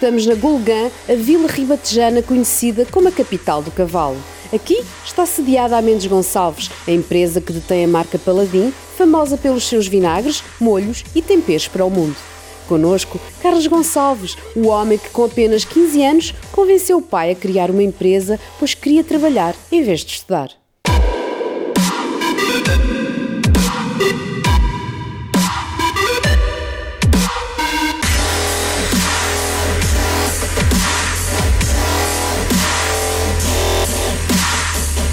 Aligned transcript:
Estamos 0.00 0.24
na 0.24 0.34
Golgã, 0.34 0.90
a 1.06 1.14
vila 1.14 1.46
ribatejana 1.46 2.22
conhecida 2.22 2.86
como 2.86 3.08
a 3.08 3.12
capital 3.12 3.60
do 3.60 3.70
cavalo. 3.70 4.16
Aqui 4.50 4.82
está 5.04 5.26
sediada 5.26 5.76
a 5.76 5.82
Mendes 5.82 6.06
Gonçalves, 6.06 6.70
a 6.88 6.90
empresa 6.90 7.38
que 7.38 7.52
detém 7.52 7.84
a 7.84 7.88
marca 7.88 8.18
Paladim, 8.18 8.72
famosa 8.96 9.36
pelos 9.36 9.68
seus 9.68 9.86
vinagres, 9.86 10.42
molhos 10.58 11.04
e 11.14 11.20
temperos 11.20 11.68
para 11.68 11.84
o 11.84 11.90
mundo. 11.90 12.16
Conosco, 12.66 13.20
Carlos 13.42 13.66
Gonçalves, 13.66 14.38
o 14.56 14.68
homem 14.68 14.96
que 14.96 15.10
com 15.10 15.22
apenas 15.22 15.66
15 15.66 16.02
anos 16.02 16.34
convenceu 16.50 16.96
o 16.96 17.02
pai 17.02 17.32
a 17.32 17.34
criar 17.34 17.70
uma 17.70 17.82
empresa, 17.82 18.40
pois 18.58 18.72
queria 18.72 19.04
trabalhar 19.04 19.54
em 19.70 19.82
vez 19.82 20.00
de 20.00 20.12
estudar. 20.12 20.59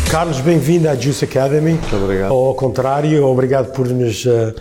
Carlos, 0.10 0.40
bem-vindo 0.40 0.88
à 0.90 0.96
Juice 0.96 1.26
Academy. 1.26 1.74
Muito 1.74 1.96
obrigado. 1.96 2.32
Ou 2.32 2.48
ao 2.48 2.56
contrário, 2.56 3.26
obrigado 3.26 3.72
por 3.74 3.88
nos 3.90 4.26
uh, 4.26 4.54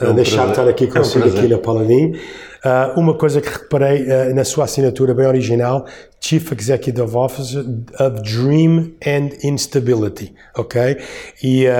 É 0.00 0.08
um 0.08 0.14
deixar 0.14 0.44
prazer. 0.44 0.50
estar 0.50 0.68
aqui 0.68 0.84
É 0.84 0.88
um 0.88 0.90
consigo 0.92 1.28
aqui 1.28 1.46
na 1.48 1.58
Paladin. 1.58 2.16
Uh, 2.64 2.98
uma 2.98 3.12
coisa 3.12 3.42
que 3.42 3.48
reparei 3.50 4.04
uh, 4.04 4.34
na 4.34 4.42
sua 4.42 4.64
assinatura 4.64 5.12
bem 5.12 5.26
original, 5.26 5.84
Chief 6.18 6.50
Executive 6.50 7.14
Officer 7.14 7.62
of 8.00 8.22
Dream 8.22 8.94
and 9.06 9.28
Instability, 9.42 10.32
ok? 10.56 10.96
E, 11.42 11.66
uh, 11.66 11.70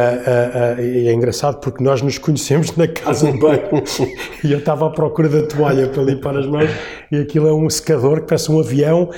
é 0.79 1.10
engraçado 1.10 1.59
porque 1.60 1.83
nós 1.83 2.02
nos 2.02 2.19
conhecemos 2.19 2.77
na 2.77 2.87
casa 2.87 3.33
de 3.33 3.38
banho 3.38 3.83
e 4.45 4.52
eu 4.52 4.59
estava 4.59 4.88
à 4.88 4.91
procura 4.91 5.26
da 5.30 5.46
toalha 5.46 5.88
para 5.88 6.02
limpar 6.02 6.37
as 6.37 6.46
mãos 6.46 6.68
e 7.10 7.16
aquilo 7.16 7.48
é 7.48 7.54
um 7.54 7.71
secador 7.71 8.21
que 8.21 8.26
parece 8.26 8.52
um 8.52 8.60
avião 8.60 9.09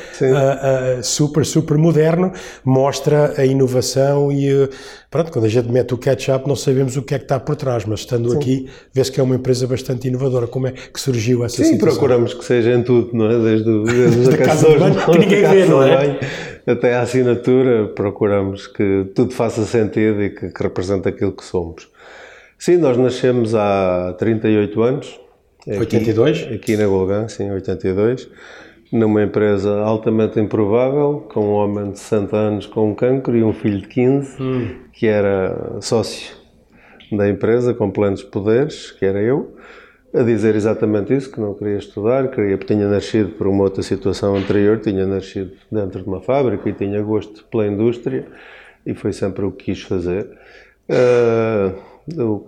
super, 1.03 1.45
super 1.45 1.77
moderno, 1.77 2.31
mostra 2.65 3.35
a 3.37 3.45
inovação 3.45 4.31
e 4.31 4.69
pronto, 5.17 5.33
quando 5.33 5.45
a 5.45 5.49
gente 5.49 5.71
mete 5.71 5.95
o 5.95 5.99
ketchup 5.99 6.47
não 6.49 6.55
sabemos 6.57 6.97
o 6.97 7.03
que 7.03 7.15
é 7.15 7.19
que 7.19 7.25
está 7.25 7.41
por 7.41 7.57
trás, 7.57 7.85
mas 7.85 8.01
estando 8.01 8.33
aqui 8.33 8.69
vê-se 8.93 9.11
que 9.11 9.19
é 9.19 9.23
uma 9.23 9.35
empresa 9.35 9.67
bastante 9.67 10.09
inovadora. 10.09 10.47
Como 10.47 10.67
é 10.67 10.73
que 10.73 11.01
surgiu 11.01 11.45
essa 11.45 11.57
Sim, 11.57 11.73
situação? 11.73 11.89
procuramos 11.99 12.35
que 12.35 12.45
seja 12.45 12.73
em 12.75 12.83
tudo, 12.83 13.11
não 13.17 13.31
é? 13.31 13.39
Desde, 13.39 13.83
desde 13.85 14.31
Da 14.31 14.39
casa 14.39 14.69
de 14.71 14.79
banho, 14.79 14.95
que 15.13 15.19
ninguém 15.19 15.49
vê, 15.49 15.65
não 15.67 15.83
é? 15.83 15.97
banho 15.97 16.19
Até 16.67 16.95
à 16.95 17.01
assinatura, 17.03 17.89
procuramos 17.89 18.67
que 18.67 19.07
tudo 19.15 19.33
faça 19.33 19.65
sentido 19.65 20.23
e 20.23 20.31
que, 20.31 20.49
que 20.51 20.63
represente 20.63 21.09
aquilo 21.09 21.33
que 21.33 21.45
somos. 21.45 21.89
Sim, 22.59 22.77
nós 22.79 22.97
nascemos 22.97 23.55
há 23.55 24.15
38 24.19 24.83
anos. 24.83 25.21
Aqui- 25.69 25.79
82? 25.79 26.49
Aqui 26.55 26.77
na 26.77 26.87
Golgã, 26.87 27.27
sim, 27.29 27.51
82. 27.51 28.29
Numa 28.93 29.23
empresa 29.23 29.81
altamente 29.81 30.39
improvável, 30.39 31.27
com 31.33 31.41
um 31.41 31.53
homem 31.53 31.91
de 31.91 31.99
60 31.99 32.37
anos 32.37 32.67
com 32.67 32.91
um 32.91 32.95
cancro 32.95 33.37
e 33.37 33.43
um 33.43 33.53
filho 33.53 33.81
de 33.81 33.89
15, 33.89 34.43
Hum. 34.43 34.69
que 34.93 35.07
era 35.07 35.77
sócio 35.81 36.37
da 37.11 37.29
empresa, 37.29 37.75
com 37.75 37.91
plenos 37.91 38.23
poderes, 38.23 38.91
que 38.93 39.05
era 39.05 39.21
eu, 39.21 39.57
a 40.15 40.23
dizer 40.23 40.55
exatamente 40.55 41.15
isso, 41.15 41.31
que 41.31 41.41
não 41.41 41.53
queria 41.55 41.77
estudar, 41.79 42.29
queria, 42.31 42.57
porque 42.57 42.75
tinha 42.75 42.89
nascido 42.89 43.31
por 43.31 43.47
uma 43.47 43.65
outra 43.65 43.83
situação 43.83 44.35
anterior, 44.37 44.79
tinha 44.79 45.05
nascido 45.07 45.53
dentro 45.71 46.03
de 46.03 46.09
uma 46.09 46.21
fábrica 46.21 46.69
e 46.69 46.73
tinha 46.73 47.03
gosto 47.03 47.45
pela 47.51 47.67
indústria 47.67 48.27
e 48.85 48.95
foi 48.95 49.13
sempre 49.13 49.45
o 49.45 49.51
que 49.53 49.67
quis 49.67 49.83
fazer. 49.83 50.29
Ah, 50.89 51.73
eu 52.17 52.39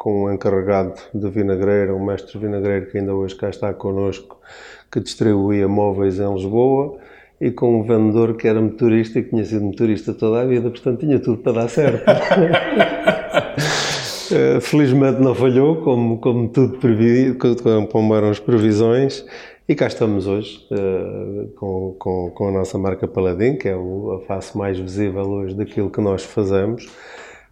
com, 0.00 0.10
com 0.12 0.24
um 0.24 0.32
encarregado 0.32 0.94
de 1.14 1.28
vinagreira, 1.28 1.94
um 1.94 2.02
mestre 2.02 2.38
vinagreiro 2.38 2.86
que 2.86 2.96
ainda 2.96 3.14
hoje 3.14 3.34
cá 3.36 3.50
está 3.50 3.72
connosco, 3.74 4.38
que 4.90 4.98
distribuía 4.98 5.68
móveis 5.68 6.18
em 6.18 6.34
Lisboa, 6.34 6.96
e 7.38 7.50
com 7.50 7.80
um 7.80 7.82
vendedor 7.82 8.34
que 8.36 8.48
era 8.48 8.60
motorista 8.60 9.18
e 9.18 9.22
que 9.22 9.28
tinha 9.30 9.44
sido 9.44 9.62
motorista 9.64 10.14
toda 10.14 10.40
a 10.40 10.44
vida, 10.46 10.70
portanto 10.70 11.00
tinha 11.00 11.18
tudo 11.18 11.38
para 11.42 11.52
dar 11.52 11.68
certo. 11.68 12.04
Eh, 14.32 14.60
Felizmente 14.60 15.20
não 15.20 15.34
falhou, 15.34 15.82
como, 15.82 16.18
como 16.18 16.48
tudo 16.48 16.78
previ, 16.78 17.34
como- 17.90 18.14
eram 18.14 18.30
as 18.30 18.38
previsões, 18.38 19.26
e 19.68 19.74
cá 19.74 19.88
estamos 19.88 20.24
hoje 20.28 20.64
eh, 20.70 21.46
com, 21.56 21.96
com, 21.98 22.30
com 22.30 22.48
a 22.48 22.52
nossa 22.52 22.78
marca 22.78 23.08
Paladin, 23.08 23.56
que 23.56 23.68
é 23.68 23.76
o- 23.76 24.12
a 24.12 24.26
face 24.26 24.56
mais 24.56 24.78
visível 24.78 25.22
hoje 25.28 25.56
daquilo 25.56 25.90
que 25.90 26.00
nós 26.00 26.22
fazemos, 26.22 26.88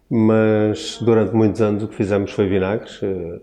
mas 0.09 0.97
durante 1.01 1.35
muitos 1.35 1.61
anos 1.61 1.83
o 1.83 1.87
que 1.87 1.95
fizemos 1.95 2.31
foi 2.31 2.47
vinagres, 2.47 2.99
eh, 3.03 3.39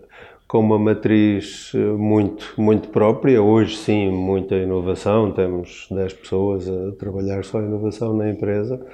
com 0.47 0.59
uma 0.59 0.77
matriz 0.77 1.71
eh, 1.73 1.77
muito, 1.77 2.53
muito 2.57 2.89
própria, 2.89 3.41
hoje 3.41 3.77
sim 3.77 4.09
muita 4.09 4.55
inovação, 4.55 5.31
temos 5.31 5.87
10 5.91 6.13
pessoas 6.13 6.67
a 6.69 6.91
trabalhar 6.93 7.43
só 7.45 7.61
inovação 7.61 8.15
na 8.15 8.29
empresa, 8.29 8.85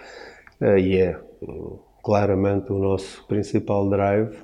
eh, 0.61 0.79
e 0.79 0.97
é 0.97 1.19
uh, 1.41 1.79
claramente 2.03 2.71
o 2.71 2.77
nosso 2.77 3.25
principal 3.27 3.89
drive, 3.89 4.35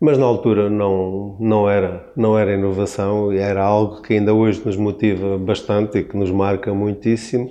mas 0.00 0.16
na 0.16 0.26
altura 0.26 0.70
não, 0.70 1.36
não, 1.40 1.68
era, 1.68 2.12
não 2.16 2.38
era 2.38 2.54
inovação, 2.54 3.32
e 3.32 3.38
era 3.38 3.62
algo 3.62 4.02
que 4.02 4.14
ainda 4.14 4.32
hoje 4.32 4.62
nos 4.64 4.76
motiva 4.76 5.36
bastante 5.36 5.98
e 5.98 6.04
que 6.04 6.16
nos 6.16 6.30
marca 6.30 6.72
muitíssimo, 6.72 7.50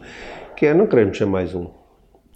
que 0.56 0.66
é 0.66 0.74
não 0.74 0.88
queremos 0.88 1.18
ser 1.18 1.26
mais 1.26 1.54
um. 1.54 1.68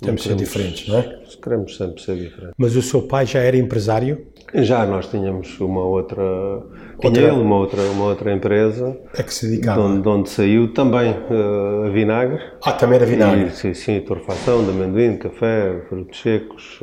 Temos 0.02 0.24
de 0.24 0.30
ser 0.30 0.36
diferentes, 0.36 0.88
não 0.88 1.00
é? 1.00 1.21
Queremos 1.36 1.78
sempre 1.78 2.02
ser 2.02 2.16
diferentes. 2.16 2.54
Mas 2.58 2.76
o 2.76 2.82
seu 2.82 3.02
pai 3.04 3.26
já 3.26 3.40
era 3.40 3.58
empresário? 3.58 4.26
Já 4.54 4.86
nós 4.86 5.08
tínhamos 5.08 5.58
uma 5.62 5.82
outra, 5.86 6.22
Outra- 6.24 7.12
tinha 7.12 7.22
ele 7.28 7.32
uma 7.32 7.56
outra, 7.56 7.82
uma 7.84 8.06
outra 8.06 8.34
empresa, 8.34 8.98
É 9.18 9.24
que 9.24 9.34
se 9.34 9.46
de 9.46 9.52
dedicava? 9.54 9.82
onde, 9.82 10.02
de 10.02 10.10
onde 10.10 10.30
saiu 10.30 10.74
também 10.74 11.10
eh, 11.10 11.88
a 11.88 11.90
vinagre, 11.90 12.40
Ah, 12.64 12.74
também 12.74 12.98
era 12.98 13.06
vinagre. 13.06 13.46
E, 13.48 13.52
sim, 13.52 13.74
sim, 13.74 14.02
torrefação 14.02 14.64
de 14.66 14.72
amendoim, 14.72 15.14
de 15.14 15.18
café, 15.20 15.82
frutos 15.88 16.20
secos. 16.22 16.80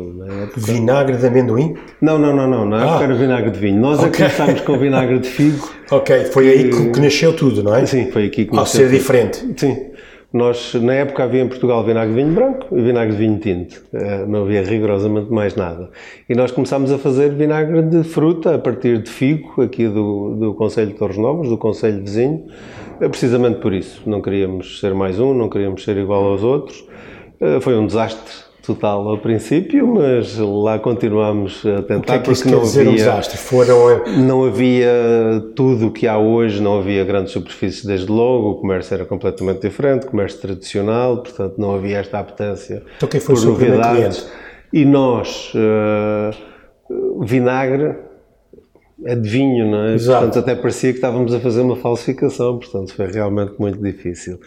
Vinagre 0.57 1.17
de 1.19 1.27
amendoim? 1.27 1.75
Não, 2.01 2.19
não, 2.19 2.35
não, 2.35 2.49
não, 2.49 2.65
na 2.65 2.83
época 2.83 2.99
Ah. 3.01 3.03
era 3.05 3.15
vinagre 3.15 3.51
de 3.51 3.59
vinho. 3.59 3.79
Nós 3.81 3.99
é 3.99 4.03
que 4.09 4.09
Ok. 4.09 4.19
começámos 4.25 4.61
com 4.63 4.79
vinagre 4.79 5.19
de 5.19 5.29
figo. 5.29 5.69
Ok, 5.91 6.27
foi 6.27 6.51
aí 6.51 6.69
que, 6.71 6.91
que 6.91 7.01
nasceu 7.01 7.35
tudo, 7.35 7.63
não 7.63 7.75
é? 7.75 7.87
Sim, 7.87 8.11
foi 8.11 8.27
aqui 8.27 8.45
que 8.45 8.51
Ao 8.51 8.57
nasceu 8.57 8.81
ser 8.81 8.87
tudo. 8.89 8.99
diferente. 8.99 9.55
Sim. 9.59 9.91
Nós, 10.31 10.75
na 10.75 10.93
época, 10.93 11.25
havia 11.25 11.41
em 11.43 11.49
Portugal 11.49 11.83
vinagre 11.85 12.15
de 12.15 12.23
vinho 12.23 12.35
branco 12.35 12.67
e 12.77 12.83
vinagre 12.83 13.13
de 13.17 13.19
vinho 13.19 13.39
tinto. 13.39 13.83
Eh, 13.95 14.27
Não 14.27 14.43
havia 14.43 14.63
rigorosamente 14.63 15.33
mais 15.33 15.57
nada. 15.57 15.89
E 16.29 16.35
nós 16.35 16.51
começámos 16.51 16.93
a 16.93 16.99
fazer 16.99 17.31
vinagre 17.31 17.81
de 17.81 18.05
fruta 18.05 18.55
a 18.55 18.59
partir 18.59 18.99
de 19.03 19.09
figo, 19.11 19.63
aqui 19.63 19.89
do, 19.89 20.37
do 20.37 20.55
Conselho 20.55 20.89
de 20.89 20.99
Torres 20.99 21.17
Novas, 21.17 21.49
do 21.49 21.57
Conselho 21.57 22.03
vizinho, 22.03 22.45
eh, 23.01 23.09
precisamente 23.09 23.61
por 23.61 23.73
isso. 23.73 24.03
Não 24.05 24.21
queríamos 24.21 24.81
ser 24.81 24.93
mais 24.93 25.19
um, 25.19 25.33
não 25.33 25.49
queríamos 25.49 25.83
ser 25.83 25.97
igual 25.97 26.23
aos 26.25 26.43
outros. 26.43 26.87
Eh, 27.41 27.59
Foi 27.61 27.75
um 27.79 27.87
desastre 27.87 28.48
total 28.69 29.09
ao 29.09 29.19
princípio, 29.19 29.87
mas 29.87 30.37
lá 30.37 30.79
continuámos 30.79 31.65
a 31.65 31.81
O 31.81 31.83
que 31.83 31.89
tentar 31.89 32.15
é 32.15 32.19
que 32.19 32.25
porque 32.25 32.51
não 32.51 32.61
dizer 32.61 32.87
um 32.87 32.91
havia 32.91 32.99
desastre? 32.99 33.39
Foram... 33.39 34.05
não 34.19 34.45
havia 34.45 34.93
tudo 35.57 35.87
o 35.87 35.91
que 35.91 36.07
há 36.07 36.19
hoje, 36.19 36.61
não 36.61 36.79
havia 36.79 37.03
grandes 37.05 37.33
superfícies 37.33 37.85
desde 37.85 38.13
logo, 38.13 38.51
o 38.51 38.55
comércio 38.57 38.95
era 38.95 39.07
completamente 39.07 39.63
diferente, 39.63 40.07
comércio 40.07 40.41
tradicional, 40.41 41.23
portanto 41.23 41.55
não 41.57 41.75
havia 41.75 41.99
esta 41.99 42.19
apetência 42.19 42.83
Então 42.97 43.09
quem 43.09 43.21
foi 43.21 43.35
por 43.35 43.45
novidades. 43.45 44.31
E 44.71 44.85
nós, 44.85 45.51
eh, 45.55 46.31
vinagre 47.21 47.97
é 49.05 49.15
de 49.15 49.29
vinho, 49.29 49.71
não 49.71 49.85
é? 49.85 49.95
Exato. 49.95 50.25
Portanto 50.27 50.43
até 50.45 50.61
parecia 50.61 50.91
que 50.91 50.99
estávamos 50.99 51.33
a 51.33 51.41
fazer 51.41 51.61
uma 51.61 51.77
falsificação, 51.77 52.59
portanto 52.59 52.95
foi 52.95 53.07
realmente 53.07 53.55
muito 53.59 53.81
difícil. 53.81 54.41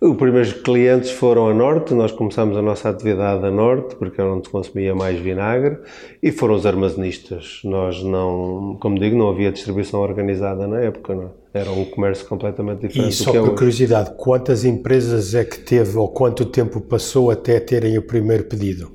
Os 0.00 0.16
primeiros 0.16 0.52
clientes 0.52 1.10
foram 1.10 1.48
a 1.48 1.54
Norte, 1.54 1.94
nós 1.94 2.10
começámos 2.10 2.56
a 2.56 2.62
nossa 2.62 2.88
atividade 2.88 3.44
a 3.46 3.50
Norte, 3.50 3.94
porque 3.96 4.20
era 4.20 4.32
onde 4.32 4.48
consumia 4.48 4.94
mais 4.94 5.18
vinagre, 5.20 5.78
e 6.22 6.32
foram 6.32 6.54
os 6.54 6.66
armazenistas. 6.66 7.60
Nós 7.64 8.02
não, 8.02 8.76
como 8.80 8.98
digo, 8.98 9.16
não 9.16 9.30
havia 9.30 9.52
distribuição 9.52 10.00
organizada 10.00 10.66
na 10.66 10.80
época, 10.80 11.14
não 11.14 11.24
é? 11.24 11.28
Era 11.54 11.70
um 11.70 11.84
comércio 11.84 12.26
completamente 12.26 12.86
diferente 12.86 13.10
E 13.10 13.12
só 13.12 13.30
é 13.30 13.34
por 13.34 13.42
hoje. 13.48 13.56
curiosidade, 13.56 14.12
quantas 14.16 14.64
empresas 14.64 15.34
é 15.34 15.44
que 15.44 15.58
teve 15.58 15.98
ou 15.98 16.08
quanto 16.08 16.46
tempo 16.46 16.80
passou 16.80 17.30
até 17.30 17.60
terem 17.60 17.98
o 17.98 18.02
primeiro 18.02 18.44
pedido? 18.44 18.90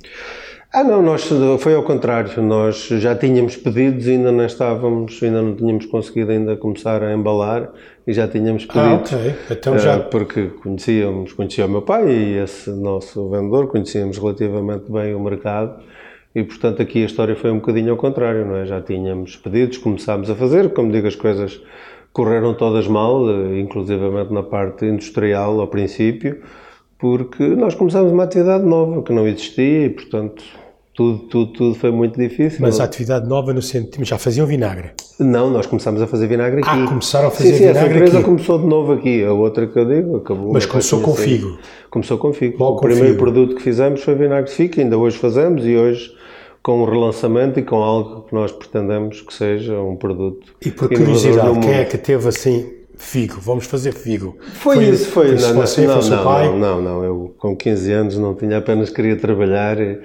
Ah, 0.73 0.83
não, 0.83 1.01
nós, 1.01 1.27
foi 1.59 1.73
ao 1.73 1.81
contrário, 1.83 2.41
nós 2.41 2.87
já 2.87 3.15
tínhamos 3.15 3.55
pedidos 3.55 4.05
e 4.05 4.11
ainda 4.11 4.31
não 4.31 4.45
estávamos, 4.45 5.17
ainda 5.23 5.41
não 5.41 5.55
tínhamos 5.55 5.85
conseguido 5.85 6.31
ainda 6.31 6.57
começar 6.57 7.01
a 7.01 7.13
embalar 7.13 7.71
e 8.05 8.11
já 8.13 8.27
tínhamos 8.27 8.65
pedidos. 8.65 9.13
Ah, 9.13 9.15
ok. 9.17 9.35
Então 9.49 9.73
Ah, 9.75 9.77
já... 9.77 9.99
porque 9.99 10.47
conhecíamos, 10.61 11.31
conhecia 11.33 11.65
o 11.65 11.69
meu 11.69 11.81
pai 11.81 12.09
e 12.09 12.37
esse 12.37 12.69
nosso 12.69 13.29
vendedor, 13.29 13.67
conhecíamos 13.67 14.17
relativamente 14.17 14.91
bem 14.91 15.15
o 15.15 15.19
mercado 15.21 15.81
e, 16.35 16.43
portanto, 16.43 16.81
aqui 16.81 17.01
a 17.01 17.05
história 17.05 17.35
foi 17.35 17.49
um 17.49 17.55
bocadinho 17.59 17.91
ao 17.91 17.97
contrário, 17.97 18.45
não 18.45 18.57
é? 18.57 18.65
Já 18.65 18.81
tínhamos 18.81 19.37
pedidos, 19.37 19.77
começámos 19.77 20.29
a 20.29 20.35
fazer, 20.35 20.73
como 20.73 20.91
digo, 20.91 21.07
as 21.07 21.15
coisas 21.15 21.61
correram 22.11 22.53
todas 22.53 22.87
mal, 22.87 23.27
eh, 23.29 23.59
inclusivamente 23.59 24.33
na 24.33 24.43
parte 24.43 24.85
industrial 24.85 25.59
ao 25.61 25.67
princípio, 25.67 26.41
porque 26.99 27.43
nós 27.43 27.75
começámos 27.75 28.11
uma 28.11 28.23
atividade 28.23 28.65
nova 28.65 29.01
que 29.03 29.13
não 29.13 29.27
existia 29.27 29.85
e, 29.85 29.89
portanto, 29.89 30.43
tudo, 30.97 31.19
tudo, 31.19 31.53
tudo 31.53 31.75
foi 31.75 31.91
muito 31.91 32.19
difícil. 32.19 32.59
Mas 32.59 32.79
a 32.79 32.83
atividade 32.85 33.27
nova 33.27 33.53
no 33.53 33.61
sentido, 33.61 34.03
já 34.03 34.17
faziam 34.17 34.47
vinagre? 34.47 34.93
Não, 35.19 35.49
nós 35.51 35.67
começámos 35.67 36.01
a 36.01 36.07
fazer 36.07 36.25
vinagre 36.25 36.61
aqui. 36.61 36.69
Ah, 36.69 36.87
começaram 36.87 37.27
a 37.27 37.31
fazer 37.31 37.49
sim, 37.49 37.57
sim, 37.57 37.67
vinagre 37.67 37.79
essa 37.79 37.95
empresa 37.95 38.17
aqui. 38.17 38.25
começou 38.25 38.59
de 38.59 38.65
novo 38.65 38.93
aqui. 38.93 39.23
A 39.23 39.31
outra 39.31 39.67
que 39.67 39.77
eu 39.77 39.85
digo 39.85 40.17
acabou. 40.17 40.53
Mas 40.53 40.65
começou 40.65 41.01
com 41.01 41.13
figo. 41.13 41.59
Começou 41.91 42.17
com 42.17 42.33
figo. 42.33 42.57
Logo 42.57 42.77
o 42.77 42.81
primeiro 42.81 43.09
figo. 43.09 43.19
produto 43.19 43.55
que 43.55 43.61
fizemos 43.61 44.01
foi 44.01 44.15
vinagre 44.15 44.49
de 44.49 44.55
figo, 44.55 44.81
ainda 44.81 44.97
hoje 44.97 45.17
fazemos 45.19 45.65
e 45.67 45.75
hoje 45.75 46.11
com 46.63 46.81
um 46.81 46.85
relançamento 46.85 47.59
e 47.59 47.63
com 47.63 47.77
algo 47.77 48.23
que 48.23 48.33
nós 48.33 48.51
pretendemos 48.51 49.21
que 49.21 49.33
seja 49.33 49.79
um 49.79 49.95
produto 49.95 50.53
E 50.65 50.71
por 50.71 50.89
curiosidade, 50.89 51.59
quem 51.59 51.73
é 51.73 51.85
que 51.85 51.97
teve 51.97 52.27
assim, 52.27 52.69
figo, 52.97 53.39
vamos 53.39 53.65
fazer 53.65 53.93
figo? 53.93 54.37
Foi, 54.53 54.83
isso, 54.83 55.11
foi. 55.11 55.37
Foi 55.37 55.47
não, 55.47 55.61
você, 55.61 55.87
não, 55.87 56.01
foi 56.01 56.09
não, 56.09 56.23
pai? 56.23 56.47
não, 56.47 56.59
não, 56.59 56.81
não, 56.81 57.03
eu 57.03 57.35
com 57.37 57.55
15 57.55 57.91
anos 57.91 58.17
não 58.17 58.33
tinha, 58.35 58.57
apenas 58.57 58.89
queria 58.89 59.15
trabalhar 59.15 59.77
e, 59.79 59.99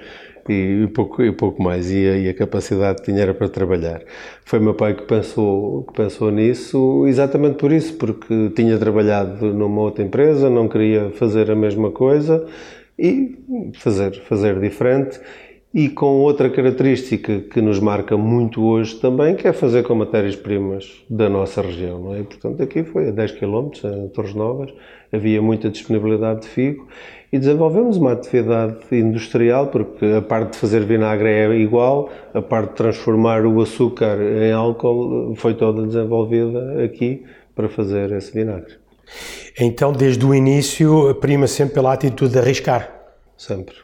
e, 0.49 0.87
pouco, 0.87 1.23
e 1.23 1.31
pouco 1.31 1.61
mais, 1.61 1.89
e 1.91 2.07
a, 2.07 2.17
e 2.17 2.29
a 2.29 2.33
capacidade 2.33 3.01
que 3.01 3.11
tinha 3.11 3.21
era 3.21 3.33
para 3.33 3.49
trabalhar. 3.49 4.01
Foi 4.45 4.59
meu 4.59 4.73
pai 4.73 4.93
que 4.93 5.03
pensou, 5.03 5.83
que 5.83 5.93
pensou 5.93 6.31
nisso, 6.31 7.05
exatamente 7.07 7.55
por 7.55 7.71
isso, 7.71 7.93
porque 7.95 8.49
tinha 8.55 8.77
trabalhado 8.77 9.53
numa 9.53 9.81
outra 9.81 10.03
empresa, 10.03 10.49
não 10.49 10.67
queria 10.67 11.11
fazer 11.11 11.49
a 11.49 11.55
mesma 11.55 11.91
coisa 11.91 12.45
e 12.97 13.37
fazer, 13.75 14.21
fazer 14.27 14.59
diferente. 14.59 15.19
E 15.73 15.89
com 15.89 16.19
outra 16.19 16.51
característica 16.51 17.39
que 17.39 17.59
nos 17.59 17.79
marca 17.79 18.15
muito 18.15 18.63
hoje 18.63 18.95
também, 18.95 19.35
que 19.35 19.47
é 19.47 19.53
fazer 19.53 19.81
com 19.81 19.95
matérias-primas 19.95 21.03
da 21.09 21.27
nossa 21.27 21.63
região. 21.63 21.99
Não 21.99 22.15
é? 22.15 22.21
Portanto, 22.21 22.61
aqui 22.61 22.83
foi 22.83 23.09
a 23.09 23.11
10 23.11 23.31
km, 23.31 23.71
em 23.83 24.07
Torres 24.09 24.35
Novas, 24.35 24.71
havia 25.11 25.41
muita 25.41 25.71
disponibilidade 25.71 26.41
de 26.41 26.47
figo 26.47 26.87
e 27.31 27.39
desenvolvemos 27.39 27.97
uma 27.97 28.11
atividade 28.11 28.77
industrial, 28.91 29.67
porque 29.67 30.05
a 30.05 30.21
parte 30.21 30.51
de 30.51 30.57
fazer 30.59 30.85
vinagre 30.85 31.29
é 31.29 31.51
igual, 31.55 32.11
a 32.31 32.41
parte 32.43 32.69
de 32.69 32.75
transformar 32.75 33.43
o 33.43 33.59
açúcar 33.59 34.19
em 34.21 34.51
álcool 34.51 35.33
foi 35.35 35.55
toda 35.55 35.87
desenvolvida 35.87 36.83
aqui 36.83 37.23
para 37.55 37.67
fazer 37.67 38.11
esse 38.11 38.31
vinagre. 38.31 38.75
Então, 39.59 39.91
desde 39.91 40.23
o 40.23 40.35
início, 40.35 41.15
prima 41.15 41.47
sempre 41.47 41.73
pela 41.73 41.93
atitude 41.93 42.33
de 42.33 42.37
arriscar. 42.39 42.93
Sempre. 43.35 43.82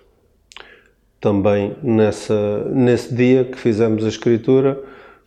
Também 1.20 1.76
nessa, 1.84 2.64
nesse 2.70 3.14
dia 3.14 3.44
que 3.46 3.58
fizemos 3.58 4.06
a 4.06 4.08
escritura, 4.08 4.82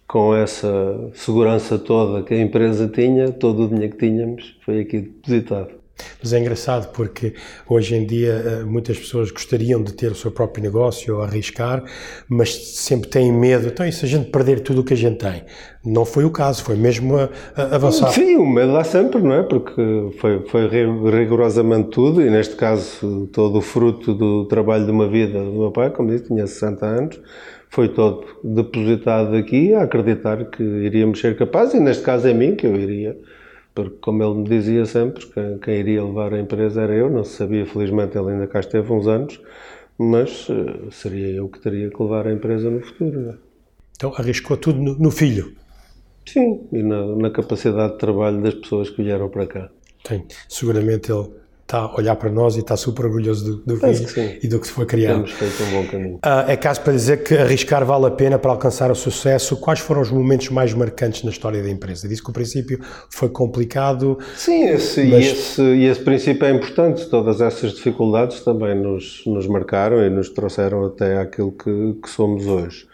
com 0.07 0.35
essa 0.35 1.11
segurança 1.15 1.79
toda 1.79 2.23
que 2.23 2.35
a 2.35 2.41
empresa 2.41 2.89
tinha, 2.89 3.31
todo 3.33 3.65
o 3.65 3.69
dinheiro 3.69 3.97
que 3.97 4.07
tínhamos 4.07 4.57
foi 4.65 4.81
aqui 4.81 5.01
depositado. 5.01 5.82
Mas 6.23 6.33
é 6.33 6.39
engraçado 6.39 6.93
porque 6.93 7.35
hoje 7.69 7.95
em 7.95 8.07
dia 8.07 8.33
eh, 8.33 8.65
muitas 8.65 8.99
pessoas 8.99 9.31
gostariam 9.31 9.83
de 9.83 9.93
ter 9.93 10.11
o 10.11 10.15
seu 10.15 10.31
próprio 10.31 10.63
negócio 10.63 11.17
ou 11.17 11.23
arriscar, 11.23 11.83
mas 12.29 12.55
sempre 12.77 13.09
têm 13.09 13.33
medo. 13.33 13.69
Então, 13.69 13.87
e 13.87 13.93
se 13.93 14.05
a 14.05 14.09
gente 14.09 14.31
perder 14.31 14.61
tudo 14.61 14.81
o 14.81 14.85
que 14.85 14.95
a 14.95 14.97
gente 14.97 15.19
tem? 15.19 15.45
Não 15.85 16.05
foi 16.05 16.25
o 16.25 16.31
caso, 16.31 16.63
foi 16.63 16.77
mesmo 16.77 17.17
avançar. 17.57 18.13
Sim, 18.13 18.37
o 18.37 18.47
medo 18.47 18.73
dá 18.73 18.85
sempre, 18.85 19.21
não 19.21 19.35
é? 19.35 19.43
Porque 19.43 19.83
foi, 20.21 20.47
foi 20.47 20.69
rigorosamente 20.69 21.91
tudo, 21.91 22.23
e 22.23 22.31
neste 22.31 22.55
caso 22.55 23.29
todo 23.33 23.59
o 23.59 23.63
fruto 23.63 24.15
do 24.15 24.47
trabalho 24.47 24.85
de 24.85 24.93
uma 24.93 25.09
vida 25.09 25.43
do 25.43 25.53
meu 25.53 25.73
pai, 25.73 25.91
como 25.91 26.11
disse, 26.11 26.25
tinha 26.25 26.47
60 26.47 26.87
anos, 26.87 27.21
foi 27.69 27.89
todo 27.89 28.25
depositado 28.45 29.35
aqui 29.35 29.75
a 29.75 29.83
acreditar 29.83 30.45
que 30.51 30.63
iríamos 30.63 31.21
ser 31.21 31.37
capazes, 31.37 31.75
e 31.75 31.81
neste 31.81 32.05
caso 32.05 32.29
é 32.29 32.35
mim 32.35 32.55
que 32.55 32.67
eu 32.67 32.77
iria, 32.77 33.17
porque 33.75 33.97
como 34.01 34.23
ele 34.23 34.35
me 34.35 34.49
dizia 34.49 34.85
sempre, 34.85 35.27
quem, 35.27 35.59
quem 35.59 35.75
iria 35.77 36.05
levar 36.05 36.35
a 36.35 36.41
empresa 36.41 36.83
era 36.83 36.95
eu, 36.95 37.11
não 37.11 37.25
se 37.25 37.37
sabia, 37.37 37.67
felizmente 37.67 38.17
ele 38.19 38.33
ainda 38.33 38.47
cá 38.47 38.61
esteve 38.61 38.93
uns 38.93 39.07
anos, 39.07 39.41
mas 39.99 40.49
uh, 40.49 40.91
seria 40.91 41.29
eu 41.29 41.49
que 41.49 41.61
teria 41.61 41.91
que 41.91 42.03
levar 42.03 42.27
a 42.27 42.33
empresa 42.33 42.71
no 42.71 42.81
futuro, 42.81 43.31
é? 43.31 43.35
Então 43.97 44.13
arriscou 44.17 44.57
tudo 44.57 44.81
no, 44.81 44.99
no 44.99 45.11
filho. 45.11 45.55
Sim, 46.27 46.67
e 46.73 46.83
na, 46.83 47.17
na, 47.17 47.31
capacidade 47.31 47.93
de 47.93 47.99
trabalho 47.99 48.43
das 48.43 48.55
pessoas 48.55 48.91
que 48.91 49.03
vieram 49.03 49.29
para 49.29 49.47
cá. 49.47 49.71
Tem. 50.05 50.25
Seguramente 50.49 51.11
ele 51.11 51.29
está 51.73 51.79
a 51.79 51.97
olhar 51.97 52.17
para 52.17 52.31
nós 52.31 52.57
e 52.57 52.61
está 52.61 52.77
super 52.77 53.07
orgulhoso 53.07 53.63
do, 53.65 53.75
do 53.75 53.77
filho 53.77 54.39
e 54.43 54.47
do 54.47 54.61
que 54.61 54.67
se 54.67 54.73
foi 54.73 54.85
criado. 54.85 55.15
Temos 55.15 55.31
feito 55.33 55.63
um 55.63 55.71
bom 55.71 55.87
caminho. 55.87 56.15
Uh, 56.17 56.51
é 56.51 56.57
caso 56.57 56.83
para 56.83 56.93
dizer 56.93 57.23
que 57.23 57.35
arriscar 57.35 57.85
vale 57.85 58.07
a 58.07 58.11
pena 58.11 58.39
para 58.39 58.51
alcançar 58.51 58.91
o 58.91 58.95
sucesso. 58.95 59.57
Quais 59.57 59.81
foram 59.81 60.03
os 60.03 60.11
momentos 60.11 60.51
mais 60.51 60.75
marcantes 60.75 61.23
na 61.23 61.31
história 61.31 61.63
da 61.63 61.71
empresa? 61.71 62.07
Disse 62.07 62.23
que 62.23 62.29
o 62.29 62.33
princípio 62.33 62.79
foi 63.09 63.31
complicado. 63.31 64.19
Sim, 64.37 64.67
esse, 64.67 65.03
mas... 65.05 65.25
e, 65.25 65.29
esse, 65.29 65.63
esse 65.63 66.01
princípio 66.01 66.47
é 66.47 66.51
importante. 66.51 67.07
Todas 67.07 67.41
essas 67.41 67.73
dificuldades 67.73 68.41
também 68.41 68.75
nos, 68.75 69.23
nos 69.27 69.47
marcaram 69.47 70.05
e 70.05 70.11
nos 70.11 70.29
trouxeram 70.29 70.85
até 70.85 71.19
aquilo 71.19 71.53
que, 71.53 71.97
que 72.03 72.11
somos 72.11 72.47
hoje. 72.47 72.87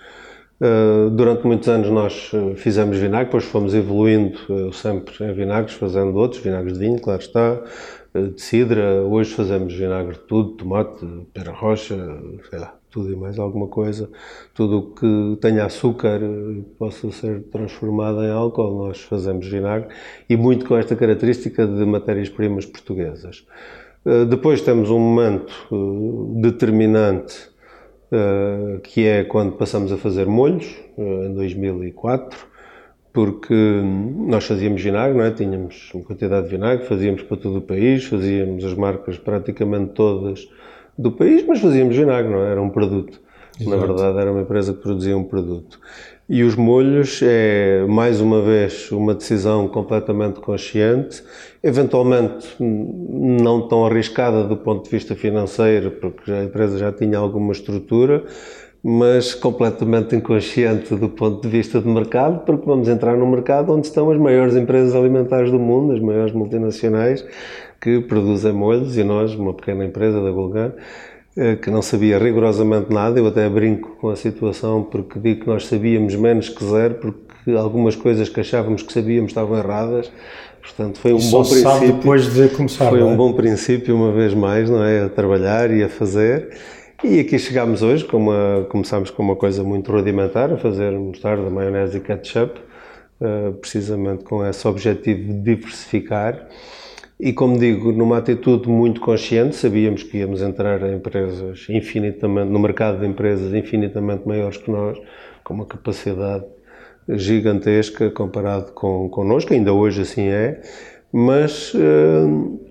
Uh, 0.60 1.08
durante 1.10 1.46
muitos 1.46 1.68
anos 1.68 1.88
nós 1.88 2.32
fizemos 2.56 2.98
vinagre, 2.98 3.26
depois 3.26 3.44
fomos 3.44 3.74
evoluindo 3.74 4.36
uh, 4.50 4.72
sempre 4.72 5.14
em 5.24 5.32
vinagres, 5.32 5.76
fazendo 5.76 6.16
outros, 6.16 6.42
vinagres 6.42 6.72
de 6.72 6.80
vinho, 6.80 7.00
claro 7.00 7.20
está, 7.20 7.62
de 8.14 8.40
cidra. 8.40 9.02
Hoje 9.02 9.34
fazemos 9.34 9.74
vinagre 9.74 10.14
de 10.14 10.20
tudo, 10.20 10.50
tomate, 10.50 11.06
pera 11.32 11.52
rocha, 11.52 11.96
sei 12.48 12.58
lá, 12.58 12.74
tudo 12.90 13.12
e 13.12 13.16
mais 13.16 13.38
alguma 13.38 13.68
coisa. 13.68 14.10
Tudo 14.54 14.78
o 14.78 14.94
que 14.94 15.38
tenha 15.40 15.64
açúcar 15.64 16.20
e 16.22 16.62
possa 16.78 17.10
ser 17.10 17.42
transformado 17.44 18.22
em 18.24 18.30
álcool, 18.30 18.86
nós 18.86 19.02
fazemos 19.02 19.46
vinagre 19.46 19.88
e 20.28 20.36
muito 20.36 20.66
com 20.66 20.76
esta 20.76 20.96
característica 20.96 21.66
de 21.66 21.84
matérias-primas 21.84 22.66
portuguesas. 22.66 23.46
depois 24.28 24.62
temos 24.62 24.90
um 24.90 24.98
momento 24.98 25.52
determinante 26.40 27.50
que 28.82 29.06
é 29.06 29.24
quando 29.24 29.52
passamos 29.52 29.92
a 29.92 29.98
fazer 29.98 30.26
molhos, 30.26 30.74
em 30.96 31.34
2004, 31.34 32.46
porque 33.12 33.54
nós 33.54 34.44
fazíamos 34.44 34.82
vinagre, 34.82 35.16
não 35.16 35.24
é? 35.24 35.30
tínhamos 35.30 35.90
uma 35.94 36.04
quantidade 36.04 36.46
de 36.46 36.52
vinagre, 36.52 36.86
fazíamos 36.86 37.22
para 37.22 37.36
todo 37.36 37.58
o 37.58 37.62
país, 37.62 38.04
fazíamos 38.04 38.64
as 38.64 38.74
marcas 38.74 39.18
praticamente 39.18 39.92
todas 39.92 40.48
do 40.96 41.12
país, 41.12 41.44
mas 41.46 41.60
fazíamos 41.60 41.96
vinagre, 41.96 42.30
não 42.30 42.42
é? 42.42 42.50
era 42.50 42.62
um 42.62 42.70
produto. 42.70 43.20
Exato. 43.60 43.76
Na 43.76 43.86
verdade, 43.86 44.18
era 44.18 44.30
uma 44.30 44.42
empresa 44.42 44.72
que 44.72 44.80
produzia 44.80 45.16
um 45.16 45.24
produto. 45.24 45.80
E 46.28 46.42
os 46.42 46.54
molhos 46.54 47.20
é, 47.22 47.86
mais 47.88 48.20
uma 48.20 48.42
vez, 48.42 48.92
uma 48.92 49.14
decisão 49.14 49.66
completamente 49.66 50.40
consciente, 50.40 51.22
eventualmente 51.62 52.46
não 52.60 53.66
tão 53.66 53.86
arriscada 53.86 54.44
do 54.44 54.56
ponto 54.56 54.84
de 54.84 54.90
vista 54.90 55.14
financeiro, 55.14 55.90
porque 55.92 56.30
a 56.30 56.44
empresa 56.44 56.76
já 56.76 56.92
tinha 56.92 57.16
alguma 57.16 57.52
estrutura, 57.52 58.24
mas 58.82 59.34
completamente 59.34 60.14
inconsciente 60.14 60.94
do 60.94 61.08
ponto 61.08 61.42
de 61.42 61.48
vista 61.48 61.80
de 61.80 61.88
mercado, 61.88 62.44
porque 62.44 62.64
vamos 62.64 62.88
entrar 62.88 63.16
num 63.16 63.28
mercado 63.28 63.72
onde 63.72 63.86
estão 63.86 64.10
as 64.10 64.18
maiores 64.18 64.54
empresas 64.54 64.94
alimentares 64.94 65.50
do 65.50 65.58
mundo, 65.58 65.92
as 65.92 66.00
maiores 66.00 66.32
multinacionais, 66.32 67.24
que 67.80 68.00
produzem 68.00 68.52
molhos, 68.52 68.96
e 68.96 69.04
nós, 69.04 69.34
uma 69.34 69.52
pequena 69.54 69.84
empresa 69.84 70.22
da 70.22 70.32
Bulgar, 70.32 70.72
que 71.62 71.70
não 71.70 71.82
sabia 71.82 72.18
rigorosamente 72.18 72.92
nada, 72.92 73.18
eu 73.20 73.26
até 73.26 73.48
brinco 73.48 73.96
com 74.00 74.08
a 74.10 74.16
situação 74.16 74.82
porque 74.82 75.20
digo 75.20 75.42
que 75.42 75.46
nós 75.46 75.66
sabíamos 75.66 76.16
menos 76.16 76.48
que 76.48 76.64
zero, 76.64 76.94
porque 76.94 77.52
algumas 77.56 77.94
coisas 77.94 78.28
que 78.28 78.40
achávamos 78.40 78.82
que 78.82 78.92
sabíamos 78.92 79.30
estavam 79.30 79.56
erradas, 79.56 80.10
portanto 80.60 80.98
foi 80.98 81.12
um 81.12 81.20
e 81.20 81.30
bom 81.30 81.44
só 81.44 81.44
sabe 81.44 81.78
princípio. 81.78 81.94
depois 81.94 82.32
de 82.32 82.48
começar, 82.48 82.90
Foi 82.90 83.00
é? 83.00 83.04
um 83.04 83.16
bom 83.16 83.32
princípio, 83.32 83.94
uma 83.94 84.10
vez 84.12 84.34
mais, 84.34 84.68
não 84.68 84.82
é? 84.82 85.04
A 85.04 85.08
trabalhar 85.08 85.70
e 85.70 85.82
a 85.82 85.88
fazer. 85.88 86.50
E 87.04 87.20
aqui 87.20 87.38
chegámos 87.38 87.80
hoje, 87.80 88.04
com 88.04 88.16
uma, 88.16 88.66
começámos 88.68 89.08
com 89.08 89.22
uma 89.22 89.36
coisa 89.36 89.62
muito 89.62 89.92
rudimentar, 89.92 90.52
a 90.52 90.56
fazer 90.56 90.90
mostarda, 90.90 91.48
maionese 91.48 91.98
e 91.98 92.00
ketchup, 92.00 92.60
uh, 93.20 93.52
precisamente 93.52 94.24
com 94.24 94.44
esse 94.44 94.66
objetivo 94.66 95.32
de 95.32 95.40
diversificar. 95.40 96.48
E 97.20 97.32
como 97.32 97.56
digo, 97.56 97.92
numa 97.92 98.18
atitude 98.18 98.68
muito 98.68 99.00
consciente, 99.00 99.54
sabíamos 99.54 100.02
que 100.02 100.18
íamos 100.18 100.42
entrar 100.42 100.82
em 100.82 100.96
empresas 100.96 101.66
infinitamente, 101.68 102.50
no 102.50 102.58
mercado 102.58 102.98
de 102.98 103.06
empresas 103.06 103.54
infinitamente 103.54 104.26
maiores 104.26 104.56
que 104.56 104.68
nós, 104.68 104.98
com 105.44 105.54
uma 105.54 105.66
capacidade 105.66 106.46
gigantesca 107.08 108.10
comparado 108.10 108.72
com 108.72 109.08
connosco, 109.08 109.54
ainda 109.54 109.72
hoje 109.72 110.02
assim 110.02 110.26
é, 110.26 110.60
mas 111.12 111.72
uh, 111.74 112.67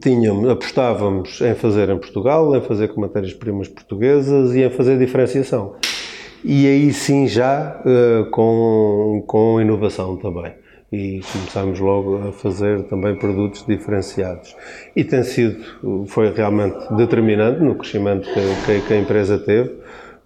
tínhamos, 0.00 0.48
apostávamos 0.48 1.40
em 1.40 1.54
fazer 1.54 1.88
em 1.88 1.98
Portugal, 1.98 2.54
em 2.56 2.60
fazer 2.60 2.88
com 2.88 3.00
matérias-primas 3.00 3.68
portuguesas 3.68 4.54
e 4.54 4.62
em 4.62 4.70
fazer 4.70 4.98
diferenciação. 4.98 5.76
E 6.44 6.66
aí 6.66 6.92
sim 6.92 7.26
já 7.26 7.80
uh, 7.84 8.30
com, 8.30 9.24
com 9.26 9.60
inovação 9.60 10.16
também 10.16 10.52
e 10.90 11.20
começámos 11.32 11.80
logo 11.80 12.28
a 12.28 12.32
fazer 12.32 12.84
também 12.84 13.14
produtos 13.16 13.64
diferenciados. 13.66 14.56
E 14.96 15.04
tem 15.04 15.22
sido, 15.22 16.06
foi 16.06 16.32
realmente 16.32 16.94
determinante 16.96 17.60
no 17.60 17.74
crescimento 17.74 18.28
que, 18.64 18.80
que 18.86 18.94
a 18.94 18.98
empresa 18.98 19.38
teve. 19.38 19.70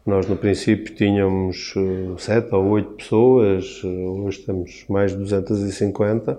Nós, 0.06 0.26
no 0.26 0.37
princípio, 0.37 0.94
tínhamos 0.94 1.75
sete 2.18 2.54
ou 2.54 2.64
oito 2.71 2.90
pessoas, 2.90 3.82
hoje 3.85 4.38
temos 4.40 4.85
mais 4.88 5.12
de 5.12 5.18
250, 5.18 6.38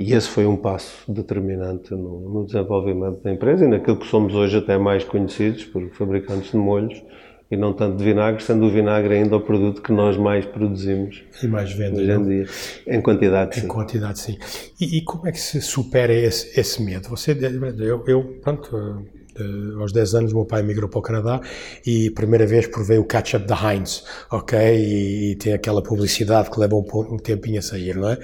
e 0.00 0.14
esse 0.14 0.28
foi 0.28 0.46
um 0.46 0.56
passo 0.56 1.12
determinante 1.12 1.90
no, 1.90 2.20
no 2.20 2.46
desenvolvimento 2.46 3.22
da 3.22 3.30
empresa 3.30 3.66
e 3.66 3.68
naquilo 3.68 3.98
que 3.98 4.06
somos 4.06 4.34
hoje 4.34 4.56
até 4.56 4.78
mais 4.78 5.04
conhecidos 5.04 5.64
por 5.66 5.86
fabricantes 5.90 6.52
de 6.52 6.56
molhos 6.56 7.02
e 7.50 7.56
não 7.56 7.74
tanto 7.74 7.98
de 7.98 8.04
vinagre, 8.04 8.42
sendo 8.42 8.64
o 8.64 8.70
vinagre 8.70 9.12
ainda 9.12 9.36
o 9.36 9.40
produto 9.40 9.82
que 9.82 9.92
nós 9.92 10.16
mais 10.16 10.46
produzimos. 10.46 11.22
E 11.42 11.46
mais 11.46 11.70
vendemos. 11.72 12.00
Hoje 12.00 12.12
em 12.12 12.24
dia. 12.24 12.46
Em 12.86 13.02
quantidade, 13.02 13.56
sim. 13.56 13.64
Em 13.64 13.68
quantidade, 13.68 14.18
sim. 14.20 14.38
E, 14.80 14.98
e 14.98 15.04
como 15.04 15.26
é 15.26 15.32
que 15.32 15.40
se 15.40 15.60
supera 15.60 16.14
esse, 16.14 16.58
esse 16.58 16.82
medo? 16.82 17.08
Você, 17.10 17.36
eu, 17.80 18.02
eu 18.06 18.24
pronto 18.40 19.04
Uh, 19.40 19.80
aos 19.80 19.92
10 19.92 20.14
anos, 20.14 20.32
meu 20.32 20.44
pai 20.44 20.62
migrou 20.62 20.88
para 20.88 20.98
o 20.98 21.02
Canadá 21.02 21.40
e 21.86 22.10
primeira 22.10 22.46
vez 22.46 22.66
provei 22.66 22.98
o 22.98 23.04
ketchup 23.04 23.46
da 23.46 23.56
Heinz, 23.56 24.04
ok? 24.30 24.58
E, 24.58 25.32
e, 25.32 25.34
tem 25.36 25.52
aquela 25.52 25.82
publicidade 25.82 26.50
que 26.50 26.60
leva 26.60 26.76
um, 26.76 26.84
um 27.10 27.16
tempinho 27.16 27.58
a 27.58 27.62
sair, 27.62 27.96
não 27.96 28.10
é? 28.10 28.18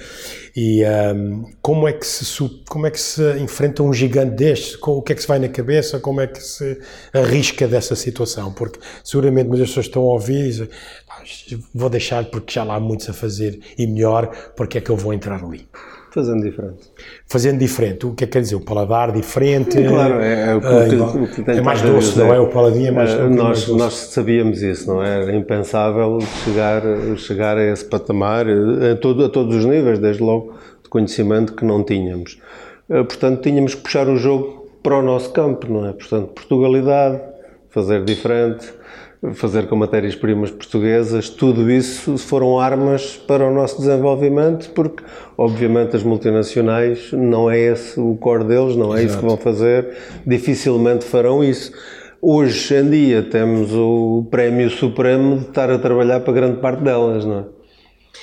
E 0.55 0.85
um, 0.85 0.87
ehm, 0.87 1.45
como, 1.63 1.89
é 1.89 1.93
que 1.93 2.07
se, 2.07 2.63
como 2.69 2.87
é 2.87 2.91
que 2.91 3.01
se 3.01 3.23
enfrenta 3.39 3.83
um 3.83 3.93
gigante 3.93 4.37
deste? 4.37 4.79
O 4.83 5.03
que 5.03 5.13
é 5.13 5.15
que 5.15 5.23
se 5.23 5.29
vai 5.29 5.39
na 5.39 5.49
cabeça? 5.49 5.99
Como 5.99 6.21
é 6.21 6.27
que 6.27 6.43
se 6.43 6.79
arrisca 7.13 7.67
dessa 7.67 7.97
situação? 7.97 8.53
Porque 8.53 8.79
seguramente 9.03 9.49
muitas 9.49 9.69
pessoas 9.69 9.87
estão 9.87 10.03
a 10.03 10.13
ouvir 10.13 10.41
e 10.41 10.49
dizem, 10.49 10.69
ah, 11.09 11.23
vou 11.75 11.89
deixar 11.89 12.25
porque 12.27 12.53
já 12.53 12.65
lá 12.65 12.77
há 12.77 12.81
muitos 12.81 13.09
a 13.09 13.13
fazer 13.13 13.61
e 13.79 13.87
melhor, 13.87 14.53
porque 14.57 14.79
é 14.79 14.81
que 14.81 14.91
eu 14.91 14.97
vou 14.97 15.13
entrar 15.13 15.43
ali? 15.43 15.67
Fazendo 16.17 16.43
diferente. 16.43 16.91
Fazendo 17.27 17.59
diferente, 17.59 18.07
o 18.07 18.15
que 18.15 18.25
é 18.25 18.27
que 18.27 18.33
quer 18.33 18.41
dizer? 18.41 18.55
O 18.55 18.61
paladar 18.63 19.13
diferente? 19.13 19.77
claro, 19.87 20.15
é, 20.15 20.53
é, 20.53 20.55
o 20.55 20.61
que, 20.63 21.41
o 21.41 21.45
que 21.45 21.51
é 21.51 21.61
mais 21.61 21.83
doce, 21.83 22.19
não 22.19 22.33
é? 22.33 22.41
O 22.41 22.47
paladinho 22.47 22.89
é 22.89 22.91
mais, 22.91 23.13
uh, 23.13 23.29
nós, 23.29 23.39
mais 23.39 23.67
doce. 23.67 23.79
Nós 23.79 23.93
sabíamos 23.93 24.63
isso, 24.63 24.89
não 24.89 25.03
é? 25.03 25.25
Era 25.25 25.37
impensável 25.37 26.19
chegar, 26.43 26.83
chegar 27.19 27.59
a 27.59 27.65
esse 27.71 27.85
patamar 27.85 28.47
a, 28.49 28.97
todo, 28.97 29.27
a 29.27 29.29
todos 29.29 29.57
os 29.57 29.67
níveis, 29.67 29.99
desde 29.99 30.23
logo 30.23 30.55
de 30.83 30.89
conhecimento 30.89 31.53
que 31.53 31.67
não 31.67 31.85
tínhamos. 31.85 32.41
Uh, 32.89 33.05
portanto, 33.05 33.43
tínhamos 33.43 33.75
que 33.75 33.83
puxar 33.83 34.09
o 34.09 34.17
jogo 34.17 34.71
para 34.83 34.97
o 34.99 35.03
nosso 35.03 35.31
campo, 35.35 35.71
não 35.71 35.87
é? 35.87 35.93
Portanto, 35.93 36.29
Portugalidade, 36.29 37.21
fazer 37.69 38.03
diferente, 38.07 38.73
fazer 39.35 39.67
com 39.67 39.77
matérias-primas 39.77 40.51
portuguesas, 40.51 41.29
tudo 41.29 41.71
isso 41.71 42.19
foram 42.19 42.59
armas 42.59 43.17
para 43.17 43.47
o 43.47 43.53
nosso 43.53 43.79
desenvolvimento, 43.79 44.71
porque 44.71 45.03
obviamente 45.37 45.97
as 45.97 46.03
multinacionais 46.03 47.13
não 47.13 47.51
é 47.51 47.59
esse 47.59 47.99
o 47.99 48.17
core 48.17 48.45
deles, 48.45 48.77
não 48.77 48.95
é 48.95 49.03
Exato. 49.03 49.07
isso 49.07 49.19
que 49.19 49.25
vão 49.27 49.37
fazer, 49.37 49.97
dificilmente 50.27 51.05
farão 51.05 51.43
isso. 51.43 51.73
Hoje 52.21 52.75
em 52.75 52.91
dia 52.91 53.23
temos 53.23 53.73
o 53.73 54.27
prémio 54.31 54.71
supremo 54.71 55.39
de 55.39 55.49
estar 55.49 55.71
a 55.71 55.79
trabalhar 55.79 56.21
para 56.21 56.33
grande 56.33 56.61
parte 56.61 56.83
delas, 56.83 57.25
não 57.25 57.41
é? 57.41 57.45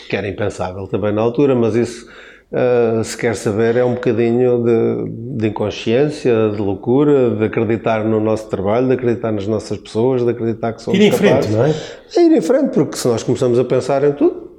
Que 0.09 0.15
era 0.15 0.27
impensável 0.27 0.87
também 0.87 1.13
na 1.13 1.21
altura, 1.21 1.55
mas 1.55 1.75
isso 1.75 2.07
Uh, 2.53 3.03
se 3.03 3.17
quer 3.17 3.35
saber, 3.35 3.77
é 3.77 3.83
um 3.83 3.95
bocadinho 3.95 4.63
de, 4.63 5.37
de, 5.39 5.47
inconsciência, 5.47 6.51
de 6.51 6.61
loucura, 6.61 7.31
de 7.31 7.45
acreditar 7.45 8.05
no 8.05 8.19
nosso 8.19 8.47
trabalho, 8.47 8.85
de 8.85 8.93
acreditar 8.93 9.31
nas 9.31 9.47
nossas 9.47 9.75
pessoas, 9.79 10.23
de 10.23 10.29
acreditar 10.29 10.73
que 10.73 10.83
somos 10.83 10.99
ir 10.99 11.07
em 11.07 11.09
capazes. 11.09 11.47
frente, 11.47 11.51
não 11.51 11.65
é? 11.65 11.73
É 12.15 12.21
ir 12.21 12.37
em 12.37 12.41
frente, 12.41 12.69
porque 12.69 12.95
se 12.95 13.07
nós 13.07 13.23
começamos 13.23 13.57
a 13.57 13.63
pensar 13.63 14.03
em 14.03 14.11
tudo, 14.11 14.51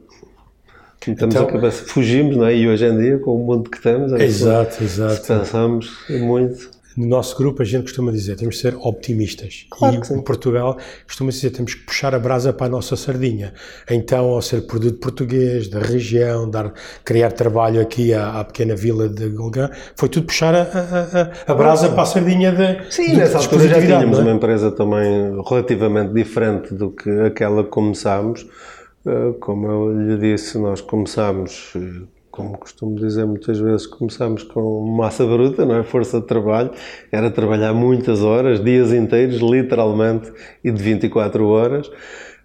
estamos 1.06 1.36
então, 1.36 1.46
a 1.46 1.52
cabeça, 1.52 1.84
fugimos, 1.86 2.36
não 2.36 2.46
é? 2.46 2.56
E 2.56 2.68
hoje 2.68 2.84
em 2.84 2.98
dia, 2.98 3.18
com 3.20 3.36
o 3.36 3.46
mundo 3.46 3.70
que 3.70 3.80
temos, 3.80 4.12
é 4.12 4.24
exato, 4.24 4.82
exato. 4.82 5.28
pensamos 5.28 5.96
muito, 6.08 6.70
no 6.96 7.06
nosso 7.06 7.36
grupo 7.36 7.62
a 7.62 7.64
gente 7.64 7.84
costuma 7.84 8.12
dizer 8.12 8.36
temos 8.36 8.56
de 8.56 8.62
ser 8.62 8.76
optimistas. 8.76 9.66
Claro 9.70 10.00
e 10.10 10.14
em 10.14 10.22
Portugal 10.22 10.76
costuma 11.06 11.30
dizer 11.30 11.50
temos 11.50 11.74
que 11.74 11.84
puxar 11.84 12.14
a 12.14 12.18
brasa 12.18 12.52
para 12.52 12.66
a 12.66 12.68
nossa 12.68 12.96
sardinha. 12.96 13.52
Então 13.90 14.26
ao 14.26 14.42
ser 14.42 14.66
produto 14.66 14.98
português 14.98 15.68
da 15.68 15.80
região 15.80 16.48
dar 16.48 16.72
criar 17.04 17.32
trabalho 17.32 17.80
aqui 17.80 18.14
à, 18.14 18.40
à 18.40 18.44
pequena 18.44 18.76
vila 18.76 19.08
de 19.08 19.28
Golgã 19.28 19.70
foi 19.96 20.08
tudo 20.08 20.26
puxar 20.26 20.54
a, 20.54 20.62
a, 20.62 21.52
a 21.52 21.54
brasa 21.54 21.88
para 21.90 22.02
a 22.02 22.06
sardinha 22.06 22.52
de 22.52 22.92
sim 22.92 23.10
de, 23.10 23.16
nessa 23.16 23.38
altura 23.38 23.68
já 23.68 23.80
tínhamos 23.80 24.18
é? 24.18 24.22
uma 24.22 24.32
empresa 24.32 24.70
também 24.70 25.42
relativamente 25.48 26.12
diferente 26.12 26.74
do 26.74 26.90
que 26.90 27.10
aquela 27.20 27.64
que 27.64 27.70
começámos. 27.70 28.46
Eh, 29.06 29.34
como 29.38 29.66
eu 29.66 30.00
lhe 30.00 30.16
disse 30.16 30.56
nós 30.58 30.80
começámos 30.80 31.72
eh, 31.76 32.02
como 32.34 32.58
costumo 32.58 32.96
dizer 32.96 33.24
muitas 33.24 33.60
vezes, 33.60 33.86
começamos 33.86 34.42
com 34.42 34.84
massa 34.90 35.24
bruta, 35.24 35.64
não 35.64 35.76
é? 35.76 35.84
Força 35.84 36.20
de 36.20 36.26
trabalho, 36.26 36.72
era 37.12 37.30
trabalhar 37.30 37.72
muitas 37.72 38.22
horas, 38.22 38.60
dias 38.60 38.92
inteiros, 38.92 39.36
literalmente, 39.36 40.32
e 40.64 40.72
de 40.72 40.82
24 40.82 41.46
horas. 41.46 41.86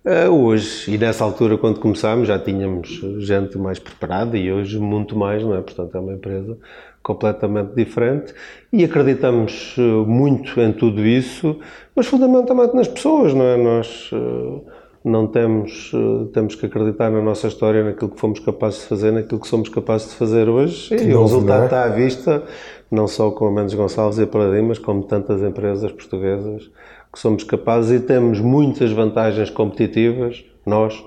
Uh, 0.05 0.29
hoje, 0.29 0.93
e 0.93 0.97
nessa 0.97 1.23
altura, 1.23 1.57
quando 1.57 1.79
começámos, 1.79 2.27
já 2.27 2.37
tínhamos 2.37 3.01
gente 3.17 3.57
mais 3.57 3.79
preparada 3.79 4.37
e 4.37 4.51
hoje 4.51 4.77
muito 4.77 5.17
mais, 5.17 5.41
não 5.41 5.55
é? 5.55 5.61
Portanto, 5.61 5.97
é 5.97 5.99
uma 5.99 6.13
empresa 6.13 6.55
completamente 7.01 7.73
diferente 7.73 8.31
e 8.71 8.83
acreditamos 8.83 9.75
uh, 9.75 10.05
muito 10.05 10.61
em 10.61 10.71
tudo 10.71 11.03
isso, 11.03 11.59
mas 11.95 12.05
fundamentalmente 12.05 12.75
nas 12.75 12.87
pessoas, 12.87 13.33
não 13.33 13.43
é? 13.43 13.57
Nós. 13.57 14.11
Uh, 14.11 14.78
não 15.09 15.27
temos, 15.27 15.91
eh, 15.93 16.27
temos 16.33 16.55
que 16.55 16.65
acreditar 16.65 17.09
na 17.09 17.21
nossa 17.21 17.47
história, 17.47 17.83
naquilo 17.83 18.09
que 18.11 18.19
fomos 18.19 18.39
capazes 18.39 18.81
de 18.81 18.85
fazer, 18.85 19.11
naquilo 19.11 19.39
que 19.39 19.47
somos 19.47 19.69
capazes 19.69 20.09
de 20.09 20.15
fazer 20.15 20.47
hoje. 20.47 20.93
e 20.93 21.13
o 21.13 21.21
resultado 21.21 21.63
é? 21.63 21.65
está 21.65 21.83
à 21.83 21.89
vista, 21.89 22.43
não 22.89 23.07
só 23.07 23.31
com 23.31 23.47
a 23.47 23.51
Mendes 23.51 23.73
Gonçalves 23.73 24.19
e 24.19 24.23
a 24.23 24.27
Paladin, 24.27 24.61
mas 24.61 24.79
como 24.79 25.03
tantas 25.03 25.41
empresas 25.41 25.91
portuguesas 25.91 26.69
que 27.11 27.19
somos 27.19 27.43
capazes 27.43 28.01
e 28.01 28.05
temos 28.05 28.39
muitas 28.39 28.91
vantagens 28.91 29.49
competitivas, 29.49 30.45
nós, 30.65 31.03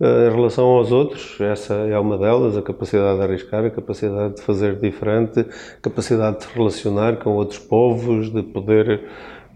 eh, 0.00 0.28
em 0.28 0.34
relação 0.34 0.66
aos 0.66 0.92
outros. 0.92 1.40
Essa 1.40 1.74
é 1.74 1.98
uma 1.98 2.18
delas, 2.18 2.56
a 2.56 2.62
capacidade 2.62 3.18
de 3.18 3.24
arriscar, 3.24 3.64
a 3.64 3.70
capacidade 3.70 4.36
de 4.36 4.42
fazer 4.42 4.76
diferente, 4.78 5.40
a 5.40 5.80
capacidade 5.80 6.38
de 6.38 6.44
se 6.44 6.54
relacionar 6.54 7.16
com 7.16 7.30
outros 7.30 7.58
povos, 7.58 8.30
de 8.30 8.42
poder 8.42 9.02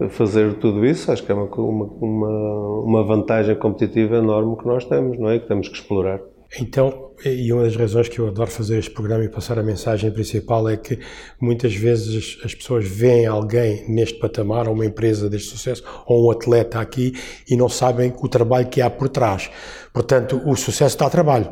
fazer 0.09 0.53
tudo 0.55 0.85
isso, 0.85 1.11
acho 1.11 1.23
que 1.23 1.31
é 1.31 1.35
uma, 1.35 1.45
uma, 1.45 2.83
uma 2.83 3.03
vantagem 3.03 3.55
competitiva 3.55 4.17
enorme 4.17 4.57
que 4.57 4.65
nós 4.65 4.85
temos, 4.85 5.19
não 5.19 5.29
é? 5.29 5.39
Que 5.39 5.47
temos 5.47 5.67
que 5.67 5.75
explorar. 5.75 6.19
Então, 6.59 7.11
e 7.25 7.51
uma 7.51 7.63
das 7.63 7.75
razões 7.75 8.07
que 8.07 8.19
eu 8.19 8.27
adoro 8.27 8.51
fazer 8.51 8.77
este 8.77 8.91
programa 8.91 9.23
e 9.23 9.29
passar 9.29 9.57
a 9.57 9.63
mensagem 9.63 10.11
principal 10.11 10.69
é 10.69 10.77
que 10.77 10.99
muitas 11.41 11.73
vezes 11.73 12.39
as 12.43 12.53
pessoas 12.53 12.87
veem 12.87 13.25
alguém 13.25 13.89
neste 13.89 14.19
patamar, 14.19 14.67
ou 14.67 14.75
uma 14.75 14.85
empresa 14.85 15.29
deste 15.29 15.49
sucesso, 15.49 15.83
ou 16.05 16.27
um 16.27 16.31
atleta 16.31 16.79
aqui, 16.79 17.13
e 17.49 17.55
não 17.55 17.67
sabem 17.67 18.13
o 18.19 18.27
trabalho 18.27 18.67
que 18.67 18.81
há 18.81 18.89
por 18.89 19.09
trás. 19.09 19.49
Portanto, 19.91 20.41
o 20.45 20.55
sucesso 20.55 20.95
está 20.95 21.07
a 21.07 21.09
trabalho. 21.09 21.51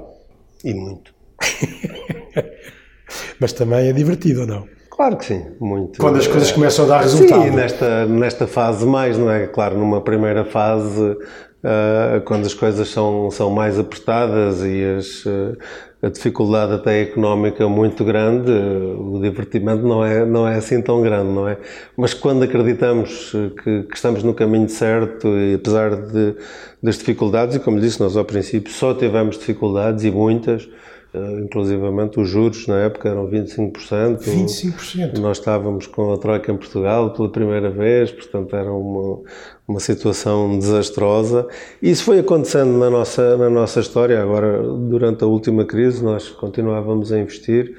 E 0.64 0.74
muito. 0.74 1.14
Mas 3.40 3.54
também 3.54 3.88
é 3.88 3.94
divertido, 3.94 4.42
ou 4.42 4.48
não? 4.48 4.81
Claro 5.02 5.18
que 5.18 5.26
sim, 5.26 5.44
muito. 5.60 6.00
Quando 6.00 6.20
as 6.20 6.28
coisas 6.28 6.52
começam 6.52 6.86
a 6.86 6.88
dar 6.90 7.02
resultado. 7.02 7.42
Sim, 7.42 7.50
nesta, 7.50 8.06
nesta 8.06 8.46
fase 8.46 8.86
mais, 8.86 9.18
não 9.18 9.32
é? 9.32 9.48
Claro, 9.48 9.76
numa 9.76 10.00
primeira 10.00 10.46
fase, 10.46 11.02
uh, 11.02 12.22
quando 12.24 12.46
as 12.46 12.54
coisas 12.54 12.88
são, 12.88 13.32
são 13.32 13.50
mais 13.50 13.80
apertadas 13.80 14.62
e 14.62 14.84
as, 14.96 15.26
uh, 15.26 15.58
a 16.04 16.10
dificuldade 16.10 16.74
até 16.74 17.02
económica 17.02 17.68
muito 17.68 18.06
grande, 18.06 18.52
o 18.52 19.20
divertimento 19.20 19.82
não 19.82 20.06
é, 20.06 20.24
não 20.24 20.48
é 20.48 20.58
assim 20.58 20.80
tão 20.84 21.02
grande, 21.02 21.32
não 21.32 21.48
é? 21.48 21.58
Mas 21.98 22.14
quando 22.14 22.44
acreditamos 22.44 23.32
que, 23.64 23.82
que 23.82 23.96
estamos 23.96 24.22
no 24.22 24.36
caminho 24.36 24.70
certo 24.70 25.28
e 25.30 25.56
apesar 25.56 25.96
de, 25.96 26.36
das 26.84 27.00
dificuldades, 27.00 27.56
e 27.56 27.60
como 27.60 27.80
disse, 27.80 28.00
nós 28.00 28.16
ao 28.16 28.24
princípio 28.24 28.72
só 28.72 28.94
tivemos 28.94 29.40
dificuldades 29.40 30.04
e 30.04 30.12
muitas, 30.12 30.70
inclusivamente 31.14 32.20
os 32.20 32.30
juros 32.30 32.68
na 32.68 32.80
época 32.80 33.10
eram 33.10 33.28
25%. 33.28 34.20
25%? 34.20 35.18
Nós 35.20 35.40
estávamos 35.40 35.88
com 35.88 36.14
a 36.14 36.18
Troika 36.18 36.52
em 36.52 36.58
Portugal 36.58 37.12
pela 37.14 37.30
primeira 37.30 37.70
vez, 37.70 38.12
portanto 38.12 38.56
era 38.56 38.72
uma, 38.72 39.20
uma 39.68 39.80
situação 39.80 40.58
desastrosa. 40.58 41.48
Isso 41.82 42.04
foi 42.06 42.20
acontecendo 42.20 42.78
na 42.78 42.90
nossa, 42.90 43.36
na 43.38 43.50
nossa 43.50 43.82
história. 43.82 44.22
Agora, 44.22 44.64
durante 44.64 45.24
a 45.24 45.28
última 45.28 45.66
crise, 45.66 46.04
nós 46.04 46.30
continuávamos 46.30 47.12
a 47.12 47.20
investir 47.20 47.76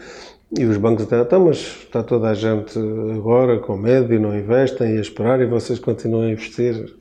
e 0.58 0.64
os 0.66 0.76
bancos 0.76 1.06
até, 1.06 1.18
então, 1.18 1.46
mas 1.46 1.56
está 1.56 2.02
toda 2.02 2.28
a 2.28 2.34
gente 2.34 2.78
agora 3.16 3.58
com 3.58 3.74
medo 3.74 4.12
e 4.12 4.18
não 4.18 4.36
investem 4.36 4.94
e 4.94 4.98
a 4.98 5.00
esperar 5.00 5.40
e 5.40 5.46
vocês 5.46 5.78
continuam 5.78 6.24
a 6.24 6.30
investir. 6.30 6.94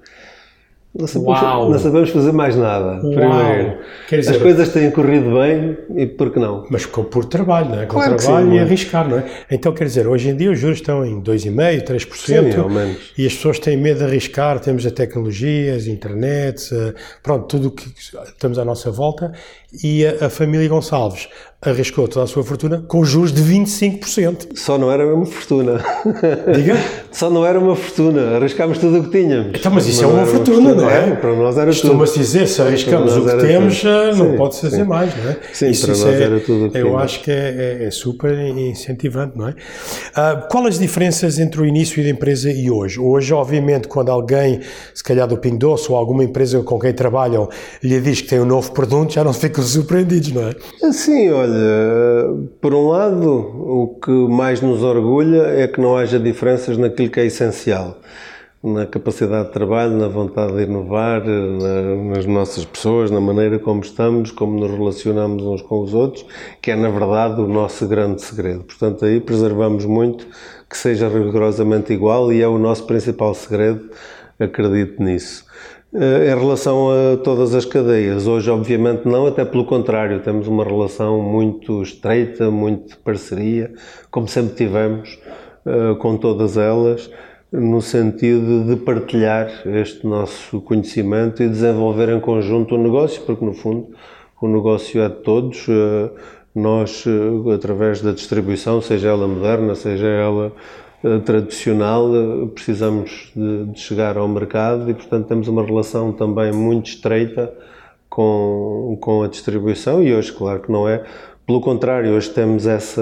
Não 0.93 1.07
sabemos, 1.07 1.41
não 1.69 1.79
sabemos, 1.79 2.09
fazer 2.09 2.33
mais 2.33 2.53
nada. 2.57 2.99
Uau. 3.01 3.13
Primeiro, 3.13 3.77
dizer, 4.09 4.31
as 4.31 4.37
coisas 4.37 4.69
têm 4.69 4.91
corrido 4.91 5.39
bem 5.39 5.77
e 5.95 6.05
por 6.05 6.31
que 6.31 6.39
não? 6.39 6.67
Mas 6.69 6.85
com, 6.85 7.05
por 7.05 7.23
trabalho, 7.23 7.69
não 7.69 7.81
é? 7.81 7.85
Com 7.85 7.93
claro 7.93 8.17
trabalho 8.17 8.49
sim, 8.49 8.55
e 8.55 8.59
arriscar, 8.59 9.07
não 9.07 9.19
é? 9.19 9.25
Então, 9.49 9.71
quer 9.73 9.85
dizer, 9.85 10.05
hoje 10.05 10.29
em 10.29 10.35
dia 10.35 10.51
os 10.51 10.59
juros 10.59 10.79
estão 10.79 11.05
em 11.05 11.21
2,5%, 11.21 11.85
3%. 11.85 12.51
Sim, 12.51 12.59
ao 12.59 12.69
menos. 12.69 13.13
E 13.17 13.25
as 13.25 13.33
pessoas 13.33 13.57
têm 13.57 13.77
medo 13.77 13.99
de 13.99 14.03
arriscar. 14.03 14.59
Temos 14.59 14.85
a 14.85 14.91
tecnologias, 14.91 15.87
a 15.87 15.89
internet, 15.89 16.69
eh, 16.73 16.93
pronto, 17.23 17.47
tudo 17.47 17.69
o 17.69 17.71
que 17.71 17.89
estamos 17.97 18.59
à 18.59 18.65
nossa 18.65 18.91
volta. 18.91 19.31
E 19.81 20.05
a, 20.05 20.25
a 20.25 20.29
família 20.29 20.67
Gonçalves 20.67 21.29
arriscou 21.63 22.07
toda 22.07 22.25
a 22.25 22.27
sua 22.27 22.43
fortuna 22.43 22.83
com 22.87 23.05
juros 23.05 23.31
de 23.31 23.43
25%. 23.43 24.57
Só 24.57 24.79
não 24.79 24.91
era 24.91 25.05
uma 25.13 25.27
fortuna. 25.27 25.83
Diga? 26.55 26.75
Só 27.11 27.29
não 27.29 27.45
era 27.45 27.59
uma 27.59 27.75
fortuna. 27.75 28.37
Arriscámos 28.37 28.79
tudo 28.79 28.99
o 28.99 29.03
que 29.03 29.21
tínhamos. 29.21 29.59
Então, 29.59 29.71
mas 29.71 29.85
isso 29.85 30.03
é 30.03 30.07
uma 30.07 30.25
fortuna, 30.25 30.73
não 30.73 30.89
é? 30.89 31.09
é? 31.09 31.15
Para 31.15 31.35
nós 31.35 31.57
era 31.57 31.67
Costuma-se 31.67 32.17
dizer, 32.17 32.47
se 32.47 32.61
arriscamos 32.61 33.15
o 33.15 33.25
que 33.25 33.37
temos, 33.37 33.81
tudo. 33.81 34.15
não 34.15 34.37
pode-se 34.37 34.61
fazer 34.61 34.83
mais, 34.85 35.15
não 35.15 35.29
é? 35.29 35.37
Sim, 35.53 35.69
isso, 35.69 35.85
para 35.85 35.93
isso 35.93 36.05
nós 36.05 36.15
é, 36.15 36.23
era 36.23 36.39
tudo. 36.39 36.77
Eu 36.77 36.97
acho 36.97 37.21
que 37.21 37.29
é, 37.29 37.79
é, 37.81 37.85
é, 37.85 37.91
super 37.91 38.33
incentivante, 38.39 39.37
não 39.37 39.49
é? 39.49 39.51
Uh, 39.51 40.47
qual 40.49 40.65
as 40.65 40.79
diferenças 40.79 41.37
entre 41.37 41.61
o 41.61 41.65
início 41.65 42.01
da 42.01 42.09
empresa 42.09 42.49
e 42.49 42.71
hoje? 42.71 42.99
Hoje, 42.99 43.33
obviamente, 43.33 43.87
quando 43.87 44.09
alguém, 44.09 44.61
se 44.93 45.03
calhar 45.03 45.27
do 45.27 45.37
Ping 45.37 45.57
Doce 45.57 45.91
ou 45.91 45.97
alguma 45.97 46.23
empresa 46.23 46.61
com 46.63 46.79
quem 46.79 46.93
trabalham, 46.93 47.49
lhe 47.83 47.99
diz 47.99 48.21
que 48.21 48.29
tem 48.29 48.39
um 48.39 48.45
novo 48.45 48.71
produto, 48.71 49.13
já 49.13 49.23
não 49.23 49.33
ficam 49.33 49.61
surpreendidos, 49.63 50.31
não 50.31 50.47
é? 50.47 50.91
Sim, 50.93 51.29
olha, 51.29 51.50
por 52.59 52.73
um 52.73 52.87
lado, 52.87 53.29
o 53.29 53.99
que 54.03 54.11
mais 54.11 54.61
nos 54.61 54.83
orgulha 54.83 55.43
é 55.43 55.67
que 55.67 55.79
não 55.79 55.97
haja 55.97 56.19
diferenças 56.19 56.77
naquilo 56.77 57.09
que 57.09 57.19
é 57.19 57.25
essencial 57.25 57.97
na 58.63 58.85
capacidade 58.85 59.47
de 59.47 59.53
trabalho, 59.53 59.97
na 59.97 60.07
vontade 60.07 60.53
de 60.53 60.63
inovar, 60.63 61.23
na, 61.25 62.13
nas 62.13 62.25
nossas 62.27 62.63
pessoas, 62.63 63.09
na 63.09 63.19
maneira 63.19 63.57
como 63.57 63.81
estamos, 63.81 64.29
como 64.29 64.59
nos 64.59 64.69
relacionamos 64.71 65.43
uns 65.43 65.61
com 65.63 65.81
os 65.81 65.93
outros, 65.95 66.25
que 66.61 66.69
é 66.69 66.75
na 66.75 66.89
verdade 66.89 67.41
o 67.41 67.47
nosso 67.47 67.87
grande 67.87 68.21
segredo. 68.21 68.63
Portanto, 68.63 69.03
aí 69.03 69.19
preservamos 69.19 69.85
muito 69.85 70.27
que 70.69 70.77
seja 70.77 71.09
rigorosamente 71.09 71.91
igual 71.91 72.31
e 72.31 72.41
é 72.41 72.47
o 72.47 72.59
nosso 72.59 72.85
principal 72.85 73.33
segredo, 73.33 73.89
acredito 74.39 75.01
nisso. 75.01 75.43
Eh, 75.93 76.31
em 76.31 76.39
relação 76.39 76.89
a 76.89 77.17
todas 77.17 77.53
as 77.53 77.65
cadeias, 77.65 78.25
hoje 78.25 78.49
obviamente 78.49 79.05
não, 79.05 79.27
até 79.27 79.43
pelo 79.43 79.65
contrário, 79.65 80.21
temos 80.21 80.47
uma 80.47 80.63
relação 80.63 81.21
muito 81.21 81.81
estreita, 81.81 82.49
muito 82.49 82.91
de 82.91 82.97
parceria, 82.97 83.73
como 84.09 84.25
sempre 84.25 84.55
tivemos 84.55 85.19
eh, 85.65 85.93
com 85.99 86.15
todas 86.15 86.55
elas 86.55 87.11
no 87.51 87.81
sentido 87.81 88.63
de 88.63 88.77
partilhar 88.77 89.51
este 89.65 90.07
nosso 90.07 90.61
conhecimento 90.61 91.43
e 91.43 91.49
desenvolver 91.49 92.07
em 92.07 92.21
conjunto 92.21 92.75
o 92.75 92.77
negócio, 92.77 93.21
porque 93.23 93.43
no 93.43 93.53
fundo 93.53 93.89
o 94.41 94.47
negócio 94.47 95.01
é 95.01 95.09
de 95.09 95.15
todos. 95.15 95.67
Eh, 95.67 96.09
nós, 96.53 97.05
através 97.53 98.01
da 98.01 98.11
distribuição, 98.11 98.81
seja 98.81 99.07
ela 99.09 99.25
moderna, 99.25 99.73
seja 99.73 100.05
ela 100.07 100.51
tradicional, 101.25 102.11
precisamos 102.53 103.31
de, 103.35 103.79
chegar 103.79 104.17
ao 104.17 104.27
mercado 104.27 104.89
e, 104.89 104.93
portanto, 104.93 105.27
temos 105.27 105.47
uma 105.47 105.65
relação 105.65 106.11
também 106.11 106.51
muito 106.51 106.87
estreita 106.87 107.51
com, 108.09 108.97
com 109.01 109.23
a 109.23 109.27
distribuição 109.27 110.03
e 110.03 110.13
hoje, 110.13 110.31
claro 110.31 110.61
que 110.61 110.71
não 110.71 110.87
é. 110.87 111.03
Pelo 111.47 111.59
contrário, 111.59 112.11
hoje 112.11 112.29
temos 112.29 112.67
essa 112.67 113.01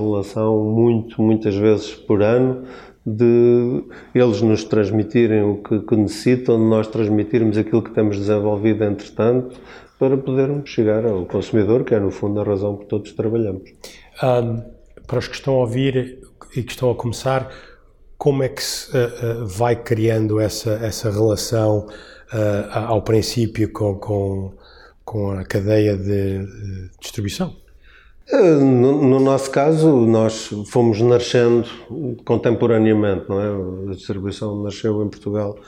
relação 0.00 0.64
muito, 0.64 1.20
muitas 1.20 1.54
vezes 1.54 1.92
por 1.92 2.22
ano, 2.22 2.64
de 3.06 3.84
eles 4.14 4.40
nos 4.40 4.64
transmitirem 4.64 5.42
o 5.42 5.56
que, 5.56 5.80
que 5.80 5.94
necessitam, 5.94 6.58
de 6.58 6.64
nós 6.64 6.86
transmitirmos 6.86 7.58
aquilo 7.58 7.82
que 7.82 7.90
temos 7.90 8.16
desenvolvido 8.16 8.82
entretanto, 8.84 9.60
para 9.98 10.16
podermos 10.16 10.70
chegar 10.70 11.04
ao 11.04 11.24
consumidor, 11.26 11.84
que 11.84 11.94
é 11.94 12.00
no 12.00 12.10
fundo 12.10 12.40
a 12.40 12.44
razão 12.44 12.76
por 12.76 12.86
todos 12.86 13.12
trabalhamos. 13.12 13.70
Um, 14.22 14.62
para 15.06 15.18
os 15.18 15.28
que 15.28 15.34
estão 15.34 15.54
a 15.54 15.58
ouvir 15.58 16.18
e 16.54 16.62
que 16.62 16.72
estão 16.72 16.90
a 16.90 16.94
começar, 16.94 17.50
como 18.16 18.42
é 18.42 18.48
que 18.48 18.62
se 18.62 18.90
uh, 18.96 19.42
uh, 19.42 19.46
vai 19.46 19.76
criando 19.76 20.40
essa, 20.40 20.72
essa 20.82 21.10
relação 21.10 21.86
uh, 22.32 22.78
ao 22.86 23.02
princípio 23.02 23.70
com, 23.72 23.96
com, 23.96 24.52
com 25.04 25.30
a 25.32 25.44
cadeia 25.44 25.96
de, 25.96 26.46
distribuição? 27.00 27.54
Eh, 28.30 28.54
no, 28.54 29.02
no, 29.02 29.20
nosso 29.20 29.50
caso, 29.50 29.90
nós 30.06 30.48
fomos 30.68 31.00
nascendo 31.00 31.68
contemporaneamente, 32.24 33.28
não 33.28 33.40
é? 33.40 33.90
A 33.90 33.94
distribuição 33.94 34.62
nasceu 34.62 35.02
em 35.02 35.08
Portugal 35.08 35.58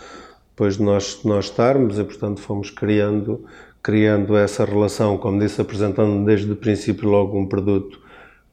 depois 0.51 0.79
de 0.79 0.83
nós, 0.83 1.21
nós 1.23 1.47
estarmos 1.47 1.99
e, 1.99 2.05
portanto, 2.05 2.41
fomos 2.41 2.71
criando, 2.71 3.45
criando 3.83 4.35
essa 4.35 4.65
relação, 4.65 5.19
como 5.19 5.39
disse, 5.39 5.61
apresentando 5.61 6.25
desde 6.25 6.51
o 6.51 6.57
princípio 6.57 7.11
logo 7.11 7.39
um 7.39 7.47
produto 7.47 8.01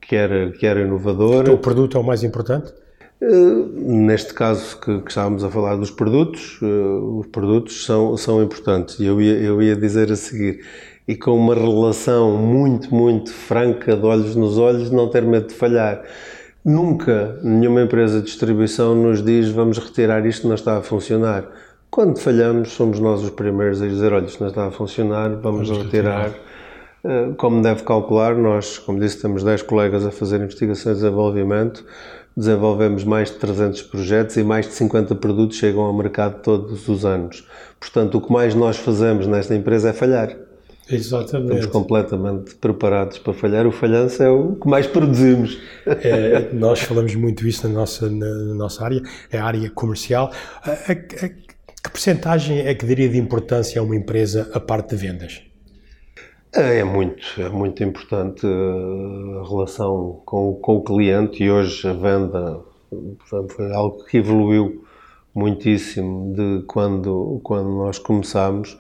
que 0.07 0.15
era, 0.15 0.51
que 0.51 0.65
era 0.65 0.81
inovador. 0.81 1.50
O 1.50 1.57
produto 1.57 1.98
é 1.98 2.00
o 2.00 2.03
mais 2.03 2.24
importante? 2.24 2.74
Uh, 3.22 3.69
neste 3.75 4.33
caso 4.33 4.79
que, 4.79 5.00
que, 5.00 5.10
estávamos 5.10 5.43
a 5.43 5.50
falar 5.50 5.77
dos 5.77 5.89
produtos, 5.89 6.60
uh, 6.62 7.19
os 7.19 7.27
produtos 7.27 7.86
são, 7.86 8.17
são 8.17 8.43
importantes. 8.43 9.00
E 9.00 9.05
eu 9.05 9.22
ia, 9.22 9.36
eu 9.39 9.62
ia 9.62 9.75
dizer 9.75 10.12
a 10.12 10.15
seguir, 10.15 10.65
e 11.07 11.15
com 11.15 11.31
uma 11.31 11.55
relação 11.55 12.38
muito, 12.38 12.93
muito 12.93 13.31
franca, 13.31 13.95
de 13.95 14.05
olhos 14.05 14.36
nos 14.36 14.57
olhos, 14.57 14.91
não 14.91 15.10
ter 15.10 15.24
medo 15.24 15.47
de 15.47 15.54
falhar. 15.54 16.04
Nunca 16.65 17.39
nenhuma 17.43 17.82
empresa 17.82 18.19
de 18.19 18.25
distribuição 18.25 18.95
nos 18.95 19.21
diz 19.21 19.49
vamos 19.49 19.77
retirar 19.77 20.25
isto, 20.25 20.47
não 20.47 20.56
está 20.56 20.77
a 20.77 20.82
funcionar. 20.82 21.49
Quando 21.89 22.17
falhamos, 22.17 22.71
somos 22.71 22.99
nós 22.99 23.21
os 23.21 23.30
primeiros 23.30 23.82
a 23.82 23.88
dizer: 23.88 24.13
olha, 24.13 24.25
isto 24.25 24.41
não 24.41 24.49
está 24.49 24.67
a 24.67 24.71
funcionar, 24.71 25.30
vamos, 25.30 25.69
vamos 25.69 25.86
retirar. 25.86 26.23
retirar. 26.23 26.52
Eh, 27.03 27.33
como 27.37 27.61
deve 27.61 27.83
calcular, 27.83 28.35
nós, 28.35 28.77
como 28.77 28.99
disse, 28.99 29.21
temos 29.21 29.43
10 29.43 29.63
colegas 29.63 30.05
a 30.05 30.11
fazer 30.11 30.37
investigações 30.37 30.97
de 30.97 31.03
desenvolvimento, 31.03 31.85
desenvolvemos 32.35 33.03
mais 33.03 33.29
de 33.29 33.37
300 33.37 33.81
projetos 33.83 34.37
e 34.37 34.43
mais 34.43 34.67
de 34.67 34.73
50 34.73 35.13
produtos 35.15 35.57
chegam 35.57 35.83
ao 35.83 35.93
mercado 35.93 36.41
todos 36.41 36.87
os 36.87 37.05
anos. 37.05 37.45
Portanto, 37.79 38.17
o 38.17 38.21
que 38.21 38.31
mais 38.31 38.55
nós 38.55 38.77
fazemos 38.77 39.27
nesta 39.27 39.53
empresa 39.53 39.89
é 39.89 39.93
falhar. 39.93 40.35
Exatamente. 40.89 41.59
Estamos 41.59 41.65
completamente 41.67 42.55
preparados 42.55 43.17
para 43.17 43.33
falhar. 43.33 43.65
O 43.65 43.71
falhanço 43.71 44.21
é 44.21 44.29
o 44.29 44.55
que 44.55 44.67
mais 44.67 44.85
produzimos. 44.87 45.57
É, 45.85 46.49
nós 46.53 46.81
falamos 46.81 47.15
muito 47.15 47.47
isso 47.47 47.67
na 47.67 47.73
nossa, 47.73 48.09
na, 48.09 48.35
nossa 48.55 48.83
área, 48.83 49.01
é 49.31 49.37
a 49.37 49.45
área 49.45 49.69
comercial. 49.69 50.31
A, 50.61 50.71
a, 50.71 50.73
a, 50.73 51.29
que 51.29 51.91
percentagem 51.91 52.59
é 52.59 52.73
que 52.73 52.85
daria 52.85 53.09
de 53.09 53.17
importância 53.17 53.79
a 53.79 53.83
uma 53.83 53.95
empresa 53.95 54.49
a 54.53 54.59
parte 54.59 54.89
de 54.89 54.95
vendas? 54.95 55.52
É, 56.55 56.83
muito, 56.83 57.41
é 57.41 57.49
muito 57.49 57.83
importante 57.83 58.45
eh, 58.45 59.39
a 59.39 59.49
relação 59.49 60.21
com, 60.23 60.53
com 60.61 60.75
o 60.77 60.83
cliente 60.83 61.43
e 61.43 61.49
hoje 61.49 61.87
a 61.87 61.93
venda 61.93 62.61
foi 63.49 63.73
algo 63.73 64.05
que 64.05 64.17
evoluiu 64.17 64.85
muitíssimo 65.33 66.31
de 66.35 66.63
quando, 66.67 67.41
quando 67.43 67.69
nós 67.69 67.97
começámos. 67.97 68.77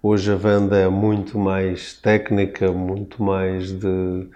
Hoje 0.00 0.30
a 0.30 0.36
venda 0.36 0.76
é 0.76 0.88
muito 0.88 1.36
mais 1.36 1.94
técnica, 1.94 2.70
muito 2.70 3.20
mais 3.20 3.72
de, 3.72 4.28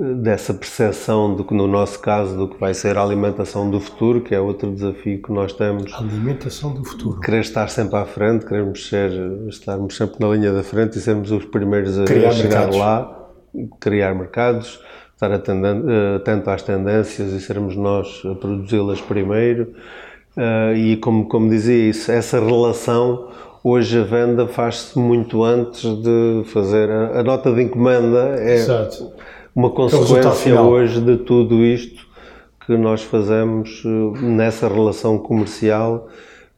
dessa 0.00 0.54
percepção 0.54 1.34
do 1.34 1.44
que 1.44 1.52
no 1.52 1.66
nosso 1.66 1.98
caso 2.00 2.34
do 2.34 2.48
que 2.48 2.58
vai 2.58 2.72
ser 2.72 2.96
a 2.96 3.02
alimentação 3.02 3.70
do 3.70 3.78
futuro, 3.78 4.22
que 4.22 4.34
é 4.34 4.40
outro 4.40 4.72
desafio 4.72 5.20
que 5.20 5.30
nós 5.30 5.52
temos. 5.52 5.92
alimentação 5.92 6.72
do 6.72 6.82
futuro. 6.82 7.20
Querer 7.20 7.40
estar 7.40 7.68
sempre 7.68 7.96
à 7.96 8.06
frente, 8.06 8.46
queremos 8.46 8.88
ser, 8.88 9.10
estarmos 9.48 9.94
sempre 9.96 10.16
na 10.18 10.34
linha 10.34 10.52
da 10.52 10.62
frente 10.62 10.96
e 10.96 11.00
sermos 11.00 11.30
os 11.30 11.44
primeiros 11.44 11.98
a, 11.98 12.04
criar 12.04 12.32
chegar 12.32 12.60
mercados. 12.60 12.76
lá, 12.78 13.28
criar 13.78 14.14
mercados, 14.14 14.80
estar 15.12 15.32
atento 15.32 16.48
às 16.48 16.62
tendências 16.62 17.32
e 17.32 17.40
sermos 17.40 17.76
nós 17.76 18.22
a 18.24 18.34
produzi-las 18.34 19.02
primeiro. 19.02 19.74
Uh, 20.34 20.74
e 20.74 20.96
como, 20.96 21.28
como 21.28 21.50
dizia 21.50 21.90
isso, 21.90 22.10
essa 22.10 22.40
relação 22.40 23.28
Hoje 23.62 24.00
a 24.00 24.04
venda 24.04 24.48
faz-se 24.48 24.98
muito 24.98 25.44
antes 25.44 25.82
de 25.82 26.44
fazer. 26.46 26.90
A, 26.90 27.20
a 27.20 27.22
nota 27.22 27.52
de 27.52 27.62
encomenda 27.62 28.36
é 28.38 28.54
Exato. 28.54 29.12
Uma 29.60 29.68
é 29.68 29.72
consequência 29.72 30.62
hoje 30.62 31.00
de 31.02 31.18
tudo 31.18 31.62
isto 31.62 32.08
que 32.64 32.76
nós 32.76 33.02
fazemos 33.02 33.82
eh, 33.84 34.20
nessa 34.22 34.68
relação 34.68 35.18
comercial, 35.18 36.08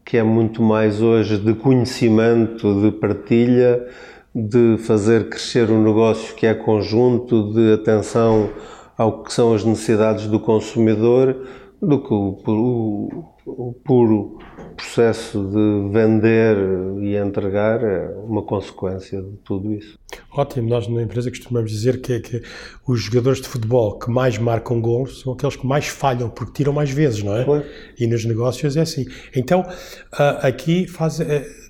que 0.04 0.16
é 0.16 0.22
muito 0.22 0.62
mais 0.62 1.02
hoje 1.02 1.36
de 1.36 1.52
conhecimento, 1.54 2.80
de 2.80 2.92
partilha, 2.92 3.84
de 4.32 4.78
fazer 4.78 5.28
crescer 5.28 5.68
o 5.68 5.74
um 5.74 5.82
negócio 5.82 6.34
que 6.36 6.46
é 6.46 6.54
conjunto, 6.54 7.52
de 7.52 7.72
atenção 7.72 8.50
ao 8.96 9.24
que 9.24 9.32
são 9.32 9.52
as 9.52 9.64
necessidades 9.64 10.26
do 10.28 10.38
consumidor, 10.38 11.36
do 11.80 12.00
que 12.00 12.14
o, 12.14 12.38
o, 12.46 13.24
o 13.46 13.72
puro 13.84 14.38
processo 14.72 15.42
de 15.44 15.92
vender 15.92 16.56
e 17.00 17.16
entregar 17.16 17.82
é 17.82 18.08
uma 18.24 18.42
consequência 18.42 19.22
de 19.22 19.36
tudo 19.44 19.72
isso. 19.72 19.98
Ótimo, 20.30 20.68
nós 20.68 20.88
na 20.88 21.02
empresa 21.02 21.30
costumamos 21.30 21.70
dizer 21.70 22.00
que, 22.00 22.20
que 22.20 22.42
os 22.86 23.00
jogadores 23.00 23.40
de 23.40 23.48
futebol 23.48 23.98
que 23.98 24.10
mais 24.10 24.38
marcam 24.38 24.80
gols 24.80 25.20
são 25.20 25.32
aqueles 25.32 25.56
que 25.56 25.66
mais 25.66 25.86
falham, 25.86 26.28
porque 26.28 26.52
tiram 26.52 26.72
mais 26.72 26.90
vezes, 26.90 27.22
não 27.22 27.36
é? 27.36 27.44
Foi. 27.44 27.64
E 27.98 28.06
nos 28.06 28.24
negócios 28.24 28.76
é 28.76 28.80
assim. 28.80 29.06
Então, 29.34 29.64
ah, 30.12 30.46
aqui 30.46 30.86
faz 30.86 31.20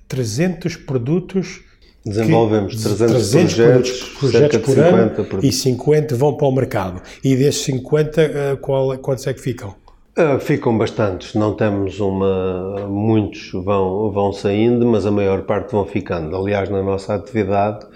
300 0.09 0.75
eh, 0.75 0.79
produtos 0.87 1.61
Desenvolvemos 2.05 2.83
300, 2.83 3.31
300 3.31 3.55
projetos, 3.55 4.03
projetos 4.19 4.59
por 4.59 4.79
ano 4.79 5.25
por... 5.25 5.45
e 5.45 5.53
50 5.53 6.17
vão 6.17 6.37
para 6.37 6.49
o 6.49 6.53
mercado. 6.53 7.01
E 7.23 7.37
desses 7.37 7.63
50, 7.63 8.21
eh, 8.21 8.57
qual, 8.61 8.99
quantos 8.99 9.25
é 9.29 9.33
que 9.33 9.41
ficam? 9.41 9.77
Uh, 10.15 10.39
ficam 10.39 10.77
bastantes, 10.77 11.35
não 11.35 11.55
temos 11.55 11.99
uma. 11.99 12.87
Muitos 12.87 13.51
vão, 13.53 14.11
vão 14.11 14.31
saindo, 14.31 14.85
mas 14.85 15.07
a 15.07 15.11
maior 15.11 15.41
parte 15.45 15.73
vão 15.73 15.87
ficando. 15.87 16.37
Aliás, 16.37 16.69
na 16.69 16.83
nossa 16.83 17.15
atividade, 17.15 17.87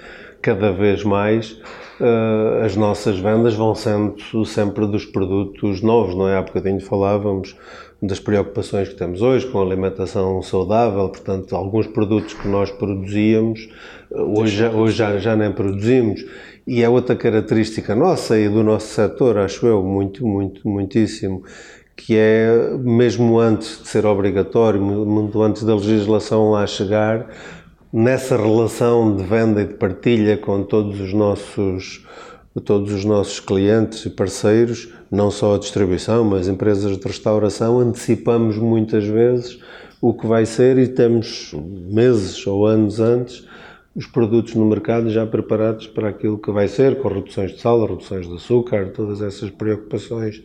cada 0.40 0.72
vez 0.72 1.04
mais 1.04 1.60
uh, 2.00 2.64
as 2.64 2.74
nossas 2.74 3.18
vendas 3.18 3.52
vão 3.52 3.74
sendo 3.74 4.46
sempre 4.46 4.86
dos 4.86 5.04
produtos 5.04 5.82
novos, 5.82 6.14
não 6.14 6.26
é? 6.26 6.38
Há 6.38 6.42
bocadinho 6.42 6.80
falávamos 6.80 7.54
das 8.00 8.18
preocupações 8.18 8.88
que 8.88 8.94
temos 8.94 9.20
hoje 9.20 9.46
com 9.48 9.58
a 9.58 9.62
alimentação 9.62 10.40
saudável, 10.40 11.10
portanto, 11.10 11.54
alguns 11.54 11.86
produtos 11.86 12.32
que 12.32 12.48
nós 12.48 12.70
produzíamos, 12.70 13.68
hoje, 14.10 14.66
hoje 14.68 14.96
já, 14.96 15.18
já 15.18 15.36
nem 15.36 15.52
produzimos. 15.52 16.24
E 16.66 16.82
é 16.82 16.88
outra 16.88 17.14
característica 17.14 17.94
nossa 17.94 18.38
e 18.38 18.48
do 18.48 18.64
nosso 18.64 18.88
setor, 18.88 19.36
acho 19.36 19.66
eu, 19.66 19.82
muito, 19.82 20.26
muito, 20.26 20.66
muitíssimo, 20.66 21.44
que 21.96 22.14
é, 22.16 22.76
mesmo 22.78 23.38
antes 23.38 23.80
de 23.82 23.88
ser 23.88 24.04
obrigatório, 24.04 24.80
muito 24.80 25.42
antes 25.42 25.64
da 25.64 25.74
legislação 25.74 26.50
lá 26.50 26.66
chegar, 26.66 27.28
nessa 27.92 28.36
relação 28.36 29.16
de 29.16 29.24
venda 29.24 29.62
e 29.62 29.66
de 29.66 29.74
partilha 29.74 30.36
com 30.36 30.62
todos 30.62 31.00
os 31.00 31.12
nossos 31.12 32.04
todos 32.64 32.90
os 32.90 33.04
nossos 33.04 33.38
clientes 33.38 34.06
e 34.06 34.10
parceiros, 34.10 34.88
não 35.10 35.30
só 35.30 35.54
a 35.54 35.58
distribuição, 35.58 36.24
mas 36.24 36.48
empresas 36.48 36.96
de 36.96 37.06
restauração, 37.06 37.80
antecipamos 37.80 38.56
muitas 38.56 39.04
vezes 39.04 39.60
o 40.00 40.14
que 40.14 40.26
vai 40.26 40.46
ser 40.46 40.78
e 40.78 40.88
temos 40.88 41.54
meses 41.54 42.46
ou 42.46 42.66
anos 42.66 42.98
antes 42.98 43.46
os 43.96 44.06
produtos 44.06 44.54
no 44.54 44.66
mercado 44.66 45.08
já 45.08 45.26
preparados 45.26 45.86
para 45.86 46.10
aquilo 46.10 46.38
que 46.38 46.50
vai 46.50 46.68
ser, 46.68 46.98
com 46.98 47.08
reduções 47.08 47.52
de 47.52 47.60
sal, 47.60 47.86
reduções 47.86 48.28
de 48.28 48.34
açúcar, 48.34 48.92
todas 48.94 49.22
essas 49.22 49.48
preocupações 49.48 50.42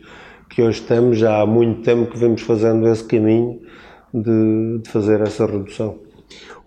que 0.52 0.62
hoje 0.62 0.82
temos, 0.82 1.18
já 1.18 1.40
há 1.40 1.46
muito 1.46 1.82
tempo 1.82 2.10
que 2.10 2.18
vemos 2.18 2.42
fazendo 2.42 2.86
esse 2.86 3.02
caminho 3.04 3.62
de, 4.12 4.80
de 4.82 4.90
fazer 4.90 5.22
essa 5.22 5.46
redução. 5.46 5.98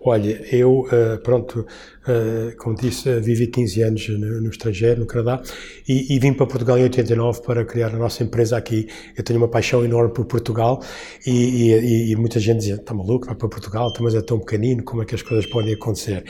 Olha, 0.00 0.44
eu, 0.52 0.86
eh, 0.90 1.18
pronto, 1.18 1.64
eh, 2.08 2.54
como 2.56 2.76
disse, 2.76 3.20
vivi 3.20 3.48
15 3.48 3.82
anos 3.82 4.08
no, 4.08 4.48
estrangeiro, 4.48 5.00
no 5.00 5.06
Canadá, 5.06 5.42
e, 5.88 6.14
e, 6.14 6.18
vim 6.18 6.32
para 6.32 6.46
Portugal 6.46 6.78
em 6.78 6.84
89 6.84 7.42
para 7.42 7.64
criar 7.64 7.88
a 7.88 7.98
nossa 7.98 8.22
empresa 8.22 8.56
aqui. 8.56 8.88
Eu 9.16 9.24
tenho 9.24 9.38
uma 9.38 9.48
paixão 9.48 9.84
enorme 9.84 10.12
por 10.12 10.24
Portugal 10.24 10.80
e, 11.26 11.72
e, 11.72 12.12
e 12.12 12.16
muita 12.16 12.38
gente 12.38 12.58
dizia, 12.58 12.76
está 12.76 12.94
maluco, 12.94 13.26
vai 13.26 13.34
para 13.34 13.48
Portugal, 13.48 13.92
mas 14.00 14.14
é 14.14 14.22
tão 14.22 14.38
pequenino, 14.38 14.84
como 14.84 15.02
é 15.02 15.04
que 15.04 15.14
as 15.14 15.22
coisas 15.22 15.46
podem 15.46 15.74
acontecer? 15.74 16.24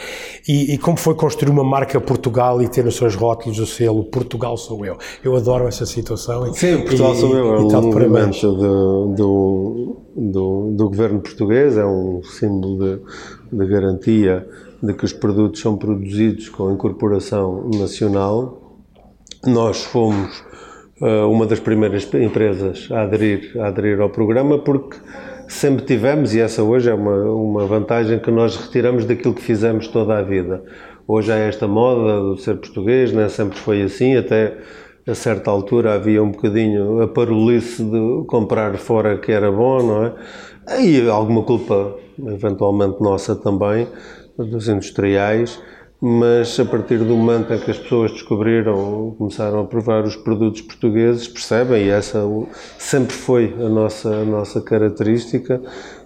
E, 0.49 0.79
como 0.79 0.97
foi 0.97 1.15
construir 1.15 1.51
uma 1.51 1.65
marca 1.65 2.01
Portugal 2.01 2.63
e 2.63 2.69
ter 2.69 2.85
nos 2.85 2.97
seus 2.97 3.15
rótulos 3.15 3.59
o 3.59 3.67
selo 3.67 4.05
Portugal 4.05 4.57
sou 4.57 4.85
eu? 4.85 4.97
Eu 5.23 5.37
adoro 5.37 5.69
essa 5.69 5.85
situação. 5.85 6.53
Sim, 6.55 6.79
Portugal 6.79 7.15
sou 7.15 7.37
eu, 7.37 7.55
é 7.55 7.59
um 7.59 7.83
movimento 7.83 8.53
do, 8.53 9.15
do, 9.15 9.97
do, 10.17 10.71
do 10.73 10.89
governo 10.89 11.21
português, 11.21 11.77
é 11.77 11.85
um 11.85 12.23
símbolo 12.23 12.79
de 12.79 13.37
de 13.53 13.67
garantia 13.67 14.47
de 14.83 14.93
que 14.95 15.05
os 15.05 15.13
produtos 15.13 15.61
são 15.61 15.77
produzidos 15.77 16.49
com 16.49 16.73
incorporação 16.73 17.71
nacional. 17.79 18.79
Nós 19.47 19.85
fomos 19.85 20.43
uh, 21.01 21.29
uma 21.31 21.47
das 21.47 21.61
primeiras 21.61 22.09
empresas 22.15 22.89
a 22.91 23.03
aderir, 23.03 23.53
a 23.61 23.69
aderir 23.69 24.01
ao 24.01 24.11
programa 24.11 24.59
porque 24.59 24.97
sempre 25.49 25.85
tivemos, 25.85 26.35
e 26.35 26.41
essa 26.41 26.63
hoje 26.63 26.91
é 26.91 26.95
uma, 26.95 27.31
uma 27.31 27.67
vantagem 27.67 28.19
que 28.19 28.31
nós 28.31 28.57
retiramos 28.57 29.05
daquilo 29.05 29.35
que 29.35 29.43
fizemos 29.43 29.89
toda 29.89 30.19
a 30.19 30.23
vida. 30.23 30.63
Hoje 31.07 31.33
há 31.33 31.37
esta 31.37 31.69
moda 31.69 32.35
de 32.35 32.43
ser 32.43 32.57
português, 32.57 33.13
nem 33.13 33.29
sempre 33.29 33.57
foi 33.57 33.83
assim, 33.83 34.17
até 34.17 34.59
a 35.07 35.15
certa 35.15 35.51
altura 35.53 35.95
havia 35.95 36.21
um 36.21 36.33
bocadinho 36.33 37.01
a 37.01 37.07
parolice 37.07 37.83
de 37.83 38.25
comprar 38.27 38.77
fora 38.77 39.17
que 39.17 39.31
era 39.31 39.53
bom, 39.53 39.83
não 39.83 40.05
é? 40.05 40.13
E 40.83 41.09
alguma 41.09 41.45
culpa, 41.45 41.95
eventualmente 42.19 43.01
nossa 43.01 43.37
também, 43.37 43.87
dos 44.39 44.69
industriais, 44.69 45.61
mas 46.01 46.59
a 46.61 46.65
partir 46.65 46.99
do 46.99 47.17
momento 47.17 47.53
em 47.55 47.59
que 47.59 47.71
as 47.71 47.79
pessoas 47.79 48.13
descobriram, 48.13 49.15
começaram 49.17 49.61
a 49.61 49.65
provar 49.65 50.05
os 50.05 50.15
produtos 50.15 50.61
portugueses, 50.61 51.27
percebem, 51.27 51.87
e 51.87 51.89
essa 51.89 52.23
sempre 52.79 53.15
foi 53.15 53.55
a 53.59 53.69
nossa, 53.69 54.11
a 54.11 54.25
nossa 54.25 54.61
característica, 54.61 55.61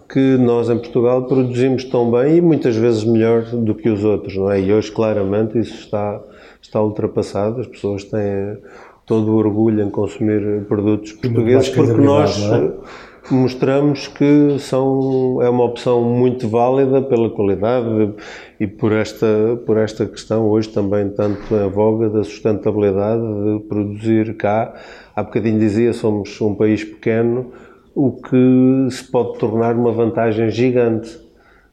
que 0.08 0.36
nós 0.36 0.68
em 0.68 0.78
Portugal 0.78 1.24
produzimos 1.24 1.84
tão 1.84 2.10
bem 2.10 2.36
e 2.36 2.40
muitas 2.40 2.74
vezes 2.76 3.04
melhor 3.04 3.42
do 3.42 3.74
que 3.74 3.88
os 3.88 4.02
outros, 4.04 4.36
não 4.36 4.50
é? 4.50 4.60
E 4.60 4.72
hoje 4.72 4.90
claramente 4.90 5.58
isso 5.58 5.74
está, 5.74 6.20
está 6.60 6.82
ultrapassado, 6.82 7.60
as 7.60 7.66
pessoas 7.66 8.04
têm 8.04 8.58
todo 9.06 9.32
o 9.32 9.36
orgulho 9.36 9.82
em 9.82 9.90
consumir 9.90 10.64
produtos 10.66 11.12
portugueses 11.12 11.68
porque 11.68 12.00
nós 12.00 12.38
mostramos 13.34 14.08
que 14.08 14.58
são, 14.58 15.40
é 15.42 15.48
uma 15.48 15.64
opção 15.64 16.02
muito 16.02 16.48
válida 16.48 17.00
pela 17.02 17.30
qualidade 17.30 18.14
e 18.58 18.66
por 18.66 18.92
esta, 18.92 19.26
por 19.66 19.76
esta 19.76 20.06
questão 20.06 20.48
hoje 20.48 20.68
também 20.68 21.08
tanto 21.10 21.54
em 21.54 21.68
voga 21.68 22.08
da 22.08 22.24
sustentabilidade 22.24 23.22
de 23.22 23.60
produzir 23.68 24.36
cá. 24.36 24.74
Há 25.14 25.22
bocadinho 25.22 25.58
dizia, 25.58 25.92
somos 25.92 26.40
um 26.40 26.54
país 26.54 26.84
pequeno, 26.84 27.52
o 27.94 28.12
que 28.12 28.88
se 28.90 29.04
pode 29.04 29.38
tornar 29.38 29.74
uma 29.74 29.92
vantagem 29.92 30.50
gigante, 30.50 31.18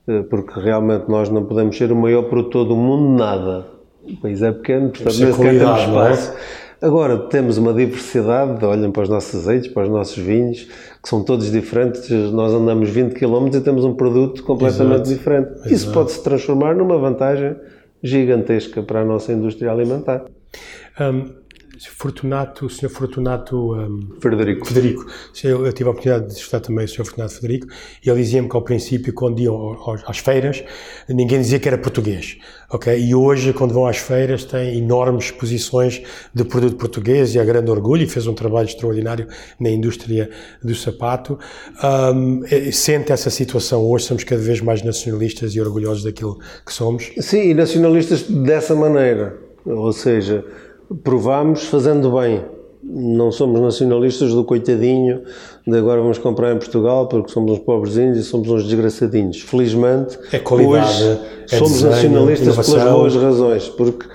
eh, 0.08 0.24
porque 0.24 0.60
realmente 0.60 1.10
nós 1.10 1.30
não 1.30 1.46
podemos 1.46 1.78
ser 1.78 1.92
o 1.92 1.96
maior 1.96 2.24
produtor 2.24 2.66
do 2.66 2.76
mundo, 2.76 3.18
nada. 3.18 3.68
O 4.04 4.16
país 4.18 4.42
é 4.42 4.52
pequeno, 4.52 4.90
portanto, 4.90 5.20
nem 5.20 5.34
sequer 5.34 5.60
temos 5.60 5.80
espaço. 5.82 6.34
Agora 6.82 7.18
temos 7.18 7.58
uma 7.58 7.74
diversidade, 7.74 8.64
olhem 8.64 8.92
para 8.92 9.04
os 9.04 9.10
nossos 9.10 9.42
azeites, 9.42 9.72
para 9.72 9.84
os 9.84 9.90
nossos 9.90 10.18
vinhos, 10.18 10.68
que 11.02 11.10
são 11.10 11.24
todos 11.24 11.52
diferentes. 11.52 12.10
Nós 12.32 12.54
andamos 12.54 12.90
20 12.90 13.14
km 13.14 13.48
e 13.56 13.62
temos 13.62 13.84
um 13.84 13.96
produto 13.96 14.44
completamente 14.44 15.02
Exato. 15.02 15.10
diferente. 15.10 15.52
Exato. 15.54 15.74
Isso 15.74 15.92
pode 15.92 16.12
se 16.12 16.24
transformar 16.24 16.76
numa 16.76 16.98
vantagem 17.00 17.56
gigantesca 18.04 18.84
para 18.84 19.02
a 19.02 19.06
nossa 19.06 19.34
indústria 19.34 19.72
alimentar. 19.72 20.26
Um, 21.00 21.32
Fortunato, 21.86 22.66
o 22.66 22.70
Sr. 22.70 22.90
Fortunato 22.90 23.76
um, 23.76 24.10
Frederico. 24.20 24.66
Frederico. 24.66 25.06
Eu, 25.44 25.72
tive 25.74 25.88
a 25.88 25.92
oportunidade 25.92 26.34
de 26.34 26.40
estudar 26.40 26.60
também 26.60 26.86
o 26.86 26.88
Sr. 26.88 27.06
Fortunato 27.06 27.34
Frederico 27.36 27.68
e 28.04 28.10
ele 28.10 28.22
dizia-me 28.22 28.50
que 28.50 28.56
ao 28.56 28.62
princípio, 28.62 29.14
quando 29.14 29.40
iam 29.40 29.78
às 30.08 30.18
feiras, 30.18 30.64
ninguém 31.08 31.40
dizia 31.40 31.60
que 31.60 31.68
era 31.68 31.78
português, 31.78 32.38
ok? 32.70 32.98
E 32.98 33.14
hoje, 33.14 33.54
quando 33.54 33.74
vão 33.74 33.86
às 33.86 33.98
feiras, 33.98 34.44
tem 34.44 34.78
enormes 34.78 35.26
exposições 35.26 36.02
de 36.34 36.44
produto 36.44 36.76
português 36.78 37.36
e 37.36 37.40
a 37.40 37.46
grande 37.46 37.70
orgulho 37.70 38.04
e 38.04 38.08
fez 38.08 38.28
um 38.28 38.34
trabalho 38.34 38.68
extraordinário 38.68 39.28
na 39.60 39.70
indústria 39.70 40.30
do 40.64 40.74
sapato. 40.76 41.38
Um, 41.84 42.42
sente 42.72 43.12
essa 43.12 43.30
situação 43.30 43.86
hoje, 43.86 44.06
somos 44.06 44.24
cada 44.24 44.42
vez 44.42 44.62
mais 44.62 44.82
nacionalistas 44.82 45.54
e 45.54 45.62
orgulhosos 45.62 46.04
daquilo 46.04 46.40
que 46.66 46.74
somos? 46.74 47.12
Sim, 47.20 47.50
e 47.50 47.54
nacionalistas 47.54 48.24
dessa 48.24 48.74
maneira, 48.76 49.38
ou 49.66 49.92
seja 49.92 50.46
provamos 51.04 51.64
fazendo 51.66 52.12
bem. 52.12 52.44
Não 52.84 53.32
somos 53.32 53.60
nacionalistas 53.60 54.34
do 54.34 54.44
coitadinho 54.44 55.24
de 55.66 55.78
agora 55.78 56.00
vamos 56.00 56.18
comprar 56.18 56.54
em 56.54 56.58
Portugal 56.58 57.08
porque 57.08 57.32
somos 57.32 57.52
uns 57.52 57.60
pobrezinhos 57.60 58.18
e 58.18 58.24
somos 58.24 58.50
uns 58.50 58.64
desgraçadinhos. 58.64 59.42
Felizmente, 59.42 60.18
é 60.32 60.40
qualidade, 60.40 61.04
hoje 61.04 61.20
é 61.52 61.58
somos 61.58 61.74
desenho, 61.74 61.92
nacionalistas 61.92 62.48
inovação. 62.48 62.76
pelas 62.76 62.94
boas 62.94 63.16
razões, 63.16 63.68
porque 63.70 64.08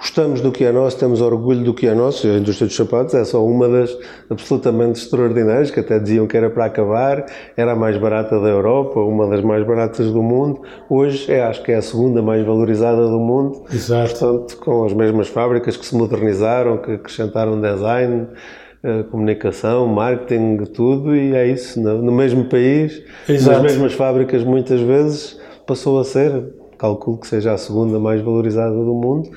Gostamos 0.00 0.40
do 0.40 0.50
que 0.50 0.64
é 0.64 0.72
nosso, 0.72 0.98
temos 0.98 1.20
orgulho 1.20 1.62
do 1.62 1.74
que 1.74 1.86
é 1.86 1.94
nosso. 1.94 2.26
A 2.26 2.38
indústria 2.38 2.66
dos 2.66 2.74
sapatos 2.74 3.12
é 3.12 3.22
só 3.22 3.44
uma 3.44 3.68
das 3.68 3.94
absolutamente 4.30 4.98
extraordinárias, 4.98 5.70
que 5.70 5.78
até 5.78 5.98
diziam 5.98 6.26
que 6.26 6.38
era 6.38 6.48
para 6.48 6.64
acabar, 6.64 7.26
era 7.54 7.72
a 7.72 7.76
mais 7.76 7.98
barata 7.98 8.40
da 8.40 8.48
Europa, 8.48 8.98
uma 8.98 9.28
das 9.28 9.42
mais 9.42 9.62
baratas 9.66 10.10
do 10.10 10.22
mundo. 10.22 10.62
Hoje 10.88 11.30
é, 11.30 11.42
acho 11.42 11.62
que 11.62 11.70
é 11.70 11.76
a 11.76 11.82
segunda 11.82 12.22
mais 12.22 12.44
valorizada 12.46 13.06
do 13.08 13.20
mundo. 13.20 13.62
Exato. 13.70 14.18
Portanto, 14.18 14.56
com 14.56 14.86
as 14.86 14.94
mesmas 14.94 15.28
fábricas 15.28 15.76
que 15.76 15.84
se 15.84 15.94
modernizaram, 15.94 16.78
que 16.78 16.92
acrescentaram 16.92 17.60
design, 17.60 18.28
eh, 18.82 19.02
comunicação, 19.02 19.86
marketing, 19.86 20.64
tudo, 20.72 21.14
e 21.14 21.34
é 21.34 21.46
isso, 21.46 21.78
no 21.78 22.10
mesmo 22.10 22.46
país, 22.46 23.02
Exato. 23.28 23.62
nas 23.62 23.72
mesmas 23.72 23.92
fábricas, 23.92 24.42
muitas 24.44 24.80
vezes, 24.80 25.38
passou 25.66 26.00
a 26.00 26.04
ser, 26.04 26.54
calculo 26.78 27.18
que 27.18 27.26
seja 27.26 27.52
a 27.52 27.58
segunda 27.58 27.98
mais 27.98 28.22
valorizada 28.22 28.74
do 28.74 28.94
mundo 28.94 29.28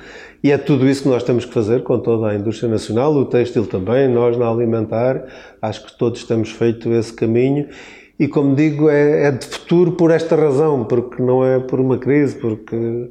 e 0.44 0.52
é 0.52 0.58
tudo 0.58 0.86
isso 0.86 1.04
que 1.04 1.08
nós 1.08 1.22
temos 1.22 1.46
que 1.46 1.54
fazer 1.54 1.82
com 1.84 1.98
toda 1.98 2.28
a 2.28 2.34
indústria 2.34 2.68
nacional, 2.68 3.14
o 3.14 3.24
têxtil 3.24 3.66
também, 3.66 4.06
nós 4.06 4.36
na 4.36 4.46
alimentar, 4.46 5.24
acho 5.62 5.86
que 5.86 5.96
todos 5.96 6.22
temos 6.24 6.50
feito 6.50 6.92
esse 6.92 7.14
caminho. 7.14 7.66
E 8.20 8.28
como 8.28 8.54
digo, 8.54 8.90
é, 8.90 9.28
é 9.28 9.30
de 9.30 9.46
futuro 9.46 9.92
por 9.92 10.10
esta 10.10 10.36
razão, 10.36 10.84
porque 10.84 11.22
não 11.22 11.42
é 11.42 11.60
por 11.60 11.80
uma 11.80 11.96
crise, 11.96 12.36
porque 12.36 13.10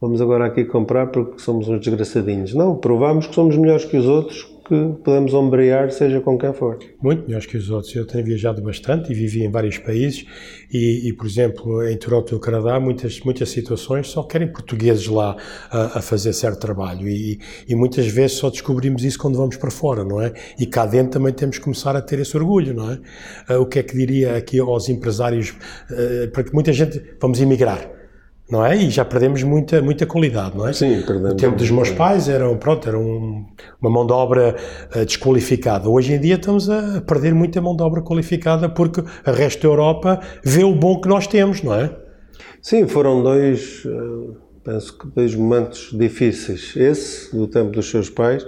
vamos 0.00 0.20
agora 0.20 0.46
aqui 0.46 0.64
comprar 0.64 1.06
porque 1.06 1.38
somos 1.38 1.68
uns 1.68 1.78
desgraçadinhos. 1.78 2.52
Não, 2.52 2.74
provamos 2.74 3.28
que 3.28 3.34
somos 3.36 3.56
melhores 3.56 3.84
que 3.84 3.96
os 3.96 4.08
outros, 4.08 4.51
que 4.64 4.94
podemos 5.02 5.34
ombrear, 5.34 5.90
seja 5.90 6.20
com 6.20 6.38
quem 6.38 6.52
for. 6.52 6.78
Muito 7.00 7.24
melhores 7.24 7.46
que 7.46 7.56
os 7.56 7.70
outros. 7.70 7.94
Eu 7.94 8.06
tenho 8.06 8.24
viajado 8.24 8.62
bastante 8.62 9.10
e 9.10 9.14
vivi 9.14 9.44
em 9.44 9.50
vários 9.50 9.78
países 9.78 10.24
e, 10.72 11.08
e 11.08 11.12
por 11.12 11.26
exemplo, 11.26 11.86
em 11.86 11.96
Toronto, 11.96 12.34
no 12.34 12.40
Canadá, 12.40 12.78
muitas, 12.78 13.20
muitas 13.20 13.50
situações 13.50 14.08
só 14.08 14.22
querem 14.22 14.50
portugueses 14.50 15.06
lá 15.06 15.36
a, 15.70 15.98
a 15.98 16.02
fazer 16.02 16.32
certo 16.32 16.60
trabalho 16.60 17.08
e, 17.08 17.38
e, 17.68 17.74
muitas 17.74 18.06
vezes 18.06 18.36
só 18.36 18.50
descobrimos 18.50 19.04
isso 19.04 19.18
quando 19.18 19.36
vamos 19.36 19.56
para 19.56 19.70
fora, 19.70 20.04
não 20.04 20.20
é? 20.20 20.32
E 20.58 20.66
cá 20.66 20.86
dentro 20.86 21.12
também 21.12 21.32
temos 21.32 21.58
que 21.58 21.64
começar 21.64 21.96
a 21.96 22.00
ter 22.00 22.18
esse 22.20 22.36
orgulho, 22.36 22.74
não 22.74 22.90
é? 22.90 23.54
Uh, 23.54 23.60
o 23.60 23.66
que 23.66 23.78
é 23.78 23.82
que 23.82 23.96
diria 23.96 24.36
aqui 24.36 24.58
aos 24.58 24.88
empresários? 24.88 25.50
Uh, 25.90 26.30
porque 26.32 26.50
muita 26.52 26.72
gente, 26.72 27.02
vamos 27.20 27.40
emigrar 27.40 28.01
não 28.50 28.64
é? 28.64 28.76
E 28.76 28.90
já 28.90 29.04
perdemos 29.04 29.42
muita, 29.42 29.80
muita 29.80 30.04
qualidade, 30.06 30.56
não 30.56 30.68
é? 30.68 30.72
Sim, 30.72 31.02
perdemos. 31.06 31.30
No 31.30 31.36
tempo 31.36 31.56
dos 31.56 31.70
meus 31.70 31.90
pais 31.90 32.28
eram, 32.28 32.56
pronto, 32.56 32.86
era 32.88 32.98
um, 32.98 33.46
uma 33.80 33.90
mão 33.90 34.06
de 34.06 34.12
obra 34.12 34.54
uh, 34.94 35.04
desqualificada. 35.04 35.88
Hoje 35.88 36.12
em 36.12 36.20
dia 36.20 36.34
estamos 36.34 36.68
a 36.68 37.00
perder 37.00 37.34
muita 37.34 37.60
mão 37.60 37.74
de 37.74 37.82
obra 37.82 38.02
qualificada 38.02 38.68
porque 38.68 39.00
o 39.00 39.30
resto 39.32 39.62
da 39.62 39.68
Europa 39.68 40.20
vê 40.44 40.64
o 40.64 40.74
bom 40.74 41.00
que 41.00 41.08
nós 41.08 41.26
temos, 41.26 41.62
não 41.62 41.74
é? 41.74 41.96
Sim, 42.60 42.86
foram 42.86 43.22
dois, 43.22 43.84
uh, 43.84 44.36
penso 44.62 44.98
que 44.98 45.06
dois 45.08 45.34
momentos 45.34 45.90
difíceis. 45.92 46.74
Esse, 46.76 47.34
do 47.34 47.46
tempo 47.46 47.70
dos 47.70 47.90
seus 47.90 48.10
pais, 48.10 48.46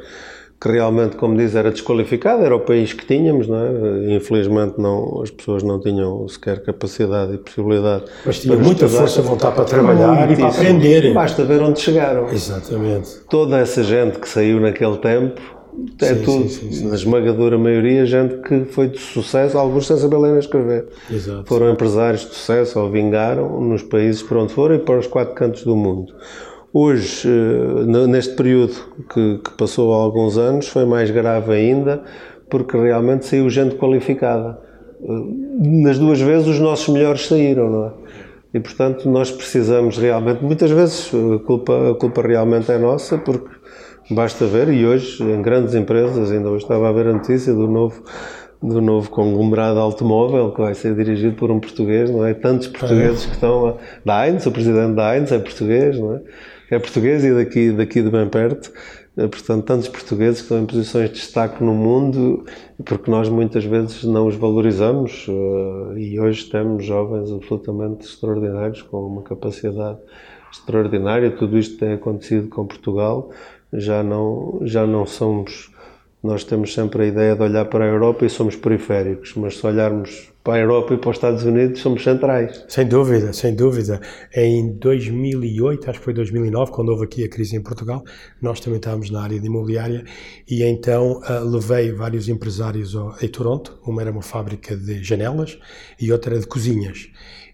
que 0.60 0.68
realmente, 0.70 1.16
como 1.16 1.36
diz, 1.36 1.54
era 1.54 1.70
desqualificado, 1.70 2.42
era 2.42 2.56
o 2.56 2.60
país 2.60 2.92
que 2.92 3.04
tínhamos, 3.04 3.46
não 3.46 3.58
é? 3.58 4.14
Infelizmente 4.16 4.78
não, 4.78 5.20
as 5.22 5.30
pessoas 5.30 5.62
não 5.62 5.78
tinham 5.80 6.26
sequer 6.28 6.62
capacidade 6.62 7.34
e 7.34 7.38
possibilidade. 7.38 8.04
Mas 8.24 8.40
tinham 8.40 8.58
muita 8.58 8.86
estudar, 8.86 9.00
força, 9.00 9.22
vontade 9.22 9.54
para 9.54 9.64
trabalhar 9.64 10.30
e 10.30 10.36
para 10.36 10.48
aprender. 10.48 11.12
Basta 11.12 11.44
ver 11.44 11.60
onde 11.62 11.80
chegaram. 11.80 12.28
Exatamente. 12.30 13.10
Toda 13.28 13.58
essa 13.58 13.82
gente 13.82 14.18
que 14.18 14.28
saiu 14.28 14.58
naquele 14.60 14.96
tempo, 14.98 15.40
é 16.00 16.14
sim, 16.14 16.22
tudo, 16.22 16.48
sim, 16.48 16.72
sim, 16.72 16.88
na 16.88 16.94
esmagadora 16.94 17.58
maioria, 17.58 18.06
gente 18.06 18.36
que 18.42 18.64
foi 18.66 18.88
de 18.88 18.98
sucesso, 18.98 19.58
alguns 19.58 19.86
sem 19.86 19.96
saber 19.96 20.16
ler 20.16 20.30
nem 20.30 20.38
escrever. 20.38 20.86
Exato. 21.10 21.44
Foram 21.46 21.70
empresários 21.70 22.22
de 22.22 22.34
sucesso 22.34 22.78
ou 22.78 22.90
vingaram 22.90 23.60
nos 23.60 23.82
países 23.82 24.22
para 24.22 24.38
onde 24.38 24.52
foram 24.52 24.76
e 24.76 24.78
para 24.78 24.98
os 24.98 25.06
quatro 25.06 25.34
cantos 25.34 25.64
do 25.64 25.74
mundo. 25.74 26.14
Hoje, 26.76 27.28
eh, 27.28 28.06
neste 28.08 28.34
período 28.34 28.74
que, 29.08 29.38
que 29.38 29.50
passou 29.52 29.94
há 29.94 29.96
alguns 29.96 30.36
anos, 30.36 30.66
foi 30.66 30.84
mais 30.84 31.08
grave 31.08 31.52
ainda, 31.52 32.02
porque 32.50 32.76
realmente 32.76 33.26
saiu 33.26 33.48
gente 33.48 33.76
qualificada. 33.76 34.58
Eh, 35.00 35.06
nas 35.84 36.00
duas 36.00 36.20
vezes, 36.20 36.48
os 36.48 36.58
nossos 36.58 36.92
melhores 36.92 37.28
saíram, 37.28 37.70
não 37.70 37.86
é? 37.86 37.92
E, 38.54 38.58
portanto, 38.58 39.08
nós 39.08 39.30
precisamos 39.30 39.96
realmente, 39.96 40.42
muitas 40.42 40.68
vezes, 40.72 41.12
a 41.14 41.38
culpa, 41.44 41.92
a 41.92 41.94
culpa 41.94 42.22
realmente 42.22 42.72
é 42.72 42.76
nossa, 42.76 43.18
porque 43.18 43.54
basta 44.10 44.44
ver, 44.44 44.68
e 44.68 44.84
hoje, 44.84 45.22
em 45.22 45.40
grandes 45.40 45.76
empresas, 45.76 46.32
ainda 46.32 46.48
hoje 46.48 46.64
estava 46.64 46.88
a 46.88 46.92
ver 46.92 47.06
a 47.06 47.12
notícia 47.12 47.54
do 47.54 47.68
novo 47.68 48.02
do 48.62 48.80
novo 48.80 49.10
conglomerado 49.10 49.78
automóvel 49.78 50.50
que 50.50 50.60
vai 50.62 50.72
ser 50.72 50.94
dirigido 50.94 51.36
por 51.36 51.50
um 51.50 51.60
português, 51.60 52.10
não 52.10 52.24
é? 52.24 52.32
Tantos 52.32 52.66
portugueses 52.68 53.26
que 53.26 53.32
estão 53.32 53.66
a... 53.66 53.74
da 54.02 54.26
Heinz, 54.26 54.46
o 54.46 54.50
presidente 54.50 54.94
da 54.94 55.14
Heinz 55.14 55.30
é 55.30 55.38
português, 55.38 55.98
não 55.98 56.14
é? 56.14 56.22
É 56.70 56.78
português 56.78 57.24
e 57.24 57.34
daqui, 57.34 57.70
daqui 57.72 58.02
de 58.02 58.10
bem 58.10 58.28
perto. 58.28 58.72
Eh, 59.16 59.28
portanto, 59.28 59.64
tantos 59.64 59.88
portugueses 59.88 60.40
que 60.40 60.44
estão 60.44 60.60
em 60.60 60.66
posições 60.66 61.08
de 61.10 61.16
destaque 61.16 61.62
no 61.62 61.72
mundo, 61.72 62.44
porque 62.84 63.10
nós 63.10 63.28
muitas 63.28 63.64
vezes 63.64 64.02
não 64.04 64.26
os 64.26 64.34
valorizamos 64.34 65.26
eh, 65.28 65.98
e 66.00 66.20
hoje 66.20 66.46
temos 66.50 66.84
jovens 66.84 67.30
absolutamente 67.30 68.06
extraordinários, 68.06 68.82
com 68.82 69.06
uma 69.06 69.22
capacidade 69.22 69.98
extraordinária. 70.52 71.30
Tudo 71.30 71.58
isto 71.58 71.78
tem 71.78 71.92
acontecido 71.92 72.48
com 72.48 72.66
Portugal. 72.66 73.30
Já 73.72 74.02
não, 74.02 74.60
já 74.62 74.86
não 74.86 75.06
somos 75.06 75.70
nós 76.24 76.42
temos 76.42 76.72
sempre 76.72 77.02
a 77.02 77.06
ideia 77.06 77.36
de 77.36 77.42
olhar 77.42 77.66
para 77.66 77.84
a 77.84 77.88
Europa 77.88 78.24
e 78.24 78.30
somos 78.30 78.56
periféricos, 78.56 79.34
mas 79.36 79.58
se 79.58 79.66
olharmos 79.66 80.32
para 80.42 80.54
a 80.54 80.58
Europa 80.58 80.94
e 80.94 80.96
para 80.96 81.10
os 81.10 81.16
Estados 81.16 81.44
Unidos, 81.44 81.80
somos 81.80 82.02
centrais. 82.02 82.64
Sem 82.66 82.86
dúvida, 82.86 83.30
sem 83.34 83.54
dúvida. 83.54 84.00
Em 84.34 84.74
2008, 84.78 85.90
acho 85.90 85.98
que 85.98 86.04
foi 86.04 86.14
2009, 86.14 86.72
quando 86.72 86.88
houve 86.88 87.04
aqui 87.04 87.24
a 87.24 87.28
crise 87.28 87.56
em 87.56 87.62
Portugal, 87.62 88.02
nós 88.40 88.58
também 88.58 88.78
estávamos 88.78 89.10
na 89.10 89.22
área 89.22 89.38
de 89.38 89.46
imobiliária 89.46 90.02
e 90.48 90.62
então 90.62 91.20
uh, 91.20 91.44
levei 91.44 91.92
vários 91.92 92.26
empresários 92.26 92.96
ao, 92.96 93.14
em 93.20 93.28
Toronto. 93.28 93.78
Uma 93.86 94.00
era 94.00 94.10
uma 94.10 94.22
fábrica 94.22 94.74
de 94.74 95.04
janelas 95.04 95.58
e 96.00 96.10
outra 96.10 96.32
era 96.32 96.40
de 96.40 96.46
cozinhas 96.46 97.10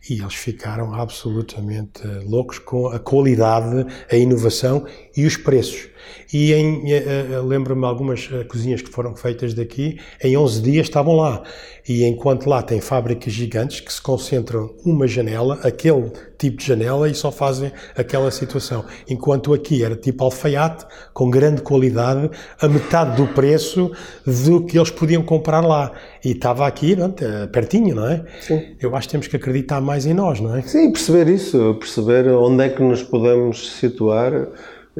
e 0.08 0.20
eles 0.20 0.34
ficaram 0.34 0.94
absolutamente 0.94 2.02
loucos 2.24 2.58
com 2.58 2.88
a 2.88 2.98
qualidade, 2.98 3.86
a 4.10 4.16
inovação 4.16 4.86
e 5.16 5.26
os 5.26 5.36
preços. 5.36 5.88
E 6.32 6.52
em, 6.52 6.92
eh, 6.92 7.26
eh, 7.32 7.40
lembro-me 7.44 7.84
algumas 7.84 8.28
eh, 8.32 8.44
cozinhas 8.44 8.80
que 8.82 8.90
foram 8.90 9.16
feitas 9.16 9.52
daqui, 9.52 9.98
em 10.22 10.36
11 10.36 10.62
dias 10.62 10.86
estavam 10.86 11.16
lá. 11.16 11.42
E 11.88 12.04
enquanto 12.04 12.46
lá 12.46 12.62
tem 12.62 12.80
fábricas 12.80 13.32
gigantes 13.32 13.80
que 13.80 13.92
se 13.92 14.00
concentram 14.00 14.72
uma 14.84 15.08
janela, 15.08 15.58
aquele 15.64 16.12
tipo 16.38 16.58
de 16.58 16.66
janela, 16.66 17.08
e 17.08 17.14
só 17.14 17.32
fazem 17.32 17.72
aquela 17.96 18.30
situação. 18.30 18.84
Enquanto 19.08 19.52
aqui 19.52 19.82
era 19.82 19.96
tipo 19.96 20.22
alfaiate, 20.22 20.86
com 21.12 21.28
grande 21.28 21.62
qualidade, 21.62 22.30
a 22.60 22.68
metade 22.68 23.16
do 23.16 23.26
preço 23.28 23.90
do 24.24 24.64
que 24.64 24.78
eles 24.78 24.90
podiam 24.90 25.22
comprar 25.22 25.60
lá. 25.60 25.90
E 26.24 26.30
estava 26.30 26.66
aqui, 26.66 26.94
não, 26.94 27.12
pertinho, 27.50 27.96
não 27.96 28.06
é? 28.06 28.24
Sim. 28.40 28.76
Eu 28.80 28.94
acho 28.94 29.08
que 29.08 29.12
temos 29.12 29.26
que 29.26 29.36
acreditar 29.36 29.80
mais 29.80 30.06
em 30.06 30.14
nós, 30.14 30.38
não 30.38 30.54
é? 30.54 30.62
Sim, 30.62 30.92
perceber 30.92 31.28
isso, 31.28 31.74
perceber 31.80 32.28
onde 32.28 32.64
é 32.64 32.68
que 32.68 32.82
nos 32.82 33.02
podemos 33.02 33.72
situar 33.72 34.32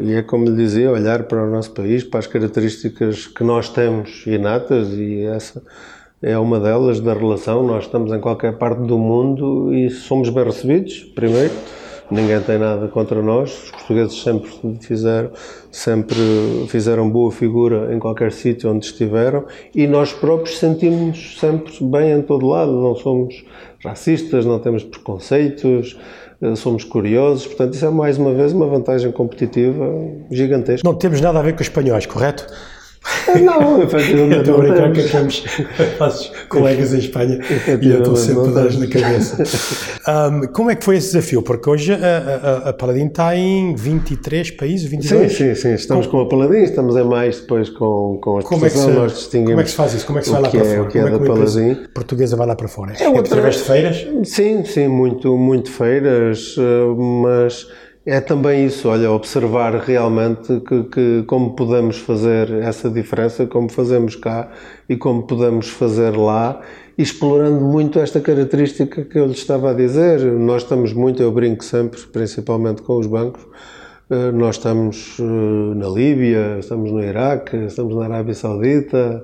e 0.02 0.14
é 0.14 0.22
como 0.22 0.44
lhe 0.44 0.56
dizia, 0.56 0.90
olhar 0.90 1.24
para 1.24 1.44
o 1.44 1.50
nosso 1.50 1.72
país, 1.72 2.04
para 2.04 2.20
as 2.20 2.26
características 2.26 3.26
que 3.26 3.44
nós 3.44 3.68
temos 3.68 4.26
inatas 4.26 4.88
e 4.92 5.22
essa 5.22 5.62
é 6.22 6.38
uma 6.38 6.60
delas 6.60 7.00
da 7.00 7.14
relação. 7.14 7.62
Nós 7.66 7.84
estamos 7.84 8.12
em 8.12 8.20
qualquer 8.20 8.58
parte 8.58 8.82
do 8.82 8.98
mundo 8.98 9.74
e 9.74 9.90
somos 9.90 10.28
bem 10.28 10.44
recebidos, 10.44 11.04
primeiro. 11.14 11.52
Ninguém 12.10 12.40
tem 12.40 12.58
nada 12.58 12.88
contra 12.88 13.22
nós. 13.22 13.64
Os 13.64 13.70
portugueses 13.70 14.20
sempre 14.20 14.50
fizeram, 14.80 15.30
sempre 15.70 16.16
fizeram 16.68 17.08
boa 17.08 17.30
figura 17.30 17.94
em 17.94 18.00
qualquer 18.00 18.32
sítio 18.32 18.70
onde 18.70 18.86
estiveram 18.86 19.44
e 19.74 19.86
nós 19.86 20.12
próprios 20.12 20.58
sentimos-nos 20.58 21.38
sempre 21.38 21.72
bem 21.80 22.12
em 22.12 22.22
todo 22.22 22.48
lado. 22.48 22.72
Não 22.72 22.96
somos 22.96 23.44
racistas, 23.84 24.44
não 24.44 24.58
temos 24.58 24.82
preconceitos, 24.82 25.96
somos 26.57 26.85
curiosos, 26.85 27.46
portanto, 27.46 27.74
isso 27.74 27.85
é 27.85 27.90
mais 27.90 28.16
uma 28.16 28.33
vez 28.33 28.53
uma 28.53 28.66
vantagem 28.66 29.12
competitiva 29.12 29.85
gigantesca. 30.31 30.88
Não 30.88 30.96
temos 30.96 31.20
nada 31.20 31.38
a 31.38 31.42
ver 31.42 31.53
com 31.53 31.61
os 31.61 31.66
espanhóis, 31.66 32.07
correto? 32.07 32.46
Não, 33.42 33.82
efetivamente. 33.82 34.40
Estou 34.40 34.56
a 34.56 34.58
brincar 34.58 34.92
que 34.92 35.02
temos 35.02 35.44
nossos 35.98 36.32
colegas 36.48 36.92
em 36.94 36.98
Espanha 36.98 37.40
e 37.80 37.90
eu 37.90 37.98
estou 37.98 38.16
sempre 38.16 38.48
a 38.48 38.52
dar 38.52 38.72
na 38.72 38.86
cabeça. 38.86 39.90
Um, 40.10 40.46
como 40.52 40.70
é 40.70 40.74
que 40.74 40.84
foi 40.84 40.96
esse 40.96 41.12
desafio? 41.12 41.42
Porque 41.42 41.68
hoje 41.68 41.92
a, 41.92 41.96
a, 41.96 42.68
a 42.70 42.72
Paladin 42.72 43.06
está 43.06 43.36
em 43.36 43.74
23 43.76 44.50
países, 44.52 44.88
22? 44.88 45.30
Sim, 45.30 45.38
sim, 45.38 45.54
sim. 45.54 45.74
Estamos 45.74 46.06
com, 46.06 46.12
com 46.12 46.20
a 46.22 46.28
Paladin, 46.28 46.62
estamos 46.62 46.96
em 46.96 47.04
mais 47.04 47.40
depois 47.40 47.68
com, 47.68 48.18
com 48.20 48.38
a 48.38 48.42
como 48.42 48.64
é, 48.64 48.70
que 48.70 48.78
se, 48.78 48.88
nós 48.88 49.12
distinguimos. 49.12 49.50
Como 49.50 49.60
é 49.60 49.64
que 49.64 49.70
se 49.70 49.76
faz 49.76 49.94
isso? 49.94 50.06
Como 50.06 50.18
é 50.18 50.22
que 50.22 50.26
se 50.26 50.32
vai 50.32 50.42
lá 50.42 50.48
para 50.48 50.60
é, 50.60 50.64
fora? 50.64 50.82
O 50.82 50.88
que 50.88 50.98
é, 50.98 51.02
é 51.02 51.10
da 51.10 51.18
Paladin? 51.18 51.74
portuguesa 51.94 52.34
vai 52.34 52.46
lá 52.46 52.56
para 52.56 52.68
fora? 52.68 52.94
É, 52.98 53.04
é 53.04 53.08
outra... 53.08 53.34
através 53.34 53.56
de 53.56 53.62
feiras? 53.62 54.06
Sim, 54.24 54.64
sim, 54.64 54.88
muito, 54.88 55.36
muito 55.36 55.70
feiras, 55.70 56.56
eh, 56.58 56.94
mas 57.22 57.68
é 58.04 58.20
também 58.20 58.64
isso, 58.64 58.88
olha, 58.88 59.10
observar 59.10 59.74
realmente 59.74 60.60
que, 60.60 60.84
que, 60.84 61.24
como 61.26 61.54
podemos 61.54 61.98
fazer 61.98 62.50
essa 62.62 62.88
diferença, 62.88 63.46
como 63.46 63.68
fazemos 63.70 64.16
cá 64.16 64.50
e 64.88 64.96
como 64.96 65.26
podemos 65.26 65.68
fazer 65.68 66.16
lá, 66.16 66.60
explorando 66.96 67.60
muito 67.60 67.98
esta 67.98 68.20
característica 68.20 69.04
que 69.04 69.18
eu 69.18 69.26
lhe 69.26 69.32
estava 69.32 69.70
a 69.70 69.74
dizer. 69.74 70.20
Nós 70.20 70.62
estamos 70.62 70.94
muito, 70.94 71.22
eu 71.22 71.30
brinco 71.30 71.62
sempre, 71.62 72.00
principalmente 72.00 72.80
com 72.82 72.98
os 72.98 73.06
bancos, 73.06 73.46
eh, 74.08 74.32
nós 74.32 74.56
estamos 74.56 75.16
eh, 75.20 75.74
na 75.76 75.88
Líbia, 75.88 76.58
estamos 76.58 76.90
no 76.90 77.02
Iraque, 77.02 77.56
estamos 77.66 77.94
na 77.94 78.04
Arábia 78.04 78.34
Saudita, 78.34 79.22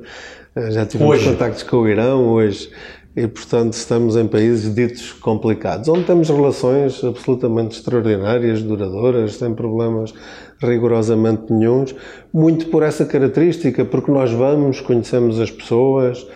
eh, 0.54 0.70
já 0.70 0.84
tivemos 0.84 1.16
hoje. 1.16 1.30
contactos 1.30 1.62
com 1.62 1.78
o 1.78 1.88
Irão 1.88 2.28
hoje 2.28 2.70
e, 3.16 3.26
portanto, 3.26 3.72
estamos 3.72 4.14
em 4.14 4.26
países 4.26 4.74
ditos 4.74 5.12
complicados, 5.12 5.88
onde 5.88 6.04
temos 6.04 6.28
relações 6.28 7.02
absolutamente 7.02 7.78
extraordinárias, 7.78 8.62
duradouras, 8.62 9.36
sem 9.36 9.54
problemas 9.54 10.12
rigorosamente 10.60 11.52
nenhums, 11.52 11.94
muito 12.32 12.66
por 12.66 12.82
essa 12.82 13.04
característica, 13.04 13.84
porque 13.84 14.10
nós 14.10 14.30
vamos, 14.30 14.80
conhecemos 14.80 15.40
as 15.40 15.50
pessoas, 15.50 16.26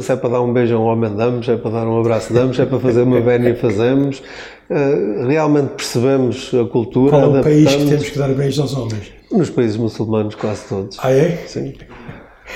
se 0.00 0.12
é 0.12 0.16
para 0.16 0.30
dar 0.30 0.40
um 0.40 0.52
beijo 0.52 0.76
a 0.76 0.78
um 0.78 0.84
homem, 0.84 1.14
damos, 1.14 1.46
se 1.46 1.52
é 1.52 1.56
para 1.56 1.70
dar 1.70 1.86
um 1.86 1.98
abraço, 1.98 2.32
damos, 2.32 2.56
se 2.56 2.62
é 2.62 2.66
para 2.66 2.78
fazer 2.78 3.02
uma 3.02 3.20
vénia, 3.20 3.54
fazemos. 3.56 4.22
Eh, 4.70 5.26
realmente 5.26 5.70
percebemos 5.70 6.52
a 6.54 6.64
cultura. 6.64 7.10
Qual 7.10 7.36
é 7.36 7.40
o 7.40 7.42
país 7.42 7.74
que 7.74 7.86
temos 7.86 8.08
que 8.10 8.18
dar 8.18 8.28
beijos 8.28 8.60
aos 8.60 8.76
homens? 8.76 9.12
Nos 9.30 9.50
países 9.50 9.76
muçulmanos, 9.76 10.34
quase 10.34 10.68
todos. 10.68 10.96
Ah, 11.02 11.12
é? 11.12 11.36
Sim. 11.46 11.74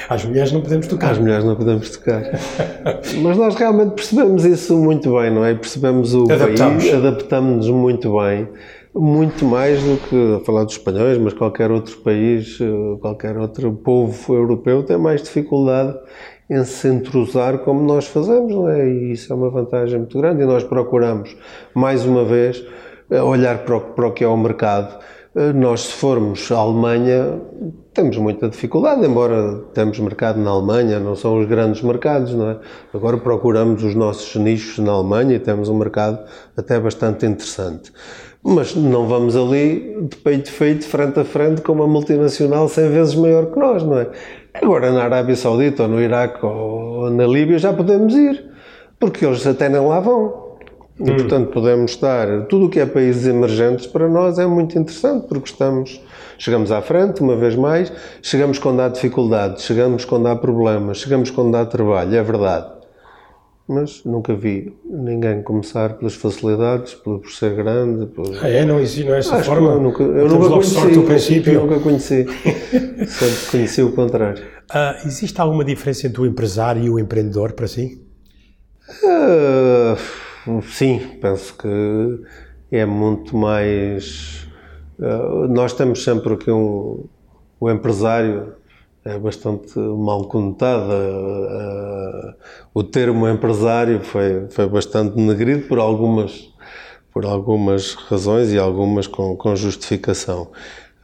Às 0.09 0.25
mulheres 0.25 0.53
não 0.53 0.61
podemos 0.61 0.87
tocar. 0.87 1.11
Às 1.13 1.19
mulheres 1.19 1.45
não 1.45 1.57
podemos 1.57 1.91
tocar. 1.91 2.23
Mas 3.23 3.37
nós 3.37 3.55
realmente 3.55 3.95
percebemos 3.95 4.45
isso 4.45 4.77
muito 4.77 5.15
bem, 5.17 5.31
não 5.31 5.45
é? 5.45 5.55
Percebemos 5.55 6.15
o 6.15 6.25
adaptamos. 6.25 6.85
país, 6.85 6.95
adaptamos-nos 6.95 7.71
muito 7.71 8.17
bem. 8.19 8.49
Muito 8.95 9.45
mais 9.45 9.83
do 9.83 9.99
que 9.99 10.37
a 10.37 10.45
falar 10.45 10.65
dos 10.65 10.73
espanhóis, 10.73 11.19
mas 11.19 11.35
qualquer 11.35 11.71
outro 11.71 11.99
país, 11.99 12.59
eh, 12.59 12.99
qualquer 12.99 13.37
outro 13.37 13.71
povo 13.73 14.35
europeu 14.35 14.83
tem 14.85 14.97
mais 14.97 15.23
dificuldade 15.23 15.95
em 16.49 16.65
se 16.65 16.89
entrosar 16.89 17.59
como 17.59 17.83
nós 17.83 18.07
fazemos, 18.07 18.55
não 18.55 18.71
é? 18.71 18.89
E 18.89 19.13
isso 19.13 19.31
é 19.31 19.37
uma 19.37 19.51
vantagem 19.51 19.99
muito 19.99 20.19
grande 20.19 20.43
e 20.43 20.47
nós 20.47 20.65
procuramos, 20.65 21.37
mais 21.75 22.07
uma 22.07 22.25
vez, 22.25 22.65
eh, 23.11 23.21
olhar 23.21 23.59
para 23.59 23.77
o, 23.77 23.81
para 23.81 24.07
o 24.07 24.13
que 24.13 24.25
é 24.25 24.29
o 24.29 24.37
mercado 24.37 24.99
nós, 25.55 25.83
se 25.83 25.93
formos 25.93 26.51
à 26.51 26.57
Alemanha, 26.57 27.41
temos 27.93 28.17
muita 28.17 28.49
dificuldade, 28.49 29.05
embora 29.05 29.59
temos 29.75 29.99
mercado 29.99 30.41
na 30.41 30.51
Alemanha, 30.51 30.99
não 30.99 31.15
são 31.15 31.39
os 31.39 31.47
grandes 31.47 31.83
mercados, 31.83 32.33
não 32.35 32.51
é? 32.51 32.59
Agora 32.95 33.19
procuramos 33.19 33.85
os 33.85 33.95
nossos 33.95 34.35
nichos 34.37 34.79
na 34.79 34.93
Alemanha 34.93 35.37
e 35.37 35.39
temos 35.39 35.69
um 35.69 35.77
mercado 35.77 36.19
até 36.57 36.81
bastante 36.81 37.27
interessante. 37.27 37.93
mas 38.43 38.77
não 38.77 39.09
vamos 39.09 39.37
ali 39.37 40.07
de 40.09 40.17
peito 40.19 40.53
feito, 40.53 40.87
frente 40.87 41.19
a 41.19 41.25
frente, 41.25 41.63
com 41.63 41.73
uma 41.73 41.87
multinacional 41.87 42.69
100 42.69 42.91
vezes 42.91 43.15
maior 43.17 43.47
que 43.47 43.59
nós, 43.59 43.83
não 43.83 43.99
é? 43.99 44.09
Agora 44.55 44.93
na 44.93 45.03
Arábia 45.03 45.35
Saudita, 45.35 45.83
ou 45.83 45.89
no 45.89 46.01
Iraque, 46.01 46.47
ou 46.47 47.11
na 47.11 47.27
Líbia 47.27 47.59
já 47.59 47.73
podemos 47.73 48.15
ir, 48.15 48.45
porque 49.01 49.27
eles 49.27 49.45
até 49.47 49.69
nem 49.69 49.81
lá 49.85 49.99
vão. 50.01 50.46
E, 50.99 51.03
hum. 51.03 51.17
portanto, 51.17 51.51
podemos 51.51 51.91
estar. 51.93 52.47
Tudo 52.47 52.67
o 52.67 52.69
que 52.71 52.81
é 52.81 52.87
países 52.87 53.27
emergentes 53.27 53.87
para 53.87 54.09
nós 54.09 54.39
é 54.39 54.47
muito 54.47 54.79
interessante, 54.79 55.27
porque 55.27 55.51
estamos. 55.51 56.01
Chegamos 56.39 56.71
à 56.71 56.83
frente, 56.83 57.23
uma 57.23 57.35
vez 57.35 57.57
mais, 57.57 57.91
chegamos 58.21 58.59
quando 58.59 58.81
há 58.81 58.89
dificuldades, 58.89 59.65
chegamos 59.65 60.05
quando 60.05 60.27
há 60.27 60.37
problemas, 60.37 60.99
chegamos 60.99 61.31
quando 61.31 61.55
há 61.55 61.65
trabalho, 61.65 62.15
é 62.15 62.23
verdade. 62.23 62.77
Mas 63.69 64.05
nunca 64.05 64.35
vi 64.35 64.77
ninguém 64.85 65.43
começar 65.43 65.95
pelas 65.95 66.15
facilidades, 66.15 66.95
por 66.95 67.21
ser 67.31 67.57
grande. 67.57 68.07
Por... 68.07 68.27
Ah, 68.41 68.49
é? 68.49 68.65
Não 68.65 68.79
existe, 68.79 69.05
não 69.05 69.15
é 69.15 69.19
essa 69.19 69.37
Acho 69.37 69.47
forma? 69.49 69.73
Eu 69.73 69.81
nunca, 69.81 70.03
eu 70.03 70.29
nunca 70.29 70.49
conheci. 70.51 71.01
Princípio. 71.03 71.53
Eu 71.53 71.67
nunca 71.67 71.81
conheci. 71.81 72.27
Sempre 73.09 73.51
conheci 73.51 73.83
o 73.83 73.93
contrário. 73.93 74.45
Uh, 74.71 75.07
existe 75.07 75.41
alguma 75.41 75.65
diferença 75.65 76.07
entre 76.07 76.21
o 76.21 76.27
empresário 76.27 76.85
e 76.85 76.91
o 76.91 76.99
empreendedor 76.99 77.55
para 77.55 77.67
si? 77.67 78.01
Uh, 79.03 79.97
Sim, 80.63 81.19
penso 81.21 81.57
que 81.59 82.23
é 82.71 82.87
muito 82.87 83.37
mais. 83.37 84.47
Uh, 84.97 85.49
nós 85.49 85.73
temos 85.73 86.05
sempre 86.05 86.35
aqui 86.35 86.53
um. 86.53 87.05
O 87.59 87.69
empresário 87.69 88.55
é 89.05 89.19
bastante 89.19 89.77
mal 89.77 90.29
conotado. 90.29 90.93
Uh, 90.93 92.35
o 92.73 92.85
termo 92.85 93.29
empresário 93.29 94.01
foi, 94.05 94.47
foi 94.51 94.69
bastante 94.69 95.19
negrido 95.19 95.67
por 95.67 95.81
algumas, 95.81 96.49
por 97.13 97.25
algumas 97.25 97.95
razões 97.95 98.53
e 98.53 98.59
algumas 98.59 99.09
com, 99.09 99.37
com 99.37 99.57
justificação. 99.57 100.53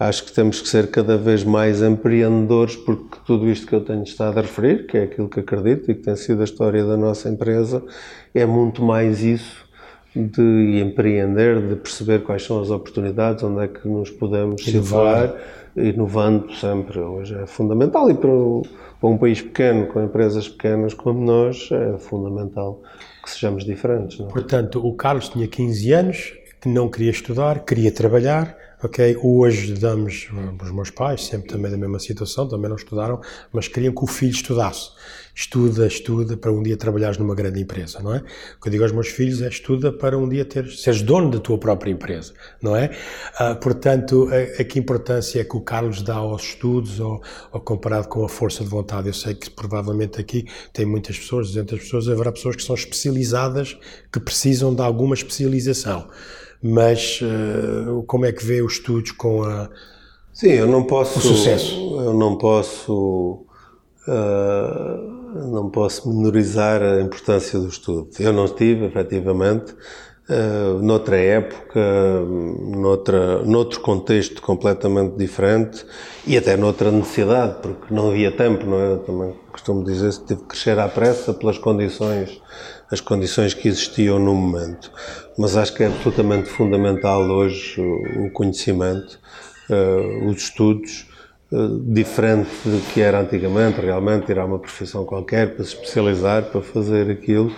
Acho 0.09 0.25
que 0.25 0.33
temos 0.33 0.61
que 0.61 0.69
ser 0.69 0.91
cada 0.91 1.17
vez 1.17 1.45
mais 1.45 1.81
empreendedores, 1.81 2.75
porque 2.75 3.19
tudo 3.25 3.49
isto 3.49 3.69
que 3.69 3.73
eu 3.73 3.81
tenho 3.85 4.03
estado 4.03 4.39
a 4.39 4.43
referir, 4.43 4.87
que 4.87 4.99
é 4.99 5.05
aquilo 5.05 5.29
que 5.29 5.39
acredito 5.39 5.91
e 5.91 5.95
que 5.95 6.03
tem 6.03 6.17
sido 6.17 6.41
a 6.41 6.45
história 6.45 6.85
da 6.85 6.97
nossa 6.97 7.29
empresa, 7.29 7.85
é 8.35 8.45
muito 8.45 8.83
mais 8.83 9.23
isso 9.23 9.65
de 10.15 10.81
empreender, 10.81 11.61
de 11.69 11.77
perceber 11.77 12.25
quais 12.25 12.43
são 12.43 12.61
as 12.61 12.71
oportunidades, 12.71 13.45
onde 13.45 13.63
é 13.63 13.69
que 13.69 13.87
nos 13.87 14.11
podemos 14.11 14.65
situar, 14.65 15.37
inovando 15.77 16.53
sempre. 16.55 16.99
Hoje 16.99 17.37
é 17.37 17.47
fundamental 17.47 18.11
e 18.11 18.15
para, 18.15 18.31
para 19.01 19.09
um 19.09 19.17
país 19.17 19.41
pequeno, 19.41 19.87
com 19.87 20.03
empresas 20.03 20.49
pequenas 20.49 20.95
como 20.95 21.25
nós, 21.25 21.69
é 21.71 21.97
fundamental 21.99 22.83
que 23.23 23.31
sejamos 23.31 23.65
diferentes. 23.65 24.19
Não? 24.19 24.27
É? 24.27 24.31
Portanto, 24.33 24.85
o 24.85 24.95
Carlos 24.95 25.29
tinha 25.29 25.47
15 25.47 25.93
anos, 25.93 26.35
que 26.61 26.69
não 26.69 26.89
queria 26.89 27.11
estudar, 27.11 27.61
queria 27.61 27.93
trabalhar, 27.93 28.57
ok? 28.83 29.17
Hoje 29.23 29.75
damos, 29.75 30.29
os 30.63 30.73
meus 30.73 30.91
pais, 30.91 31.27
sempre 31.27 31.49
também 31.49 31.71
da 31.71 31.77
mesma 31.77 31.99
situação, 31.99 32.49
também 32.49 32.69
não 32.69 32.77
estudaram, 32.77 33.21
mas 33.53 33.69
queriam 33.69 33.95
que 33.95 34.05
o 34.05 34.07
filho 34.07 34.33
estudasse 34.33 34.91
estuda, 35.35 35.87
estuda 35.87 36.37
para 36.37 36.53
um 36.53 36.63
dia 36.63 36.77
trabalhares 36.77 37.17
numa 37.19 37.35
grande 37.35 37.61
empresa, 37.61 38.01
não 38.03 38.15
é? 38.15 38.19
O 38.19 38.61
que 38.61 38.69
eu 38.69 38.71
digo 38.71 38.83
aos 38.83 38.93
meus 38.93 39.09
filhos 39.09 39.41
é 39.41 39.49
estuda 39.49 39.93
para 39.93 40.17
um 40.17 40.29
dia 40.29 40.45
teres, 40.45 40.83
seres 40.83 41.03
dono 41.03 41.31
da 41.31 41.39
tua 41.39 41.59
própria 41.59 41.91
empresa, 41.91 42.35
não 42.61 42.77
é? 42.77 42.91
Ah, 43.39 43.55
portanto, 43.55 44.29
a, 44.31 44.61
a, 44.61 44.65
que 44.65 44.79
importância 44.79 45.41
é 45.41 45.45
que 45.45 45.57
o 45.57 45.61
Carlos 45.61 46.03
dá 46.03 46.17
aos 46.17 46.43
estudos 46.43 47.01
ou, 47.01 47.23
ou, 47.51 47.61
comparado 47.61 48.09
com 48.09 48.25
a 48.25 48.29
força 48.29 48.63
de 48.63 48.69
vontade? 48.69 49.09
Eu 49.09 49.15
sei 49.15 49.35
que 49.35 49.51
provavelmente 49.51 50.21
aqui 50.21 50.47
tem 50.73 50.85
muitas 50.85 51.19
pessoas, 51.19 51.49
200 51.49 51.79
pessoas, 51.79 52.09
haverá 52.09 52.31
pessoas 52.31 52.57
que 52.57 52.63
são 52.63 52.75
especializadas, 52.75 53.79
que 54.13 54.21
precisam 54.21 54.75
de 54.75 54.83
alguma 54.83 55.15
especialização. 55.15 56.09
Mas 56.63 57.21
uh, 57.21 58.03
como 58.05 58.25
é 58.25 58.33
que 58.33 58.45
vê 58.45 58.63
os 58.63 58.75
estudos 58.75 59.13
com 59.13 59.43
a... 59.43 59.69
Sim, 60.33 60.51
eu 60.51 60.67
não 60.67 60.85
posso... 60.85 61.19
O 61.19 61.23
sucesso. 61.23 61.75
Eu 62.01 62.15
não 62.15 62.37
posso... 62.37 63.45
Uh 64.07 65.23
não 65.35 65.71
posso 65.71 66.09
menorizar 66.09 66.83
a 66.83 67.01
importância 67.01 67.59
do 67.59 67.69
estudo. 67.69 68.09
Eu 68.19 68.33
não 68.33 68.45
estive, 68.45 68.85
efetivamente, 68.85 69.73
uh, 70.29 70.83
noutra 70.83 71.17
época, 71.17 71.81
noutra, 72.77 73.43
noutro 73.45 73.81
contexto 73.81 74.43
completamente 74.43 75.17
diferente 75.17 75.85
e 76.27 76.37
até 76.37 76.57
noutra 76.57 76.91
necessidade, 76.91 77.57
porque 77.63 77.93
não 77.93 78.09
havia 78.09 78.31
tempo, 78.31 78.67
não 78.67 78.79
é? 78.79 78.93
Eu 78.93 78.99
também 78.99 79.35
costumo 79.51 79.85
dizer 79.85 80.13
que 80.13 80.27
tive 80.27 80.41
que 80.43 80.49
crescer 80.49 80.79
à 80.79 80.89
pressa 80.89 81.33
pelas 81.33 81.59
condições, 81.59 82.41
as 82.93 83.01
condições 83.01 83.55
que 83.55 83.67
existiam 83.67 84.19
no 84.19 84.35
momento. 84.35 84.93
Mas 85.39 85.57
acho 85.57 85.75
que 85.75 85.83
é 85.83 85.87
absolutamente 85.87 86.49
fundamental 86.51 87.23
hoje 87.23 87.81
o 87.81 88.31
conhecimento, 88.31 89.19
uh, 89.71 90.29
os 90.29 90.43
estudos, 90.43 91.07
eh, 91.51 91.57
diferente 91.87 92.51
do 92.65 92.81
que 92.93 93.01
era 93.01 93.21
antigamente, 93.21 93.81
realmente 93.81 94.27
tirar 94.27 94.47
uma 94.47 94.59
profissão 94.59 95.05
qualquer 95.05 95.55
para 95.55 95.65
se 95.65 95.75
especializar, 95.75 96.45
para 96.45 96.63
fazer 96.63 97.11
aquilo, 97.11 97.55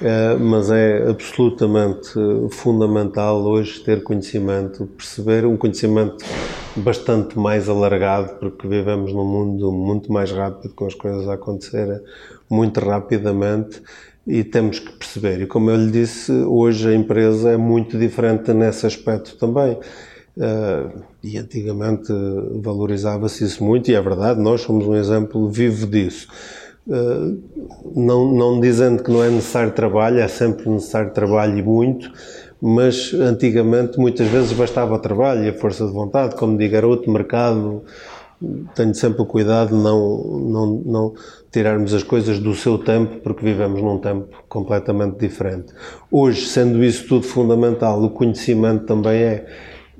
eh, 0.00 0.34
mas 0.34 0.70
é 0.70 1.08
absolutamente 1.08 2.10
fundamental 2.50 3.40
hoje 3.42 3.78
ter 3.80 4.02
conhecimento, 4.02 4.86
perceber 4.86 5.44
um 5.46 5.56
conhecimento 5.56 6.24
bastante 6.76 7.38
mais 7.38 7.68
alargado, 7.68 8.38
porque 8.40 8.66
vivemos 8.66 9.12
num 9.12 9.24
mundo 9.24 9.70
muito 9.70 10.12
mais 10.12 10.32
rápido, 10.32 10.74
com 10.74 10.86
as 10.86 10.94
coisas 10.94 11.28
a 11.28 11.34
acontecerem 11.34 12.00
muito 12.50 12.80
rapidamente 12.80 13.82
e 14.28 14.44
temos 14.44 14.78
que 14.78 14.92
perceber. 14.92 15.40
E 15.40 15.46
como 15.46 15.70
eu 15.70 15.76
lhe 15.76 15.90
disse, 15.90 16.30
hoje 16.30 16.90
a 16.90 16.94
empresa 16.94 17.50
é 17.50 17.56
muito 17.56 17.98
diferente 17.98 18.52
nesse 18.52 18.86
aspecto 18.86 19.36
também. 19.36 19.78
Uh, 20.36 21.02
e 21.24 21.36
antigamente 21.38 22.12
valorizava-se 22.60 23.42
isso 23.42 23.64
muito, 23.64 23.90
e 23.90 23.94
é 23.94 24.00
verdade, 24.00 24.40
nós 24.40 24.60
somos 24.60 24.86
um 24.86 24.94
exemplo 24.94 25.48
vivo 25.48 25.86
disso. 25.86 26.28
Uh, 26.86 27.42
não, 27.96 28.30
não 28.32 28.60
dizendo 28.60 29.02
que 29.02 29.10
não 29.10 29.24
é 29.24 29.30
necessário 29.30 29.72
trabalho, 29.72 30.20
é 30.20 30.28
sempre 30.28 30.68
necessário 30.68 31.10
trabalho 31.12 31.58
e 31.58 31.62
muito, 31.62 32.12
mas 32.60 33.12
antigamente 33.14 33.98
muitas 33.98 34.28
vezes 34.28 34.52
bastava 34.52 34.98
trabalho 34.98 35.44
e 35.44 35.48
a 35.48 35.54
força 35.54 35.86
de 35.86 35.92
vontade, 35.92 36.36
como 36.36 36.56
digo, 36.56 36.76
era 36.76 36.86
outro 36.86 37.10
mercado. 37.10 37.82
Tenho 38.74 38.94
sempre 38.94 39.22
o 39.22 39.26
cuidado 39.26 39.76
de 39.76 39.82
não, 39.82 40.22
não, 40.24 40.66
não 40.84 41.14
tirarmos 41.50 41.92
as 41.92 42.02
coisas 42.02 42.38
do 42.38 42.54
seu 42.54 42.78
tempo, 42.78 43.16
porque 43.22 43.44
vivemos 43.44 43.82
num 43.82 43.98
tempo 43.98 44.28
completamente 44.48 45.18
diferente. 45.18 45.72
Hoje, 46.10 46.46
sendo 46.46 46.82
isso 46.84 47.06
tudo 47.08 47.26
fundamental, 47.26 48.02
o 48.02 48.10
conhecimento 48.10 48.84
também 48.84 49.20
é 49.20 49.46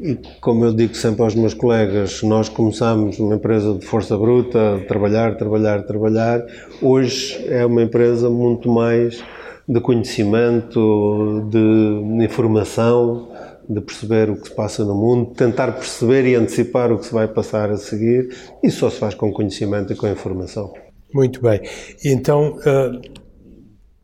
e 0.00 0.16
como 0.40 0.64
eu 0.64 0.72
digo 0.72 0.94
sempre 0.94 1.22
aos 1.22 1.34
meus 1.34 1.54
colegas, 1.54 2.22
nós 2.22 2.48
começamos 2.48 3.18
uma 3.18 3.34
empresa 3.34 3.74
de 3.74 3.84
força 3.84 4.16
bruta, 4.16 4.80
trabalhar, 4.86 5.36
trabalhar, 5.36 5.82
trabalhar. 5.82 6.40
Hoje 6.80 7.44
é 7.48 7.66
uma 7.66 7.82
empresa 7.82 8.30
muito 8.30 8.70
mais 8.70 9.20
de 9.68 9.80
conhecimento, 9.80 11.48
de 11.50 12.24
informação, 12.24 13.28
de 13.68 13.80
perceber 13.80 14.30
o 14.30 14.36
que 14.36 14.48
se 14.48 14.54
passa 14.54 14.84
no 14.84 14.94
mundo, 14.94 15.34
tentar 15.34 15.72
perceber 15.72 16.26
e 16.26 16.34
antecipar 16.34 16.90
o 16.90 16.98
que 16.98 17.06
se 17.06 17.12
vai 17.12 17.28
passar 17.28 17.70
a 17.70 17.76
seguir. 17.76 18.34
Isso 18.62 18.78
só 18.78 18.90
se 18.90 18.98
faz 18.98 19.14
com 19.14 19.30
conhecimento 19.30 19.92
e 19.92 19.96
com 19.96 20.08
informação. 20.08 20.72
Muito 21.12 21.42
bem. 21.42 21.60
Então, 22.04 22.56
uh, 22.58 23.00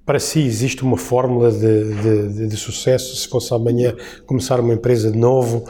para 0.05 0.19
si 0.19 0.41
existe 0.45 0.83
uma 0.83 0.99
fórmula 0.99 1.51
de, 1.51 2.29
de, 2.29 2.49
de, 2.49 2.57
sucesso? 2.57 3.17
Se 3.17 3.27
fosse 3.27 3.55
amanhã 3.55 3.95
começar 4.27 4.61
uma 4.61 4.75
empresa 4.75 5.11
de 5.11 5.19
novo, 5.19 5.65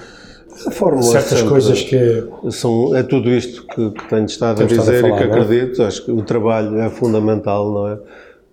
a 0.67 0.71
fórmula 0.73 1.03
certas 1.03 1.43
coisas 1.43 1.83
que 1.83 2.29
são 2.51 2.95
é 2.97 3.03
tudo 3.03 3.31
isto 3.31 3.65
que, 3.67 3.91
que 3.91 4.09
tenho 4.09 4.27
estado 4.27 4.63
a 4.63 4.67
dizer 4.67 4.81
estado 4.81 4.97
a 4.97 5.01
falar, 5.01 5.15
e 5.15 5.19
que 5.19 5.23
é? 5.23 5.27
acredito. 5.27 5.83
Acho 5.83 6.05
que 6.05 6.11
o 6.11 6.23
trabalho 6.23 6.79
é 6.81 6.91
fundamental, 6.91 7.73
não 7.73 7.89
é? 7.89 7.99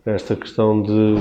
Esta 0.05 0.35
questão 0.35 0.81
de. 0.81 1.15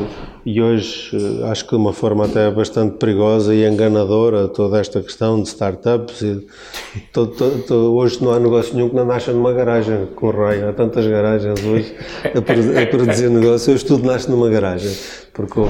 E 0.44 0.60
hoje 0.60 1.10
eh, 1.14 1.50
acho 1.50 1.64
que 1.64 1.70
de 1.70 1.76
uma 1.76 1.92
forma 1.92 2.24
até 2.24 2.50
bastante 2.50 2.96
perigosa 2.96 3.54
e 3.54 3.66
enganadora 3.66 4.48
toda 4.48 4.78
esta 4.78 5.02
questão 5.02 5.42
de 5.42 5.48
startups. 5.48 6.22
E, 6.22 6.46
to, 7.12 7.26
to, 7.26 7.50
to, 7.66 7.74
hoje 7.74 8.22
não 8.22 8.32
há 8.32 8.40
negócio 8.40 8.74
nenhum 8.74 8.88
que 8.88 8.96
não 8.96 9.04
nasça 9.04 9.32
numa 9.32 9.52
garagem, 9.52 10.06
com 10.14 10.30
raio. 10.30 10.68
Há 10.68 10.72
tantas 10.72 11.06
garagens 11.06 11.62
hoje 11.64 11.94
a, 12.24 12.82
a 12.82 12.86
produzir 12.86 13.28
negócio. 13.30 13.74
Hoje 13.74 13.84
tudo 13.84 14.06
nasce 14.06 14.30
numa 14.30 14.48
garagem. 14.48 14.96
Porque 15.34 15.60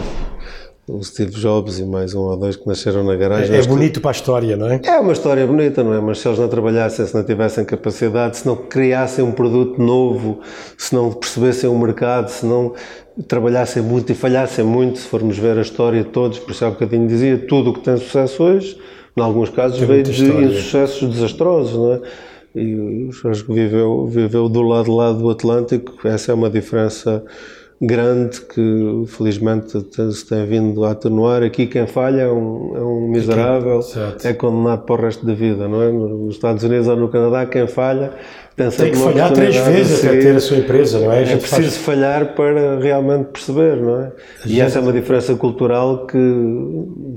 o 0.92 1.02
Steve 1.02 1.30
Jobs 1.32 1.78
e 1.78 1.84
mais 1.84 2.14
um 2.14 2.20
ou 2.20 2.36
dois 2.36 2.56
que 2.56 2.66
nasceram 2.66 3.04
na 3.04 3.14
garagem. 3.14 3.54
É, 3.54 3.60
é 3.60 3.66
bonito 3.66 3.94
que... 3.94 4.00
para 4.00 4.10
a 4.10 4.12
história, 4.12 4.56
não 4.56 4.68
é? 4.68 4.80
É 4.84 4.98
uma 4.98 5.12
história 5.12 5.46
bonita, 5.46 5.82
não 5.84 5.94
é? 5.94 6.00
Mas 6.00 6.18
se 6.18 6.28
eles 6.28 6.38
não 6.38 6.48
trabalhassem, 6.48 7.06
se 7.06 7.14
não 7.14 7.22
tivessem 7.24 7.64
capacidade, 7.64 8.38
se 8.38 8.46
não 8.46 8.56
criassem 8.56 9.24
um 9.24 9.32
produto 9.32 9.80
novo, 9.80 10.40
se 10.76 10.94
não 10.94 11.12
percebessem 11.12 11.70
o 11.70 11.78
mercado, 11.78 12.28
se 12.28 12.44
não 12.44 12.74
trabalhassem 13.28 13.82
muito 13.82 14.10
e 14.12 14.14
falhassem 14.14 14.64
muito, 14.64 14.98
se 14.98 15.08
formos 15.08 15.38
ver 15.38 15.58
a 15.58 15.62
história 15.62 16.02
de 16.02 16.10
todos, 16.10 16.38
por 16.38 16.50
isso 16.50 16.64
há 16.64 16.68
um 16.68 16.72
bocadinho 16.72 17.06
dizia, 17.06 17.38
tudo 17.38 17.70
o 17.70 17.72
que 17.74 17.80
tem 17.80 17.96
sucesso 17.96 18.42
hoje, 18.42 18.78
em 19.16 19.20
alguns 19.20 19.50
casos 19.50 19.78
tem 19.78 19.86
veio 19.86 20.02
de 20.02 20.10
história. 20.10 20.46
insucessos 20.46 21.08
desastrosos, 21.08 21.74
não 21.74 21.92
é? 21.92 22.00
E 22.54 23.08
acho 23.26 23.44
que 23.44 23.52
viveu, 23.52 24.06
viveu 24.06 24.48
do 24.48 24.62
lado 24.62 24.92
lá 24.94 25.12
do 25.12 25.30
Atlântico, 25.30 26.06
essa 26.06 26.32
é 26.32 26.34
uma 26.34 26.50
diferença 26.50 27.22
grande 27.80 28.42
que 28.42 29.04
felizmente 29.06 29.70
se 30.12 30.26
tem 30.28 30.46
vindo 30.46 30.84
a 30.84 30.90
atenuar. 30.90 31.42
Aqui 31.42 31.66
quem 31.66 31.86
falha 31.86 32.22
é 32.22 32.30
um, 32.30 32.76
é 32.76 32.80
um 32.80 33.08
miserável, 33.08 33.80
é 34.22 34.34
condenado 34.34 34.82
para 34.84 34.94
o 34.94 35.04
resto 35.04 35.24
da 35.24 35.32
vida, 35.32 35.66
não 35.66 35.82
é? 35.82 35.90
Nos 35.90 36.34
Estados 36.34 36.62
Unidos 36.62 36.88
ou 36.88 36.96
no 36.96 37.08
Canadá, 37.08 37.46
quem 37.46 37.66
falha 37.66 38.12
tem 38.68 38.90
que 38.90 38.98
falhar 38.98 39.32
três 39.32 39.56
vezes 39.56 40.04
até 40.04 40.18
ter 40.18 40.36
a 40.36 40.40
sua 40.40 40.58
empresa, 40.58 40.98
não 40.98 41.12
é? 41.12 41.22
É 41.22 41.36
preciso 41.36 41.62
faz... 41.62 41.76
falhar 41.78 42.34
para 42.34 42.78
realmente 42.78 43.28
perceber, 43.28 43.76
não 43.76 44.00
é? 44.00 44.12
E 44.44 44.48
gente... 44.50 44.60
essa 44.60 44.78
é 44.78 44.82
uma 44.82 44.92
diferença 44.92 45.34
cultural 45.36 46.06
que 46.06 46.18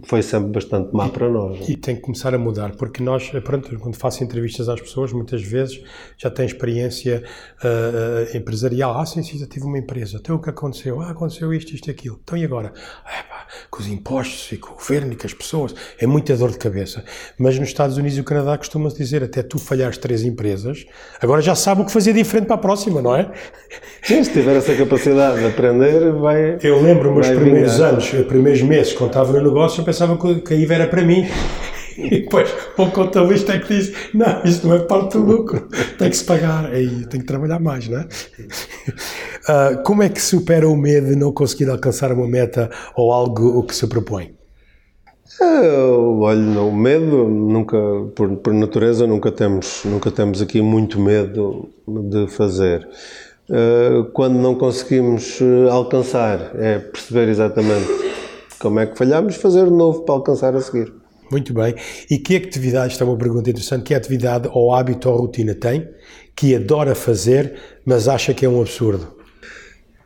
foi 0.06 0.22
sempre 0.22 0.52
bastante 0.52 0.94
má 0.94 1.10
para 1.10 1.30
nós. 1.30 1.60
É? 1.68 1.72
E 1.72 1.76
tem 1.76 1.96
que 1.96 2.02
começar 2.02 2.34
a 2.34 2.38
mudar, 2.38 2.76
porque 2.76 3.02
nós, 3.02 3.30
pronto, 3.44 3.78
quando 3.80 3.96
faço 3.96 4.24
entrevistas 4.24 4.70
às 4.70 4.80
pessoas, 4.80 5.12
muitas 5.12 5.42
vezes 5.42 5.82
já 6.18 6.30
têm 6.30 6.46
experiência 6.46 7.24
uh, 7.64 8.38
empresarial. 8.38 9.00
Ah, 9.00 9.06
sim, 9.06 9.24
sim, 9.24 9.38
já 9.38 9.48
tive 9.48 9.66
uma 9.66 9.78
empresa. 9.78 10.18
Então 10.20 10.36
o 10.36 10.40
que 10.40 10.50
aconteceu? 10.50 11.02
Ah, 11.02 11.12
aconteceu 11.12 11.54
isto, 11.54 11.74
isto 11.74 11.88
e 11.88 11.92
aquilo. 11.92 12.20
Então 12.24 12.38
e 12.38 12.46
agora? 12.46 12.74
Ah, 13.06 13.24
pá, 13.30 13.48
com 13.70 13.82
os 13.82 13.88
impostos 13.88 14.52
e 14.52 14.58
com 14.58 14.72
o 14.72 14.76
governo 14.76 15.14
e 15.14 15.16
com 15.16 15.28
as 15.28 15.34
pessoas. 15.34 15.76
É 16.00 16.06
muita 16.06 16.36
dor 16.36 16.52
de 16.52 16.58
cabeça. 16.58 17.04
Mas 17.38 17.58
nos 17.58 17.70
Estados 17.70 17.98
Unidos 17.98 18.18
e 18.18 18.22
o 18.22 18.24
Canadá 18.24 18.58
costuma-se 18.58 18.98
dizer, 18.98 19.24
até 19.24 19.42
tu 19.44 19.60
falhares 19.60 19.98
três 19.98 20.24
empresas, 20.24 20.86
agora 21.22 21.33
agora 21.34 21.42
já 21.42 21.56
sabe 21.56 21.82
o 21.82 21.86
que 21.86 21.92
fazer 21.92 22.14
diferente 22.14 22.46
para 22.46 22.56
a 22.56 22.60
próxima, 22.60 23.02
não 23.02 23.16
é? 23.16 23.32
Sim, 24.04 24.24
se 24.24 24.32
tiver 24.32 24.56
essa 24.56 24.76
capacidade 24.76 25.40
de 25.40 25.48
aprender, 25.48 26.12
vai. 26.14 26.60
Eu 26.62 26.80
lembro 26.80 27.12
meus 27.12 27.28
primeiros 27.28 27.74
vingar. 27.74 27.90
anos, 27.90 28.10
primeiros 28.28 28.62
meses, 28.62 28.94
quando 28.94 29.10
estava 29.10 29.34
no 29.34 29.42
negócio, 29.42 29.82
eu 29.82 29.86
pensava 29.86 30.16
que 30.16 30.54
a 30.54 30.58
IVA 30.58 30.74
era 30.76 30.88
para 30.88 31.02
mim. 31.02 31.28
E 31.98 32.22
depois 32.22 32.52
o 32.78 32.92
contabilista 32.92 33.54
é 33.54 33.60
que 33.60 33.68
diz: 33.68 33.94
Não, 34.14 34.44
isto 34.44 34.68
não 34.68 34.76
é 34.76 34.80
parte 34.80 35.14
do 35.14 35.24
lucro, 35.24 35.68
tem 35.98 36.10
que 36.10 36.18
se 36.18 36.24
pagar, 36.24 36.66
aí 36.66 37.06
tem 37.06 37.20
que 37.20 37.26
trabalhar 37.26 37.60
mais, 37.60 37.88
não 37.88 38.00
é? 38.00 38.04
Uh, 38.04 39.84
como 39.84 40.02
é 40.02 40.10
que 40.10 40.22
supera 40.22 40.68
o 40.68 40.76
medo 40.76 41.08
de 41.08 41.16
não 41.16 41.32
conseguir 41.32 41.70
alcançar 41.70 42.12
uma 42.12 42.28
meta 42.28 42.70
ou 42.96 43.12
algo 43.12 43.60
o 43.60 43.64
que 43.64 43.76
se 43.76 43.86
propõe? 43.88 44.34
Olha, 45.42 46.62
o 46.62 46.76
medo 46.76 47.28
nunca, 47.28 47.78
por, 48.16 48.36
por, 48.38 48.54
natureza, 48.54 49.08
nunca 49.08 49.32
temos, 49.32 49.84
nunca 49.86 50.12
temos 50.12 50.42
aqui 50.42 50.62
muito 50.62 51.00
medo 51.00 51.70
de 51.88 52.28
fazer. 52.28 52.88
Uh, 53.50 54.06
quando 54.14 54.36
não 54.36 54.56
conseguimos 54.56 55.42
eh, 55.42 55.70
alcançar, 55.70 56.52
é 56.56 56.80
perceber 56.80 57.28
exatamente 57.28 57.88
como 58.58 58.80
é 58.80 58.86
que 58.86 58.98
falhamos, 58.98 59.36
fazer 59.36 59.66
de 59.66 59.72
novo 59.72 60.04
para 60.04 60.16
alcançar 60.16 60.56
a 60.56 60.62
seguir. 60.62 60.94
Muito 61.30 61.54
bem. 61.54 61.76
E 62.10 62.18
que 62.18 62.38
atividade, 62.38 62.94
esta 62.94 63.04
é 63.04 63.08
uma 63.08 63.18
pergunta 63.18 63.50
interessante, 63.50 63.84
que 63.84 63.94
atividade 63.94 64.50
ou 64.54 64.74
hábito 64.74 65.10
ou 65.10 65.18
rotina 65.18 65.54
tem 65.54 65.90
que 66.36 66.56
adora 66.56 66.96
fazer, 66.96 67.56
mas 67.86 68.08
acha 68.08 68.34
que 68.34 68.46
é 68.46 68.50
um 68.50 68.62
absurdo? 68.62 69.08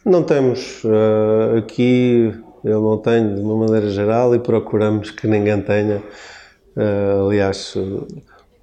Não 0.04 0.24
temos. 0.24 0.84
Uh, 0.84 1.58
aqui 1.58 2.34
eu 2.64 2.82
não 2.82 2.98
tenho 2.98 3.36
de 3.36 3.42
uma 3.42 3.56
maneira 3.56 3.90
geral 3.90 4.36
e 4.36 4.40
procuramos 4.40 5.12
que 5.12 5.28
ninguém 5.28 5.62
tenha. 5.62 6.02
Uh, 6.76 7.28
aliás, 7.28 7.76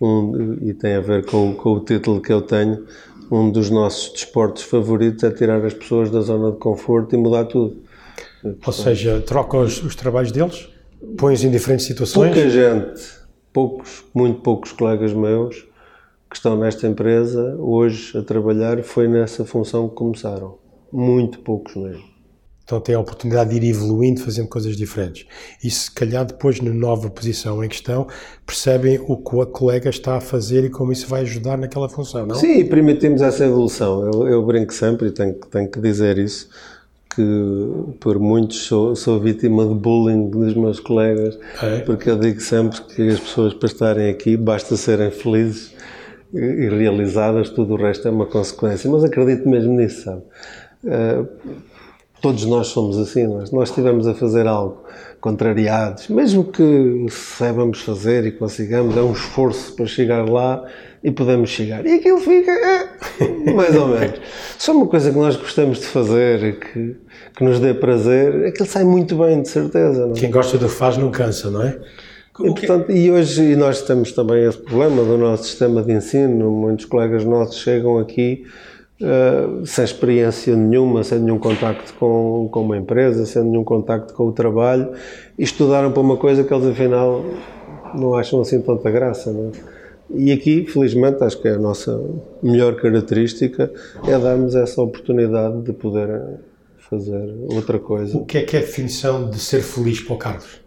um, 0.01 0.59
e 0.63 0.75
tem 0.75 0.95
a 0.95 1.01
ver 1.01 1.25
com, 1.25 1.55
com, 1.55 1.73
o 1.73 1.81
título 1.81 2.21
que 2.21 2.33
eu 2.33 2.43
tenho, 2.43 2.85
um 3.31 3.51
dos 3.51 3.71
nossos 3.71 4.13
desportos 4.13 4.63
favoritos 4.63 5.25
é 5.25 5.31
tirar 5.31 5.65
as 5.65 5.75
pessoas 5.75 6.11
da 6.11 6.21
zona 6.21 6.53
de 6.53 6.59
conforto 6.59 7.15
e 7.15 7.19
mudar 7.19 7.45
tudo. 7.47 7.77
Ou 8.65 8.73
seja, 8.73 9.23
troca 9.27 9.57
os, 9.59 9.83
os 9.83 9.97
trabalhos 9.97 10.31
deles? 10.31 10.69
Põe-os 11.17 11.43
em 11.43 11.51
diferentes 11.51 11.87
situações? 11.87 12.35
Pouca 12.35 12.51
gente, 12.51 13.03
poucos, 13.53 14.05
muito 14.15 14.41
poucos 14.41 14.73
colegas 14.73 15.13
meus 15.13 15.67
que 16.29 16.37
estão 16.37 16.57
nesta 16.57 16.87
empresa 16.87 17.57
hoje 17.59 18.17
a 18.19 18.23
trabalhar 18.23 18.83
foi 18.83 19.07
nessa 19.07 19.45
função 19.45 19.89
que 19.89 19.95
começaram. 19.95 20.59
Muito 20.93 21.39
poucos 21.41 21.75
mesmo. 21.77 22.14
Então 22.65 22.81
tem 22.81 22.95
a 22.95 23.01
oportunidade 23.01 23.51
de 23.51 23.57
ir 23.57 23.71
evoluindo, 23.71 24.23
fazendo 24.23 24.49
coisas 24.49 24.75
diferentes. 24.77 25.27
E 25.63 25.71
se 25.71 25.91
calhar 25.91 26.25
depois, 26.25 26.61
na 26.61 26.73
nova 26.73 27.11
posição 27.11 27.63
em 27.63 27.69
questão, 27.69 28.07
percebem 28.47 28.99
o 29.07 29.19
que 29.19 29.37
o 29.37 29.47
colega 29.47 29.91
está 29.91 30.17
a 30.17 30.21
fazer 30.21 30.65
e 30.65 30.71
como 30.71 30.91
isso 30.91 31.07
vai 31.07 31.23
ajudar 31.23 31.59
naquela 31.59 31.89
função, 31.89 32.27
não? 32.27 32.37
Sim, 32.37 32.65
permitimos 32.65 33.21
essa 33.21 33.45
evolução. 33.45 34.11
Eu, 34.11 34.29
eu 34.29 34.47
brinco 34.47 34.73
sempre 34.73 35.09
e 35.09 35.11
tenho, 35.11 35.35
tenho 35.35 35.71
que 35.71 35.79
dizer 35.79 36.17
isso, 36.17 36.49
que 37.15 37.95
por 38.01 38.19
muitos 38.19 38.65
sou, 38.65 38.97
sou 38.97 39.21
vítima 39.21 39.67
de 39.67 39.75
bullying 39.75 40.31
dos 40.31 40.55
meus 40.55 40.81
colegas, 40.81 41.39
é. 41.63 41.81
porque 41.81 42.11
eu 42.11 42.19
digo 42.19 42.41
sempre 42.41 42.81
que 42.81 43.09
as 43.09 43.21
pessoas 43.21 43.53
para 43.53 43.67
estarem 43.67 44.11
aqui 44.11 44.39
basta 44.39 44.75
serem 44.77 45.11
felizes 45.11 45.75
e 46.33 46.69
realizadas, 46.69 47.51
tudo 47.51 47.75
o 47.75 47.77
resto 47.77 48.09
é 48.09 48.11
uma 48.11 48.27
consequência. 48.27 48.91
Mas 48.91 49.05
acredito 49.05 49.49
mesmo 49.49 49.75
nisso, 49.75 50.03
sabe? 50.05 50.23
Uh, 50.83 51.29
todos 52.25 52.47
nós 52.47 52.69
somos 52.69 52.97
assim, 52.97 53.27
nós, 53.27 53.51
nós 53.51 53.69
estivemos 53.69 54.07
a 54.09 54.15
fazer 54.15 54.47
algo 54.47 54.83
contrariados, 55.21 56.09
mesmo 56.09 56.43
que 56.43 57.05
saibamos 57.11 57.83
fazer 57.83 58.25
e 58.25 58.33
consigamos, 58.33 58.97
é 58.97 59.03
um 59.03 59.13
esforço 59.13 59.75
para 59.75 59.85
chegar 59.85 60.27
lá 60.27 60.65
e 61.03 61.11
podemos 61.11 61.51
chegar. 61.51 61.85
E 61.85 61.97
aquilo 61.97 62.19
fica 62.19 62.51
é, 62.51 63.53
mais 63.53 63.77
ou 63.77 63.89
menos. 63.89 64.19
Só 64.57 64.73
uma 64.73 64.87
coisa 64.87 65.11
que 65.11 65.19
nós 65.19 65.37
gostamos 65.37 65.81
de 65.81 65.85
fazer, 65.85 66.61
que, 66.61 66.97
que 67.37 67.45
nos 67.45 67.61
dê 67.61 67.75
prazer, 67.75 68.47
aquilo 68.47 68.67
sai 68.67 68.85
muito 68.85 69.17
bem, 69.17 69.43
de 69.43 69.49
certeza. 69.51 70.11
Quem 70.17 70.31
gosta 70.31 70.57
do 70.57 70.67
que 70.67 70.73
faz 70.73 70.97
não 70.97 71.11
cansa, 71.11 71.51
não 71.51 71.63
é? 71.63 71.79
E, 72.41 72.55
portanto, 72.55 72.91
e 72.91 73.11
hoje 73.11 73.53
e 73.53 73.55
nós 73.55 73.83
temos 73.83 74.13
também 74.13 74.45
esse 74.45 74.57
problema 74.57 75.05
do 75.05 75.19
nosso 75.19 75.45
sistema 75.45 75.83
de 75.83 75.93
ensino. 75.93 76.51
Muitos 76.51 76.87
colegas 76.87 77.23
nossos 77.23 77.59
chegam 77.59 77.99
aqui 77.99 78.45
Uh, 79.01 79.67
sem 79.67 79.85
experiência 79.85 80.55
nenhuma, 80.55 81.03
sem 81.03 81.19
nenhum 81.19 81.39
contacto 81.39 81.93
com, 81.95 82.49
com 82.51 82.63
uma 82.63 82.77
empresa, 82.77 83.27
sem 83.27 83.43
nenhum 83.43 83.65
contacto 83.65 84.15
com 84.15 84.29
o 84.29 84.33
trabalho, 84.33 84.93
e 85.37 85.43
estudaram 85.43 85.91
para 85.91 86.01
uma 86.01 86.17
coisa 86.17 86.45
que 86.45 86.55
eles 86.55 86.69
afinal 86.69 87.25
não 87.93 88.15
acham 88.15 88.41
assim 88.41 88.61
tanta 88.63 88.91
graça. 88.91 89.33
Não 89.33 89.49
é? 89.49 89.75
E 90.11 90.33
aqui, 90.33 90.67
felizmente, 90.67 91.25
acho 91.25 91.41
que 91.41 91.49
é 91.49 91.53
a 91.53 91.59
nossa 91.59 92.01
melhor 92.43 92.77
característica 92.77 93.73
é 94.07 94.19
darmos 94.19 94.55
essa 94.55 94.83
oportunidade 94.83 95.63
de 95.63 95.73
poder 95.73 96.39
fazer 96.77 97.35
outra 97.49 97.79
coisa. 97.79 98.19
O 98.19 98.25
que 98.25 98.39
é 98.39 98.43
que 98.43 98.57
é 98.57 98.61
a 98.61 98.63
definição 98.63 99.31
de 99.31 99.39
ser 99.39 99.63
feliz 99.63 100.01
para 100.01 100.15
o 100.15 100.19
Carlos? 100.19 100.61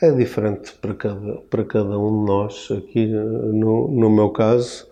É 0.00 0.10
diferente 0.10 0.72
para 0.80 0.94
cada, 0.94 1.34
para 1.48 1.64
cada 1.64 1.98
um 1.98 2.20
de 2.20 2.26
nós. 2.26 2.68
Aqui, 2.76 3.06
no, 3.06 3.88
no 3.88 4.10
meu 4.10 4.30
caso, 4.30 4.88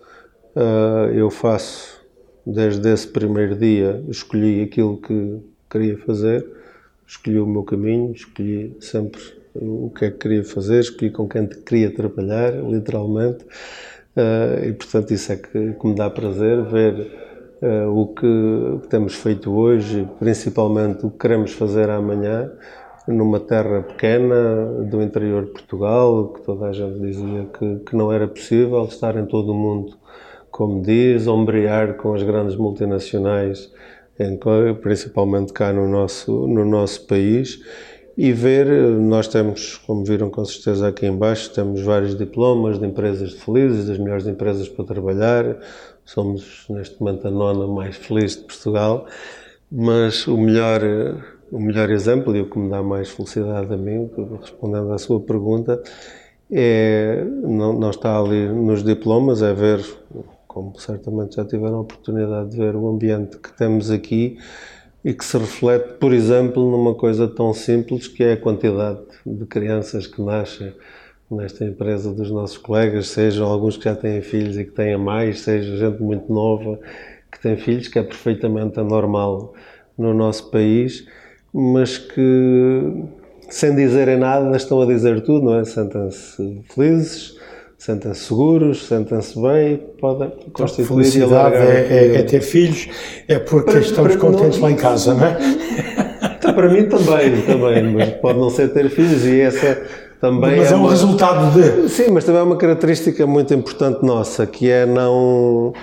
uh, 0.55 1.11
eu 1.13 1.29
faço 1.29 2.00
desde 2.45 2.91
esse 2.91 3.07
primeiro 3.07 3.55
dia 3.55 4.03
escolhi 4.09 4.63
aquilo 4.63 4.97
que 4.97 5.39
queria 5.69 5.97
fazer, 5.97 6.45
escolhi 7.07 7.39
o 7.39 7.45
meu 7.45 7.63
caminho, 7.63 8.11
escolhi 8.11 8.75
sempre 8.79 9.21
o 9.55 9.91
que 9.95 10.05
é 10.05 10.11
que 10.11 10.17
queria 10.17 10.43
fazer, 10.43 10.79
escolhi 10.79 11.11
com 11.11 11.27
quem 11.27 11.47
queria 11.47 11.93
trabalhar, 11.93 12.53
literalmente, 12.53 13.43
uh, 13.43 14.65
e 14.65 14.73
portanto 14.73 15.11
isso 15.11 15.31
é 15.31 15.35
que, 15.35 15.73
que 15.73 15.87
me 15.87 15.95
dá 15.95 16.09
prazer 16.09 16.63
ver 16.63 17.11
uh, 17.61 17.89
o 17.89 18.07
que 18.07 18.87
temos 18.89 19.15
feito 19.15 19.51
hoje, 19.51 20.07
principalmente 20.19 21.05
o 21.05 21.11
que 21.11 21.17
queremos 21.19 21.51
fazer 21.53 21.89
amanhã, 21.89 22.51
numa 23.07 23.39
terra 23.39 23.81
pequena 23.81 24.83
do 24.89 25.01
interior 25.01 25.45
de 25.45 25.51
Portugal, 25.51 26.29
que 26.29 26.41
toda 26.41 26.67
a 26.67 26.71
gente 26.71 26.99
dizia 26.99 27.47
que, 27.57 27.79
que 27.79 27.95
não 27.95 28.11
era 28.11 28.27
possível 28.27 28.83
estar 28.85 29.17
em 29.17 29.25
todo 29.25 29.51
o 29.51 29.55
mundo 29.55 29.97
como 30.51 30.81
diz, 30.81 31.27
ombrear 31.27 31.95
com 31.95 32.13
as 32.13 32.21
grandes 32.21 32.55
multinacionais, 32.55 33.71
principalmente 34.81 35.53
cá 35.53 35.73
no 35.73 35.87
nosso, 35.87 36.47
no 36.47 36.65
nosso 36.65 37.07
país, 37.07 37.59
e 38.17 38.31
ver, 38.33 38.67
nós 38.67 39.27
temos, 39.27 39.77
como 39.77 40.03
viram 40.03 40.29
com 40.29 40.43
certeza 40.43 40.89
aqui 40.89 41.07
embaixo, 41.07 41.51
temos 41.53 41.81
vários 41.81 42.15
diplomas 42.15 42.77
de 42.77 42.85
empresas 42.85 43.33
felizes, 43.33 43.87
das 43.87 43.97
melhores 43.97 44.27
empresas 44.27 44.67
para 44.67 44.85
trabalhar, 44.85 45.57
somos 46.05 46.65
neste 46.69 46.99
momento 46.99 47.27
a 47.27 47.31
nona 47.31 47.65
mais 47.65 47.95
feliz 47.95 48.35
de 48.35 48.43
Portugal, 48.43 49.07
mas 49.71 50.27
o 50.27 50.37
melhor, 50.37 50.81
o 51.51 51.59
melhor 51.59 51.89
exemplo 51.89 52.35
e 52.35 52.41
o 52.41 52.49
que 52.49 52.59
me 52.59 52.69
dá 52.69 52.83
mais 52.83 53.09
felicidade 53.09 53.73
a 53.73 53.77
mim, 53.77 54.09
respondendo 54.41 54.91
à 54.91 54.97
sua 54.97 55.21
pergunta, 55.21 55.81
é, 56.51 57.23
não, 57.43 57.79
não 57.79 57.89
está 57.89 58.19
ali 58.19 58.45
nos 58.49 58.83
diplomas, 58.83 59.41
é 59.41 59.53
ver 59.53 59.79
como 60.51 60.77
certamente 60.77 61.37
já 61.37 61.45
tiveram 61.45 61.77
a 61.77 61.81
oportunidade 61.81 62.49
de 62.49 62.57
ver 62.57 62.75
o 62.75 62.89
ambiente 62.89 63.37
que 63.37 63.53
temos 63.53 63.89
aqui 63.89 64.37
e 65.03 65.13
que 65.13 65.23
se 65.23 65.37
reflete, 65.37 65.93
por 65.93 66.13
exemplo, 66.13 66.69
numa 66.69 66.93
coisa 66.93 67.25
tão 67.25 67.53
simples 67.53 68.09
que 68.09 68.21
é 68.21 68.33
a 68.33 68.37
quantidade 68.37 68.99
de 69.25 69.45
crianças 69.45 70.05
que 70.05 70.21
nascem 70.21 70.73
nesta 71.31 71.63
empresa 71.63 72.13
dos 72.13 72.29
nossos 72.29 72.57
colegas, 72.57 73.07
sejam 73.07 73.47
alguns 73.47 73.77
que 73.77 73.85
já 73.85 73.95
têm 73.95 74.21
filhos 74.21 74.57
e 74.57 74.65
que 74.65 74.71
têm 74.71 74.97
mais, 74.97 75.39
seja 75.39 75.77
gente 75.77 76.03
muito 76.03 76.31
nova 76.31 76.77
que 77.31 77.39
tem 77.39 77.55
filhos, 77.55 77.87
que 77.87 77.97
é 77.97 78.03
perfeitamente 78.03 78.77
anormal 78.77 79.53
no 79.97 80.13
nosso 80.13 80.51
país, 80.51 81.07
mas 81.53 81.97
que 81.97 83.05
sem 83.49 83.73
dizerem 83.73 84.17
nada 84.17 84.53
estão 84.57 84.81
a 84.81 84.85
dizer 84.85 85.21
tudo, 85.21 85.45
não 85.45 85.55
é? 85.55 85.63
Sentem-se 85.63 86.61
felizes, 86.75 87.37
sentem-se 87.83 88.25
seguros, 88.25 88.85
sentem-se 88.85 89.41
bem, 89.41 89.81
podem 89.99 90.31
constituir 90.53 90.85
Felicidade 90.85 91.55
é, 91.55 91.87
é, 91.89 92.15
é, 92.17 92.21
ter 92.21 92.41
filhos, 92.41 92.87
é 93.27 93.39
porque 93.39 93.71
para, 93.71 93.79
estamos 93.79 94.15
para, 94.15 94.21
contentes 94.21 94.59
não, 94.59 94.65
lá 94.65 94.71
em 94.71 94.75
casa, 94.75 95.15
não 95.15 95.25
é? 95.25 95.37
Então, 96.37 96.53
para 96.53 96.69
mim 96.69 96.87
também, 96.87 97.41
também, 97.41 97.91
mas 97.91 98.09
pode 98.21 98.37
não 98.37 98.51
ser 98.51 98.71
ter 98.71 98.87
filhos 98.87 99.25
e 99.25 99.41
essa 99.41 99.81
também 100.19 100.57
mas 100.57 100.69
é, 100.69 100.73
é 100.75 100.77
um 100.77 100.81
uma, 100.81 100.91
resultado 100.91 101.59
de... 101.59 101.89
Sim, 101.89 102.11
mas 102.11 102.23
também 102.23 102.41
é 102.41 102.43
uma 102.43 102.55
característica 102.55 103.25
muito 103.25 103.51
importante 103.51 104.05
nossa, 104.05 104.45
que 104.45 104.69
é 104.69 104.85
não... 104.85 105.73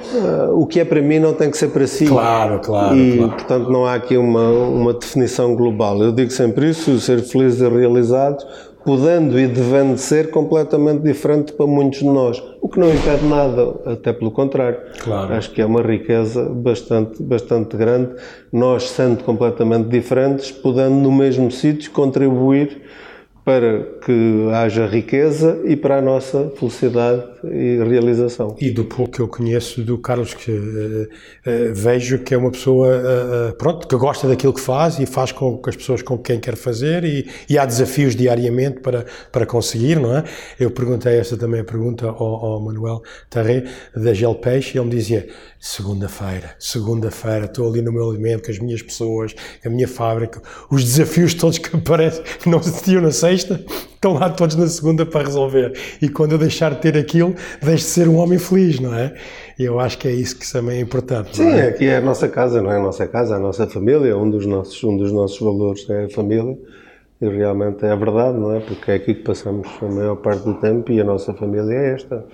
Uh, 0.00 0.52
o 0.52 0.64
que 0.64 0.78
é 0.78 0.84
para 0.84 1.02
mim 1.02 1.18
não 1.18 1.34
tem 1.34 1.50
que 1.50 1.58
ser 1.58 1.70
para 1.70 1.84
si. 1.88 2.06
Claro, 2.06 2.60
claro. 2.60 2.96
E, 2.96 3.16
claro. 3.16 3.32
portanto, 3.32 3.68
não 3.68 3.84
há 3.84 3.94
aqui 3.94 4.16
uma, 4.16 4.48
uma 4.48 4.94
definição 4.94 5.56
global. 5.56 6.00
Eu 6.00 6.12
digo 6.12 6.30
sempre 6.30 6.70
isso: 6.70 7.00
ser 7.00 7.20
felizes 7.20 7.60
e 7.60 7.68
realizados 7.68 8.46
podendo 8.88 9.38
e 9.38 9.46
devendo 9.46 9.98
ser 9.98 10.30
completamente 10.30 11.02
diferente 11.02 11.52
para 11.52 11.66
muitos 11.66 11.98
de 11.98 12.06
nós, 12.06 12.42
o 12.58 12.70
que 12.70 12.80
não 12.80 12.88
impede 12.88 13.22
nada, 13.26 13.74
até 13.84 14.14
pelo 14.14 14.30
contrário. 14.30 14.78
Claro. 15.00 15.34
Acho 15.34 15.50
que 15.50 15.60
é 15.60 15.66
uma 15.66 15.82
riqueza 15.82 16.48
bastante, 16.48 17.22
bastante 17.22 17.76
grande, 17.76 18.14
nós 18.50 18.84
sendo 18.84 19.22
completamente 19.24 19.90
diferentes, 19.90 20.50
podendo 20.50 20.94
no 20.94 21.12
mesmo 21.12 21.50
sítio 21.50 21.90
contribuir 21.90 22.80
para 23.48 23.82
que 24.04 24.50
haja 24.52 24.86
riqueza 24.86 25.58
e 25.64 25.74
para 25.74 25.96
a 25.96 26.02
nossa 26.02 26.52
felicidade 26.54 27.24
e 27.44 27.78
realização. 27.82 28.54
E 28.60 28.70
do 28.70 28.84
pouco 28.84 29.10
que 29.10 29.20
eu 29.20 29.26
conheço 29.26 29.82
do 29.82 29.96
Carlos, 29.96 30.34
que 30.34 30.50
uh, 30.50 30.54
uh, 30.54 31.08
vejo 31.72 32.18
que 32.18 32.34
é 32.34 32.36
uma 32.36 32.50
pessoa 32.50 32.88
uh, 32.88 33.56
pronto, 33.56 33.88
que 33.88 33.96
gosta 33.96 34.28
daquilo 34.28 34.52
que 34.52 34.60
faz 34.60 34.98
e 34.98 35.06
faz 35.06 35.32
com, 35.32 35.62
as 35.66 35.76
pessoas 35.76 36.02
com 36.02 36.18
quem 36.18 36.38
quer 36.38 36.56
fazer 36.56 37.04
e, 37.04 37.26
e, 37.48 37.56
há 37.56 37.64
desafios 37.64 38.14
diariamente 38.14 38.80
para, 38.80 39.06
para 39.32 39.46
conseguir, 39.46 39.98
não 39.98 40.14
é? 40.14 40.24
Eu 40.60 40.70
perguntei 40.70 41.16
esta 41.16 41.34
também 41.34 41.62
a 41.62 41.64
pergunta 41.64 42.06
ao, 42.06 42.44
ao 42.44 42.60
Manuel 42.60 43.00
Tarré 43.30 43.64
da 43.96 44.12
Gel 44.12 44.34
Peixe 44.34 44.76
e 44.76 44.78
ele 44.78 44.90
me 44.90 44.94
dizia 44.94 45.26
segunda-feira, 45.60 46.54
segunda-feira, 46.58 47.46
estou 47.46 47.68
ali 47.68 47.82
no 47.82 47.92
meu 47.92 48.08
alimento 48.08 48.44
com 48.44 48.50
as 48.50 48.58
minhas 48.58 48.80
pessoas, 48.80 49.34
a 49.64 49.68
minha 49.68 49.88
fábrica, 49.88 50.40
os 50.70 50.84
desafios 50.84 51.34
todos 51.34 51.58
que 51.58 51.74
aparecem, 51.74 52.22
que 52.40 52.48
não 52.50 52.62
se 52.62 52.82
tinham 52.82 53.02
na 53.02 53.10
sexta, 53.10 53.64
estão 53.92 54.14
lá 54.14 54.30
todos 54.30 54.54
na 54.54 54.66
segunda 54.68 55.04
para 55.04 55.24
resolver. 55.24 55.72
E 56.00 56.08
quando 56.08 56.32
eu 56.32 56.38
deixar 56.38 56.74
de 56.74 56.80
ter 56.80 56.96
aquilo, 56.96 57.34
deixo 57.60 57.84
de 57.84 57.90
ser 57.90 58.08
um 58.08 58.16
homem 58.16 58.38
feliz, 58.38 58.78
não 58.78 58.94
é? 58.94 59.14
E 59.58 59.64
eu 59.64 59.80
acho 59.80 59.98
que 59.98 60.06
é 60.06 60.12
isso 60.12 60.38
que 60.38 60.50
também 60.50 60.78
é 60.78 60.80
importante. 60.80 61.36
Sim, 61.36 61.50
é? 61.50 61.68
aqui 61.68 61.86
é 61.86 61.96
a 61.96 62.00
nossa 62.00 62.28
casa, 62.28 62.62
não 62.62 62.70
é 62.70 62.76
a 62.76 62.82
nossa 62.82 63.06
casa, 63.08 63.34
a 63.34 63.38
nossa 63.38 63.66
família, 63.66 64.16
um 64.16 64.30
dos 64.30 64.46
nossos, 64.46 64.82
um 64.84 64.96
dos 64.96 65.10
nossos 65.10 65.40
valores 65.40 65.88
é 65.90 66.04
a 66.04 66.10
família. 66.10 66.56
E 67.20 67.28
realmente 67.28 67.84
é 67.84 67.90
a 67.90 67.96
verdade, 67.96 68.38
não 68.38 68.54
é? 68.54 68.60
Porque 68.60 68.92
é 68.92 68.94
aqui 68.94 69.12
que 69.12 69.24
passamos 69.24 69.66
a 69.82 69.86
maior 69.86 70.14
parte 70.16 70.44
do 70.44 70.54
tempo 70.54 70.92
e 70.92 71.00
a 71.00 71.04
nossa 71.04 71.34
família 71.34 71.74
é 71.74 71.94
esta. 71.94 72.24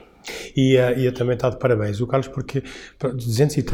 E, 0.56 0.76
uh, 0.76 0.98
e 0.98 1.06
eu 1.06 1.12
também 1.12 1.34
está 1.34 1.50
de 1.50 1.58
parabéns, 1.58 2.00
o 2.00 2.06
Carlos, 2.06 2.28
porque 2.28 2.62
200 3.00 3.56
e, 3.56 3.60
uh, 3.60 3.64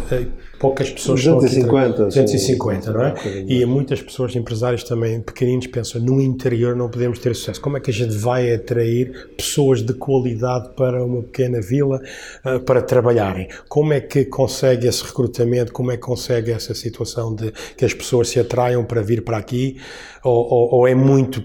poucas 0.58 0.90
pessoas 0.90 1.22
250, 1.22 1.88
estão 1.88 2.04
aqui, 2.06 2.14
250, 2.20 2.92
não 2.92 3.04
é? 3.04 3.14
E 3.46 3.64
muitas 3.64 4.02
pessoas, 4.02 4.34
empresários 4.34 4.84
também 4.84 5.20
pequeninos, 5.20 5.66
pensam 5.66 6.00
no 6.00 6.20
interior 6.20 6.74
não 6.76 6.88
podemos 6.88 7.18
ter 7.18 7.34
sucesso. 7.34 7.60
Como 7.60 7.76
é 7.76 7.80
que 7.80 7.90
a 7.90 7.94
gente 7.94 8.16
vai 8.16 8.52
atrair 8.52 9.30
pessoas 9.36 9.82
de 9.82 9.92
qualidade 9.94 10.70
para 10.76 11.04
uma 11.04 11.22
pequena 11.22 11.60
vila 11.60 12.00
uh, 12.44 12.60
para 12.60 12.82
trabalharem? 12.82 13.48
Como 13.68 13.92
é 13.92 14.00
que 14.00 14.24
consegue 14.24 14.86
esse 14.86 15.04
recrutamento? 15.04 15.72
Como 15.72 15.90
é 15.90 15.96
que 15.96 16.02
consegue 16.02 16.50
essa 16.50 16.74
situação 16.74 17.34
de 17.34 17.52
que 17.76 17.84
as 17.84 17.94
pessoas 17.94 18.28
se 18.28 18.40
atraiam 18.40 18.84
para 18.84 19.02
vir 19.02 19.22
para 19.22 19.36
aqui? 19.36 19.76
Ou, 20.22 20.52
ou, 20.52 20.74
ou 20.74 20.88
é 20.88 20.94
muito 20.94 21.42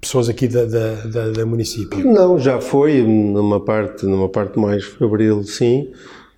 pessoas 0.00 0.28
aqui 0.28 0.48
da, 0.48 0.64
da, 0.64 0.94
da, 1.04 1.30
da 1.30 1.46
município? 1.46 2.04
Não, 2.04 2.38
já 2.38 2.60
foi 2.60 3.02
numa 3.02 3.64
parte 3.64 4.05
numa 4.06 4.28
parte 4.28 4.58
mais 4.58 4.84
fabril, 4.84 5.42
sim, 5.44 5.90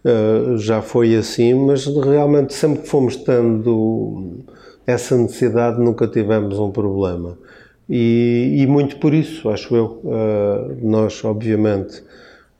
uh, 0.05 0.59
já 0.59 0.83
foi 0.83 1.15
assim, 1.15 1.55
mas 1.55 1.87
realmente 1.87 2.55
sempre 2.55 2.83
que 2.83 2.89
fomos 2.89 3.17
tendo 3.17 4.45
essa 4.87 5.17
necessidade 5.17 5.79
nunca 5.79 6.07
tivemos 6.07 6.59
um 6.59 6.71
problema. 6.71 7.37
E, 7.89 8.57
e 8.59 8.67
muito 8.67 8.99
por 8.99 9.15
isso, 9.15 9.49
acho 9.49 9.75
eu. 9.75 10.01
Uh, 10.05 10.79
nós, 10.83 11.25
obviamente, 11.25 12.03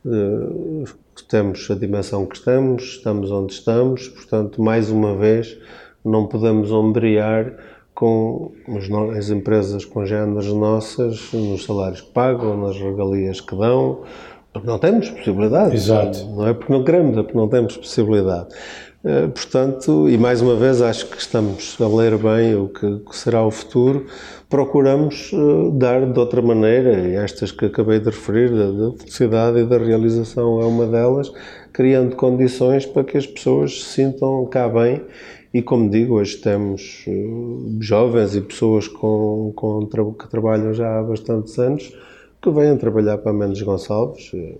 uh, 0.05 0.85
temos 1.29 1.69
a 1.69 1.75
dimensão 1.75 2.25
que 2.25 2.35
estamos, 2.35 2.83
estamos 2.83 3.31
onde 3.31 3.53
estamos, 3.53 4.07
portanto, 4.07 4.61
mais 4.61 4.89
uma 4.89 5.15
vez, 5.15 5.57
não 6.03 6.25
podemos 6.25 6.71
ombrear 6.71 7.53
com 7.93 8.53
as 9.17 9.29
empresas 9.29 9.83
congêneres 9.83 10.47
nossas, 10.47 11.33
nos 11.33 11.65
salários 11.65 12.01
que 12.01 12.11
pagam, 12.11 12.57
nas 12.57 12.77
regalias 12.77 13.41
que 13.41 13.55
dão, 13.55 14.03
porque 14.53 14.67
não 14.67 14.79
temos 14.79 15.09
possibilidade. 15.09 15.75
Exato. 15.75 16.25
Não 16.25 16.47
é 16.47 16.53
porque 16.53 16.73
não 16.73 16.83
queremos, 16.83 17.17
é 17.17 17.23
porque 17.23 17.37
não 17.37 17.47
temos 17.47 17.77
possibilidade. 17.77 18.49
Eh, 19.03 19.27
portanto, 19.27 20.09
e 20.09 20.17
mais 20.17 20.41
uma 20.41 20.55
vez, 20.55 20.81
acho 20.81 21.07
que 21.07 21.17
estamos 21.17 21.77
a 21.79 21.87
ler 21.87 22.17
bem 22.17 22.55
o 22.55 22.67
que 22.67 23.15
será 23.15 23.43
o 23.45 23.51
futuro. 23.51 24.07
Procuramos 24.49 25.31
eh, 25.33 25.71
dar 25.73 26.05
de 26.11 26.19
outra 26.19 26.41
maneira, 26.41 26.99
e 27.07 27.15
estas 27.15 27.51
que 27.51 27.65
acabei 27.65 27.99
de 27.99 28.05
referir, 28.05 28.49
da 28.49 28.91
felicidade 28.97 29.59
e 29.59 29.65
da 29.65 29.77
realização 29.77 30.59
é 30.61 30.65
uma 30.65 30.85
delas, 30.85 31.31
criando 31.71 32.15
condições 32.15 32.85
para 32.85 33.03
que 33.03 33.17
as 33.17 33.25
pessoas 33.25 33.83
se 33.83 33.89
sintam 33.93 34.45
cá 34.47 34.67
bem. 34.67 35.01
E 35.53 35.61
como 35.61 35.89
digo, 35.89 36.15
hoje 36.15 36.37
temos 36.37 37.05
eh, 37.07 37.11
jovens 37.79 38.35
e 38.35 38.41
pessoas 38.41 38.87
com, 38.87 39.53
com, 39.55 39.87
que 40.13 40.27
trabalham 40.29 40.73
já 40.73 40.99
há 40.99 41.03
bastantes 41.03 41.57
anos 41.57 41.91
que 42.41 42.49
venham 42.49 42.77
trabalhar 42.77 43.17
para 43.17 43.33
Mendes 43.33 43.61
Gonçalves. 43.61 44.31
Eh, 44.33 44.55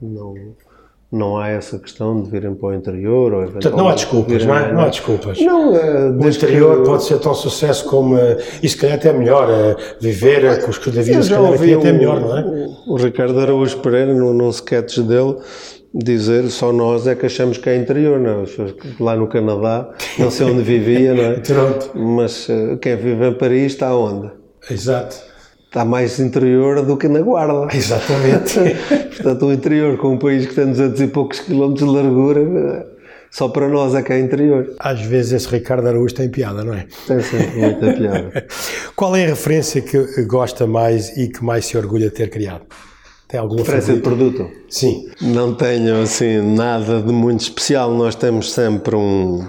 não, 0.00 0.34
não 1.10 1.38
há 1.38 1.48
essa 1.48 1.78
questão 1.78 2.20
de 2.20 2.30
virem 2.30 2.54
para 2.54 2.68
o 2.70 2.74
interior. 2.74 3.32
Ou 3.32 3.44
Portanto, 3.44 3.76
não 3.76 3.88
há 3.88 3.94
desculpas, 3.94 4.44
não, 4.44 4.56
é? 4.56 4.72
não 4.72 4.80
há 4.80 4.88
desculpas. 4.88 5.40
Não, 5.40 5.76
é, 5.76 6.10
o 6.10 6.28
interior 6.28 6.78
que... 6.78 6.86
pode 6.86 7.04
ser 7.04 7.18
tão 7.20 7.34
sucesso 7.34 7.84
como, 7.84 8.18
eh, 8.18 8.38
e 8.62 8.68
se 8.68 8.76
calhar 8.76 8.96
até 8.96 9.12
melhor, 9.12 9.48
viver 10.00 10.64
com 10.64 10.70
os 10.70 10.78
que 10.78 10.90
da 10.90 11.02
vida, 11.02 11.22
se 11.22 11.30
calhar 11.30 11.52
aqui 11.52 11.74
até 11.74 11.92
melhor, 11.92 12.20
não 12.20 12.36
é? 12.36 12.42
O, 12.42 12.94
o 12.94 12.96
Ricardo 12.96 13.38
Araújo 13.38 13.78
Pereira, 13.78 14.12
num, 14.12 14.32
num 14.32 14.50
sketch 14.50 14.98
dele, 14.98 15.36
dizer 15.94 16.48
só 16.48 16.72
nós 16.72 17.06
é 17.06 17.14
que 17.14 17.26
achamos 17.26 17.58
que 17.58 17.68
é 17.68 17.76
interior, 17.76 18.18
não 18.18 18.42
é? 18.42 18.44
Lá 18.98 19.14
no 19.14 19.28
Canadá, 19.28 19.90
não 20.18 20.30
sei 20.30 20.46
onde 20.46 20.62
vivia, 20.62 21.14
não 21.14 21.22
é? 21.22 21.42
Mas 21.94 22.48
quem 22.80 22.96
vive 22.96 23.28
em 23.28 23.34
Paris 23.34 23.72
está 23.72 23.94
onde? 23.94 24.28
Exato 24.68 25.31
está 25.72 25.86
mais 25.86 26.20
interior 26.20 26.82
do 26.84 26.98
que 26.98 27.08
na 27.08 27.22
Guarda. 27.22 27.66
Exatamente. 27.74 28.60
Portanto, 29.16 29.46
o 29.46 29.52
interior, 29.52 29.96
com 29.96 30.12
um 30.12 30.18
país 30.18 30.46
que 30.46 30.54
tem 30.54 30.66
200 30.66 31.00
e 31.00 31.06
poucos 31.08 31.40
quilómetros 31.40 31.88
de 31.88 31.96
largura, 31.96 32.86
só 33.30 33.48
para 33.48 33.66
nós 33.68 33.94
é 33.94 34.02
que 34.02 34.12
é 34.12 34.20
interior. 34.20 34.74
Às 34.78 35.00
vezes 35.00 35.32
esse 35.32 35.48
Ricardo 35.48 35.88
Araújo 35.88 36.14
tem 36.14 36.28
piada, 36.28 36.62
não 36.62 36.74
é? 36.74 36.86
Tem 37.06 37.22
sempre 37.22 37.58
muita 37.58 37.92
piada. 37.94 38.46
Qual 38.94 39.16
é 39.16 39.24
a 39.24 39.28
referência 39.28 39.80
que 39.80 40.22
gosta 40.24 40.66
mais 40.66 41.16
e 41.16 41.28
que 41.28 41.42
mais 41.42 41.64
se 41.64 41.78
orgulha 41.78 42.10
de 42.10 42.14
ter 42.14 42.28
criado? 42.28 42.66
Tem 43.26 43.40
alguma 43.40 43.60
referência 43.60 43.94
de 43.94 44.00
produto? 44.00 44.50
Sim. 44.68 45.08
Não 45.22 45.54
tenho 45.54 46.02
assim 46.02 46.54
nada 46.54 47.00
de 47.00 47.10
muito 47.10 47.40
especial. 47.40 47.94
Nós 47.94 48.14
temos 48.14 48.52
sempre 48.52 48.94
um 48.94 49.48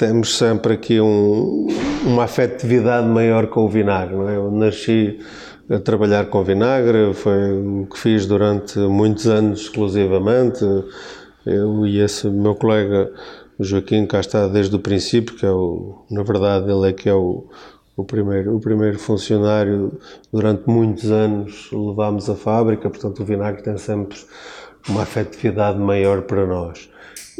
temos 0.00 0.38
sempre 0.38 0.72
aqui 0.72 0.98
um, 0.98 1.66
uma 2.06 2.24
afetividade 2.24 3.06
maior 3.06 3.48
com 3.48 3.66
o 3.66 3.68
vinagre. 3.68 4.16
É? 4.16 4.36
Eu 4.36 4.50
nasci 4.50 5.18
a 5.68 5.78
trabalhar 5.78 6.24
com 6.30 6.42
vinagre, 6.42 7.12
foi 7.12 7.52
o 7.52 7.86
que 7.86 7.98
fiz 7.98 8.24
durante 8.24 8.78
muitos 8.78 9.26
anos 9.26 9.60
exclusivamente. 9.60 10.64
Eu 11.44 11.86
e 11.86 12.00
esse 12.00 12.28
meu 12.28 12.54
colega 12.54 13.12
Joaquim 13.58 14.06
cá 14.06 14.20
está 14.20 14.48
desde 14.48 14.74
o 14.74 14.78
princípio, 14.78 15.36
que 15.36 15.44
é 15.44 15.50
o, 15.50 16.06
na 16.10 16.22
verdade 16.22 16.72
ele 16.72 16.88
é 16.88 16.92
que 16.94 17.06
é 17.06 17.14
o, 17.14 17.44
o 17.94 18.02
primeiro, 18.02 18.56
o 18.56 18.60
primeiro 18.60 18.98
funcionário 18.98 19.92
durante 20.32 20.62
muitos 20.66 21.10
anos 21.10 21.68
levámos 21.70 22.30
a 22.30 22.34
fábrica, 22.34 22.88
portanto 22.88 23.20
o 23.20 23.24
vinagre 23.26 23.62
tem 23.62 23.76
sempre 23.76 24.16
uma 24.88 25.02
afetividade 25.02 25.78
maior 25.78 26.22
para 26.22 26.46
nós. 26.46 26.89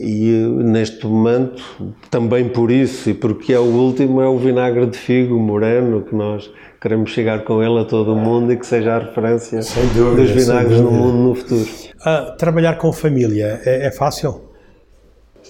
E 0.03 0.31
neste 0.65 1.07
momento, 1.07 1.63
também 2.11 2.49
por 2.49 2.71
isso 2.71 3.11
e 3.11 3.15
porque 3.15 3.53
é 3.53 3.59
o 3.59 3.65
último, 3.65 4.23
é 4.23 4.27
o 4.27 4.39
vinagre 4.39 4.87
de 4.87 4.97
figo 4.97 5.39
moreno 5.39 6.01
que 6.01 6.15
nós 6.15 6.51
queremos 6.81 7.11
chegar 7.11 7.45
com 7.45 7.63
ele 7.63 7.79
a 7.79 7.85
todo 7.85 8.15
o 8.15 8.17
mundo 8.17 8.51
e 8.51 8.57
que 8.57 8.67
seja 8.67 8.95
a 8.95 8.99
referência 9.01 9.61
dúvida, 9.95 10.23
dos 10.23 10.31
vinagres 10.31 10.81
no 10.81 10.91
mundo 10.91 11.19
no 11.19 11.35
futuro. 11.35 11.69
Ah, 12.03 12.35
trabalhar 12.39 12.79
com 12.79 12.91
família 12.95 13.61
é, 13.67 13.89
é 13.89 13.91
fácil? 13.91 14.41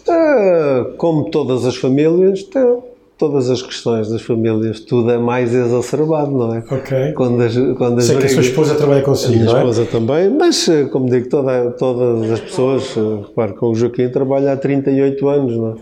Ah, 0.08 0.94
como 0.96 1.30
todas 1.30 1.64
as 1.64 1.76
famílias, 1.76 2.42
tem 2.42 2.89
todas 3.20 3.50
as 3.50 3.60
questões 3.60 4.08
das 4.08 4.22
famílias, 4.22 4.80
tudo 4.80 5.10
é 5.10 5.18
mais 5.18 5.54
exacerbado, 5.54 6.30
não 6.30 6.54
é? 6.54 6.64
Ok. 6.70 7.12
Quando 7.12 7.42
as, 7.42 7.54
quando 7.76 7.98
as 7.98 8.06
Sei 8.06 8.16
que 8.16 8.24
a 8.24 8.28
sua 8.30 8.40
esposa 8.40 8.74
trabalha 8.76 9.02
consigo, 9.02 9.34
a 9.34 9.36
minha 9.36 9.44
não 9.44 9.56
é? 9.56 9.58
esposa 9.58 9.84
também, 9.84 10.30
mas, 10.30 10.66
eh, 10.66 10.84
como 10.86 11.10
digo, 11.10 11.28
toda, 11.28 11.70
todas 11.72 12.30
as 12.32 12.40
pessoas, 12.40 12.96
eh, 12.96 13.26
repare, 13.28 13.52
com 13.52 13.66
o 13.66 13.74
Joaquim 13.74 14.08
trabalha 14.08 14.54
há 14.54 14.56
38 14.56 15.28
anos, 15.28 15.54
não 15.54 15.68
é? 15.68 15.74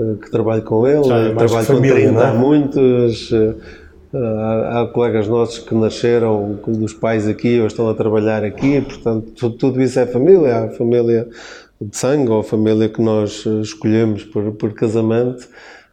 Eh, 0.00 0.14
que 0.20 0.30
trabalho 0.32 0.62
com 0.62 0.84
ele, 0.84 1.08
é 1.08 1.32
trabalho 1.32 1.64
família, 1.64 1.94
com 1.94 2.00
30 2.00 2.12
não 2.12 2.22
é? 2.22 2.26
há 2.26 2.34
muitos, 2.34 3.32
Há, 4.10 4.80
há, 4.80 4.86
colegas 4.86 5.28
nossos 5.28 5.58
que 5.58 5.74
nasceram 5.74 6.58
dos 6.66 6.94
pais 6.94 7.28
aqui 7.28 7.60
ou 7.60 7.66
estão 7.66 7.90
a 7.90 7.94
trabalhar 7.94 8.42
aqui, 8.42 8.80
portanto, 8.80 9.32
tudo, 9.36 9.56
tudo 9.56 9.82
isso 9.82 10.00
é 10.00 10.06
família. 10.06 10.64
Há 10.64 10.68
família 10.70 11.28
de 11.78 11.94
sangue 11.94 12.30
ou 12.30 12.40
a 12.40 12.42
família 12.42 12.88
que 12.88 13.02
nós 13.02 13.44
escolhemos 13.60 14.24
por, 14.24 14.52
por 14.52 14.72
casamento, 14.72 15.46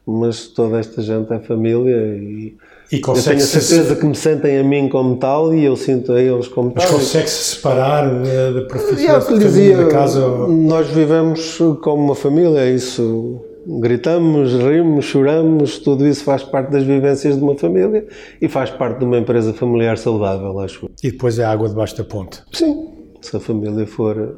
mas 0.06 0.48
toda 0.48 0.80
esta 0.80 1.02
gente 1.02 1.34
é 1.34 1.40
família 1.40 2.16
e, 2.16 2.56
e 2.92 2.96
eu 2.96 3.02
tenho 3.02 3.16
a 3.16 3.40
certeza 3.40 3.96
se... 3.96 4.00
que 4.00 4.06
me 4.06 4.16
sentem 4.16 4.60
a 4.60 4.64
mim 4.64 4.88
como 4.88 5.18
tal 5.18 5.54
e 5.54 5.66
eu 5.66 5.76
sinto 5.76 6.12
a 6.12 6.22
eles 6.22 6.48
como 6.48 6.72
mas 6.76 6.84
tal. 6.84 6.94
Mas 6.94 7.04
consegue-se 7.04 7.56
separar 7.56 8.08
da 8.54 8.62
profissão 8.68 9.36
é 9.36 9.40
dizia, 9.40 9.78
da 9.78 9.88
casa? 9.88 10.28
Nós 10.48 10.88
vivemos 10.88 11.58
como 11.82 12.04
uma 12.04 12.16
família, 12.16 12.60
é 12.60 12.72
isso 12.72 13.42
gritamos, 13.68 14.54
rimos, 14.54 15.06
choramos, 15.06 15.80
tudo 15.80 16.06
isso 16.08 16.24
faz 16.24 16.44
parte 16.44 16.72
das 16.72 16.84
vivências 16.84 17.36
de 17.36 17.44
uma 17.44 17.58
família 17.58 18.08
e 18.40 18.48
faz 18.48 18.70
parte 18.70 19.00
de 19.00 19.06
uma 19.06 19.18
empresa 19.18 19.54
familiar 19.54 19.98
saudável, 19.98 20.60
acho. 20.60 20.90
E 21.04 21.12
depois 21.12 21.40
é 21.40 21.44
água 21.44 21.68
debaixo 21.68 21.98
da 21.98 22.04
ponte. 22.04 22.44
Sim, 22.54 22.90
se 23.22 23.36
a 23.36 23.40
família 23.40 23.88
for 23.88 24.38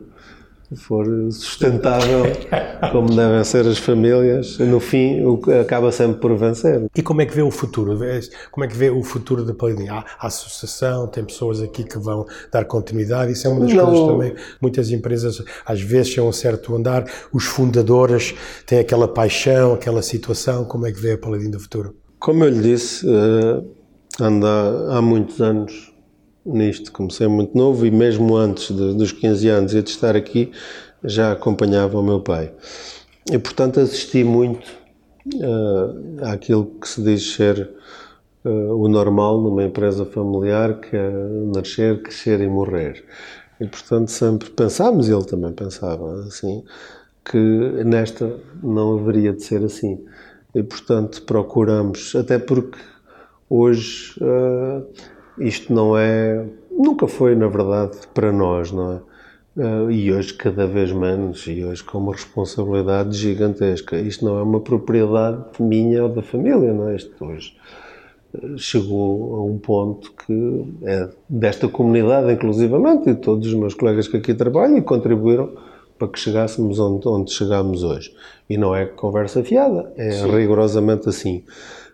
for 0.75 1.05
sustentável, 1.31 2.23
como 2.91 3.15
devem 3.15 3.43
ser 3.43 3.65
as 3.65 3.77
famílias, 3.77 4.57
no 4.59 4.79
fim 4.79 5.21
acaba 5.61 5.91
sempre 5.91 6.19
por 6.19 6.35
vencer. 6.35 6.87
E 6.95 7.01
como 7.01 7.21
é 7.21 7.25
que 7.25 7.33
vê 7.33 7.41
o 7.41 7.49
futuro? 7.49 7.97
Como 8.51 8.65
é 8.65 8.67
que 8.67 8.75
vê 8.75 8.89
o 8.89 9.01
futuro 9.01 9.45
da 9.45 9.53
Palidim? 9.53 9.87
Há, 9.87 10.03
há 10.19 10.27
associação, 10.27 11.07
tem 11.07 11.23
pessoas 11.23 11.61
aqui 11.61 11.83
que 11.83 11.97
vão 11.97 12.25
dar 12.51 12.65
continuidade, 12.65 13.31
isso 13.31 13.47
é 13.47 13.49
uma 13.49 13.61
das 13.61 13.73
Não. 13.73 13.85
coisas 13.85 14.07
também. 14.07 14.35
Muitas 14.61 14.91
empresas 14.91 15.41
às 15.65 15.81
vezes 15.81 16.09
chegam 16.09 16.29
a 16.29 16.33
certo 16.33 16.75
andar, 16.75 17.05
os 17.31 17.45
fundadores 17.45 18.35
têm 18.65 18.79
aquela 18.79 19.07
paixão, 19.07 19.73
aquela 19.73 20.01
situação, 20.01 20.65
como 20.65 20.85
é 20.85 20.91
que 20.91 20.99
vê 20.99 21.13
a 21.13 21.17
Palidim 21.17 21.49
do 21.49 21.59
futuro? 21.59 21.95
Como 22.19 22.43
eu 22.43 22.49
lhe 22.49 22.61
disse, 22.61 23.07
uh, 23.07 23.65
anda 24.19 24.47
há 24.91 25.01
muitos 25.01 25.39
anos 25.39 25.96
nisto. 26.47 26.91
Comecei 26.91 27.27
muito 27.27 27.57
novo 27.57 27.85
e 27.85 27.91
mesmo 27.91 28.35
antes 28.35 28.75
de, 28.75 28.93
dos 28.93 29.11
15 29.11 29.49
anos 29.49 29.73
e 29.73 29.81
de 29.81 29.89
estar 29.89 30.15
aqui 30.15 30.51
já 31.03 31.31
acompanhava 31.31 31.99
o 31.99 32.03
meu 32.03 32.19
pai. 32.19 32.51
E 33.31 33.37
portanto 33.37 33.79
assisti 33.79 34.23
muito 34.23 34.67
uh, 35.35 36.25
àquilo 36.25 36.65
que 36.79 36.87
se 36.87 37.01
diz 37.01 37.33
ser 37.33 37.69
uh, 38.45 38.73
o 38.73 38.87
normal 38.87 39.41
numa 39.41 39.63
empresa 39.63 40.05
familiar, 40.05 40.79
que 40.79 40.95
é 40.95 41.11
nascer, 41.53 42.01
crescer 42.01 42.39
e 42.41 42.47
morrer. 42.47 43.03
E 43.59 43.67
portanto 43.67 44.09
sempre 44.09 44.49
pensámos, 44.49 45.09
ele 45.09 45.25
também 45.25 45.51
pensava 45.51 46.21
assim, 46.21 46.63
que 47.25 47.37
nesta 47.83 48.39
não 48.63 48.97
haveria 48.97 49.33
de 49.33 49.43
ser 49.43 49.63
assim. 49.63 50.05
E 50.55 50.63
portanto 50.63 51.23
procuramos, 51.23 52.15
até 52.15 52.39
porque 52.39 52.79
hoje 53.49 54.13
uh, 54.21 54.85
isto 55.39 55.73
não 55.73 55.97
é. 55.97 56.45
Nunca 56.71 57.07
foi, 57.07 57.35
na 57.35 57.47
verdade, 57.47 57.97
para 58.13 58.31
nós, 58.31 58.71
não 58.71 58.93
é? 58.93 58.99
Uh, 59.57 59.89
e 59.89 60.13
hoje 60.13 60.35
cada 60.35 60.67
vez 60.67 60.91
menos, 60.91 61.47
e 61.47 61.65
hoje 61.65 61.83
com 61.83 61.97
uma 61.97 62.11
responsabilidade 62.11 63.17
gigantesca. 63.17 63.97
Isto 63.97 64.23
não 64.23 64.37
é 64.37 64.43
uma 64.43 64.59
propriedade 64.59 65.45
minha 65.59 66.03
ou 66.03 66.09
da 66.09 66.21
família, 66.21 66.71
não 66.71 66.89
é? 66.89 66.95
Isto 66.95 67.25
hoje 67.25 67.55
uh, 68.35 68.55
chegou 68.55 69.35
a 69.35 69.43
um 69.43 69.57
ponto 69.57 70.13
que 70.13 70.75
é 70.83 71.09
desta 71.27 71.67
comunidade, 71.67 72.31
inclusivamente, 72.31 73.09
e 73.09 73.15
todos 73.15 73.47
os 73.47 73.53
meus 73.55 73.73
colegas 73.73 74.07
que 74.07 74.17
aqui 74.17 74.35
trabalham 74.35 74.77
e 74.77 74.81
contribuíram 74.81 75.49
para 75.97 76.07
que 76.07 76.19
chegássemos 76.19 76.77
onde, 76.77 77.07
onde 77.07 77.31
chegámos 77.31 77.83
hoje. 77.83 78.13
E 78.47 78.57
não 78.57 78.75
é 78.75 78.85
conversa 78.85 79.43
fiada, 79.43 79.91
é 79.97 80.11
Sim. 80.11 80.29
rigorosamente 80.29 81.09
assim. 81.09 81.43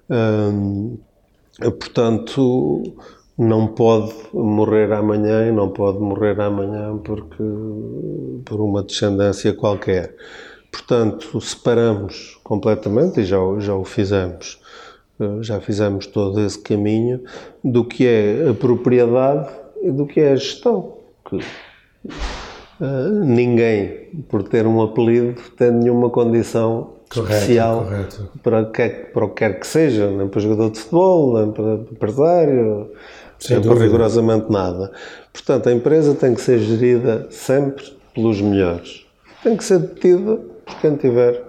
Uh, 0.10 0.98
portanto 1.72 2.94
não 3.38 3.68
pode 3.68 4.14
morrer 4.34 4.92
amanhã 4.94 5.48
e 5.48 5.52
não 5.52 5.70
pode 5.70 6.00
morrer 6.00 6.40
amanhã 6.40 6.98
porque 7.04 7.44
por 8.46 8.62
uma 8.62 8.84
descendência 8.84 9.54
qualquer. 9.54 10.16
Portanto, 10.72 11.40
separamos 11.40 12.40
completamente 12.44 13.22
e 13.22 13.26
já, 13.26 13.38
já 13.60 13.76
o 13.76 13.84
fizemos. 13.84 14.60
Eh, 15.20 15.42
já 15.42 15.60
fizemos 15.60 16.08
todo 16.08 16.40
esse 16.42 16.60
caminho 16.60 17.22
do 17.64 17.86
que 17.86 18.06
é 18.06 18.50
a 18.50 18.54
propriedade 18.54 19.50
e 19.82 19.92
do 19.92 20.06
que 20.06 20.20
é 20.20 20.32
a 20.32 20.36
gestão. 20.36 20.98
Que, 21.30 21.38
uh, 21.38 23.24
ninguém, 23.24 24.10
por 24.28 24.44
ter 24.44 24.66
um 24.66 24.82
apelido, 24.82 25.42
tem 25.58 25.72
nenhuma 25.72 26.10
condição 26.10 26.94
correto, 27.14 27.34
especial 27.34 27.84
correto. 27.84 28.30
Para, 28.42 28.66
que, 28.66 28.90
para 28.90 29.26
o 29.26 29.30
que 29.30 29.36
quer 29.36 29.60
que 29.60 29.68
seja, 29.68 30.10
nem 30.10 30.28
para 30.28 30.42
jogador 30.42 30.72
de 30.72 30.80
futebol, 30.80 31.40
nem 31.40 31.52
para 31.52 31.74
empresário, 31.92 32.92
sem 33.44 33.62
por 33.62 33.78
rigorosamente 33.78 34.50
nada. 34.50 34.91
Portanto, 35.34 35.68
a 35.68 35.74
empresa 35.74 36.16
tem 36.16 36.34
que 36.34 36.41
ser 36.41 36.60
gerida 36.60 37.28
sempre 37.30 37.84
pelos 38.16 38.39
melhores. 38.39 39.06
Tem 39.44 39.58
que 39.58 39.64
ser 39.64 39.80
detida 39.80 40.39
por 40.66 40.80
quem 40.80 40.96
tiver 40.96 41.44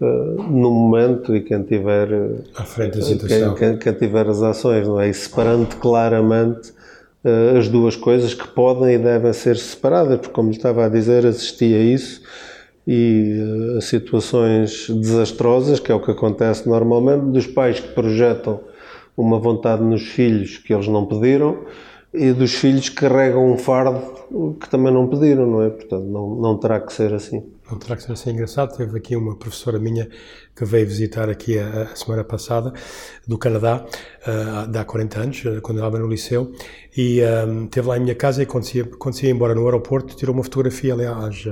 uh, 0.00 0.42
no 0.42 0.72
momento 0.72 1.36
e 1.36 1.40
quem 1.40 1.62
tiver 1.62 2.12
uh, 2.12 2.42
à 2.56 2.64
frente 2.64 2.98
da 2.98 3.04
situação. 3.04 3.54
Quem, 3.54 3.70
quem, 3.70 3.78
quem, 3.78 3.94
tiver 3.94 4.28
as 4.28 4.42
ações, 4.42 4.88
não 4.88 5.00
é? 5.00 5.08
E 5.08 5.14
separando 5.14 5.76
claramente 5.76 6.70
uh, 7.24 7.58
as 7.58 7.68
duas 7.68 7.94
coisas 7.94 8.34
que 8.34 8.48
podem 8.48 8.96
e 8.96 8.98
devem 8.98 9.32
ser 9.32 9.56
separadas, 9.56 10.18
porque 10.18 10.34
como 10.34 10.50
estava 10.50 10.84
a 10.84 10.88
dizer, 10.88 11.24
assisti 11.24 11.72
a 11.74 11.78
isso 11.78 12.22
e 12.86 13.76
a 13.78 13.80
situações 13.80 14.90
desastrosas, 14.90 15.78
que 15.78 15.92
é 15.92 15.94
o 15.94 16.00
que 16.00 16.10
acontece 16.10 16.68
normalmente, 16.68 17.26
dos 17.26 17.46
pais 17.46 17.78
que 17.78 17.88
projetam 17.94 18.60
uma 19.16 19.38
vontade 19.38 19.82
nos 19.82 20.02
filhos 20.02 20.58
que 20.58 20.72
eles 20.72 20.88
não 20.88 21.06
pediram 21.06 21.64
e 22.12 22.32
dos 22.32 22.54
filhos 22.54 22.88
que 22.88 22.96
carregam 22.96 23.52
um 23.52 23.58
fardo 23.58 24.14
que 24.60 24.68
também 24.68 24.92
não 24.92 25.06
pediram, 25.08 25.46
não 25.46 25.62
é? 25.62 25.70
Portanto, 25.70 26.04
não, 26.04 26.34
não 26.36 26.58
terá 26.58 26.80
que 26.80 26.92
ser 26.92 27.12
assim. 27.12 27.44
Não 27.70 27.78
terá 27.78 27.96
que 27.96 28.02
ser 28.02 28.12
assim 28.12 28.30
engraçado. 28.30 28.76
Teve 28.76 28.96
aqui 28.96 29.16
uma 29.16 29.36
professora 29.36 29.78
minha 29.78 30.08
que 30.54 30.64
veio 30.64 30.86
visitar 30.86 31.28
aqui 31.28 31.58
a, 31.58 31.82
a 31.92 31.96
semana 31.96 32.22
passada, 32.22 32.72
do 33.26 33.38
Canadá, 33.38 33.84
uh, 34.26 34.78
há 34.78 34.84
40 34.84 35.20
anos, 35.20 35.42
quando 35.62 35.78
eu 35.78 35.84
estava 35.84 35.98
no 35.98 36.08
liceu, 36.08 36.52
e 36.96 37.20
um, 37.20 37.62
ah, 37.62 37.64
esteve 37.64 37.88
lá 37.88 37.96
em 37.96 38.00
minha 38.00 38.14
casa 38.14 38.42
e 38.42 38.46
quando 38.46 38.64
quando 38.98 39.14
se 39.14 39.26
ia 39.26 39.32
embora 39.32 39.54
no 39.54 39.64
aeroporto, 39.64 40.14
tirou 40.14 40.34
uma 40.34 40.44
fotografia, 40.44 40.92
aliás, 40.92 41.46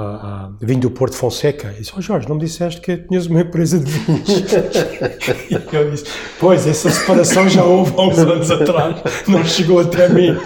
uh, 0.00 0.50
uh, 0.50 0.56
vinho 0.60 0.80
do 0.80 0.90
Porto 0.90 1.16
Fonseca. 1.16 1.72
E 1.76 1.80
disse, 1.80 1.92
oh 1.96 2.00
Jorge, 2.00 2.28
não 2.28 2.36
me 2.36 2.42
disseste 2.42 2.80
que 2.80 2.96
tinhas 2.96 3.26
uma 3.26 3.40
empresa 3.40 3.78
de 3.78 3.90
vinhos? 3.90 4.28
e 5.50 5.76
eu 5.76 5.90
disse, 5.90 6.04
pois, 6.38 6.66
essa 6.66 6.90
separação 6.90 7.48
já 7.48 7.64
houve 7.64 7.92
há 7.96 8.02
uns 8.02 8.18
anos 8.18 8.50
atrás, 8.50 9.02
não 9.26 9.44
chegou 9.44 9.80
até 9.80 10.08
mim. 10.08 10.36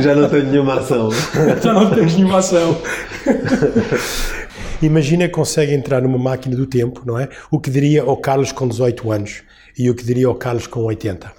Já 0.00 0.14
não 0.14 0.28
tenho 0.28 0.44
nenhuma 0.44 0.74
ação. 0.74 1.10
já 1.62 1.72
não 1.72 1.90
tens 1.90 2.14
nenhuma 2.14 2.38
ação. 2.38 2.76
Imagina 4.82 5.26
que 5.26 5.34
consegue 5.34 5.72
entrar 5.72 6.02
numa 6.02 6.18
máquina 6.18 6.56
do 6.56 6.66
tempo, 6.66 7.02
não 7.04 7.18
é? 7.18 7.28
O 7.50 7.58
que 7.58 7.70
diria 7.70 8.02
ao 8.02 8.16
Carlos 8.16 8.52
com 8.52 8.68
18 8.68 9.10
anos 9.10 9.42
e 9.78 9.90
o 9.90 9.94
que 9.94 10.04
diria 10.04 10.26
ao 10.26 10.34
Carlos 10.34 10.66
com 10.66 10.80
80? 10.80 11.32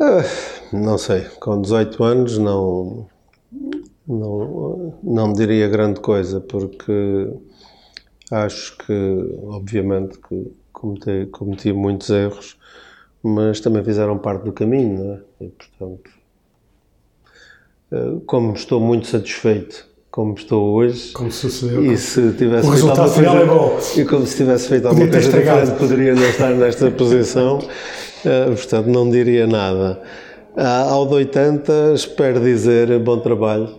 Ah, 0.00 0.24
não 0.72 0.96
sei, 0.96 1.22
com 1.40 1.60
18 1.60 2.04
anos 2.04 2.38
não 2.38 3.06
não, 4.08 4.94
não 5.02 5.32
diria 5.32 5.68
grande 5.68 6.00
coisa, 6.00 6.40
porque 6.40 7.30
acho 8.30 8.76
que, 8.78 9.38
obviamente, 9.44 10.18
que 10.18 10.50
cometi, 10.72 11.26
cometi 11.30 11.72
muitos 11.72 12.08
erros, 12.08 12.58
mas 13.22 13.60
também 13.60 13.84
fizeram 13.84 14.16
parte 14.16 14.44
do 14.44 14.52
caminho, 14.52 15.04
não 15.04 15.14
é? 15.14 15.20
E, 15.40 15.48
portanto, 15.48 16.10
eh, 17.92 18.20
como 18.24 18.54
estou 18.54 18.80
muito 18.80 19.06
satisfeito 19.06 19.86
como 20.10 20.34
estou 20.34 20.74
hoje. 20.74 21.12
Como 21.12 21.30
sucedeu. 21.30 21.92
E 21.92 21.96
se 21.96 22.32
tivesse 22.32 22.66
o 22.66 22.72
feito 22.72 22.88
alguma 22.88 23.08
coisa, 23.08 23.28
é 23.28 23.46
bom. 23.46 23.78
E 23.96 24.04
como 24.04 24.26
se 24.26 24.36
tivesse 24.36 24.68
feito 24.68 24.88
alguma 24.88 25.06
coisa 25.06 25.30
diferente, 25.30 25.78
poderia 25.78 26.14
não 26.14 26.22
estar 26.24 26.50
nesta 26.54 26.90
posição. 26.92 27.58
Uh, 27.58 28.56
portanto, 28.56 28.86
não 28.86 29.08
diria 29.08 29.46
nada. 29.46 30.00
Uh, 30.56 30.90
ao 30.90 31.06
de 31.06 31.14
80, 31.14 31.92
espero 31.94 32.40
dizer 32.40 32.98
bom 32.98 33.20
trabalho 33.20 33.77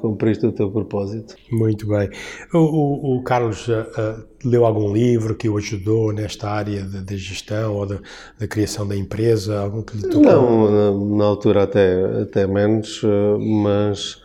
cumpriste 0.00 0.46
o 0.46 0.52
teu 0.52 0.70
propósito. 0.70 1.36
Muito 1.50 1.86
bem. 1.86 2.10
O, 2.52 2.58
o, 2.58 3.16
o 3.16 3.22
Carlos 3.22 3.68
uh, 3.68 3.72
uh, 3.72 4.24
leu 4.44 4.64
algum 4.64 4.92
livro 4.92 5.34
que 5.34 5.48
o 5.48 5.56
ajudou 5.56 6.12
nesta 6.12 6.48
área 6.48 6.82
de, 6.82 7.16
gestão 7.16 7.74
ou 7.74 7.86
da 7.86 8.48
criação 8.48 8.86
da 8.86 8.96
empresa? 8.96 9.60
Algum 9.60 9.82
que 9.82 9.96
lhe 9.96 10.08
tocou? 10.08 10.22
Não, 10.22 10.70
na, 10.70 11.16
na 11.16 11.24
altura 11.24 11.62
até, 11.64 12.22
até 12.22 12.46
menos, 12.46 13.02
uh, 13.02 13.38
mas 13.38 14.22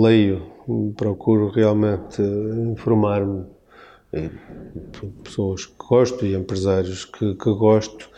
leio, 0.00 0.40
procuro 0.96 1.50
realmente 1.50 2.22
informar-me. 2.22 3.44
Pessoas 5.22 5.66
que 5.66 5.74
gosto 5.78 6.24
e 6.24 6.34
empresários 6.34 7.04
que, 7.04 7.34
que 7.34 7.54
gosto, 7.54 8.08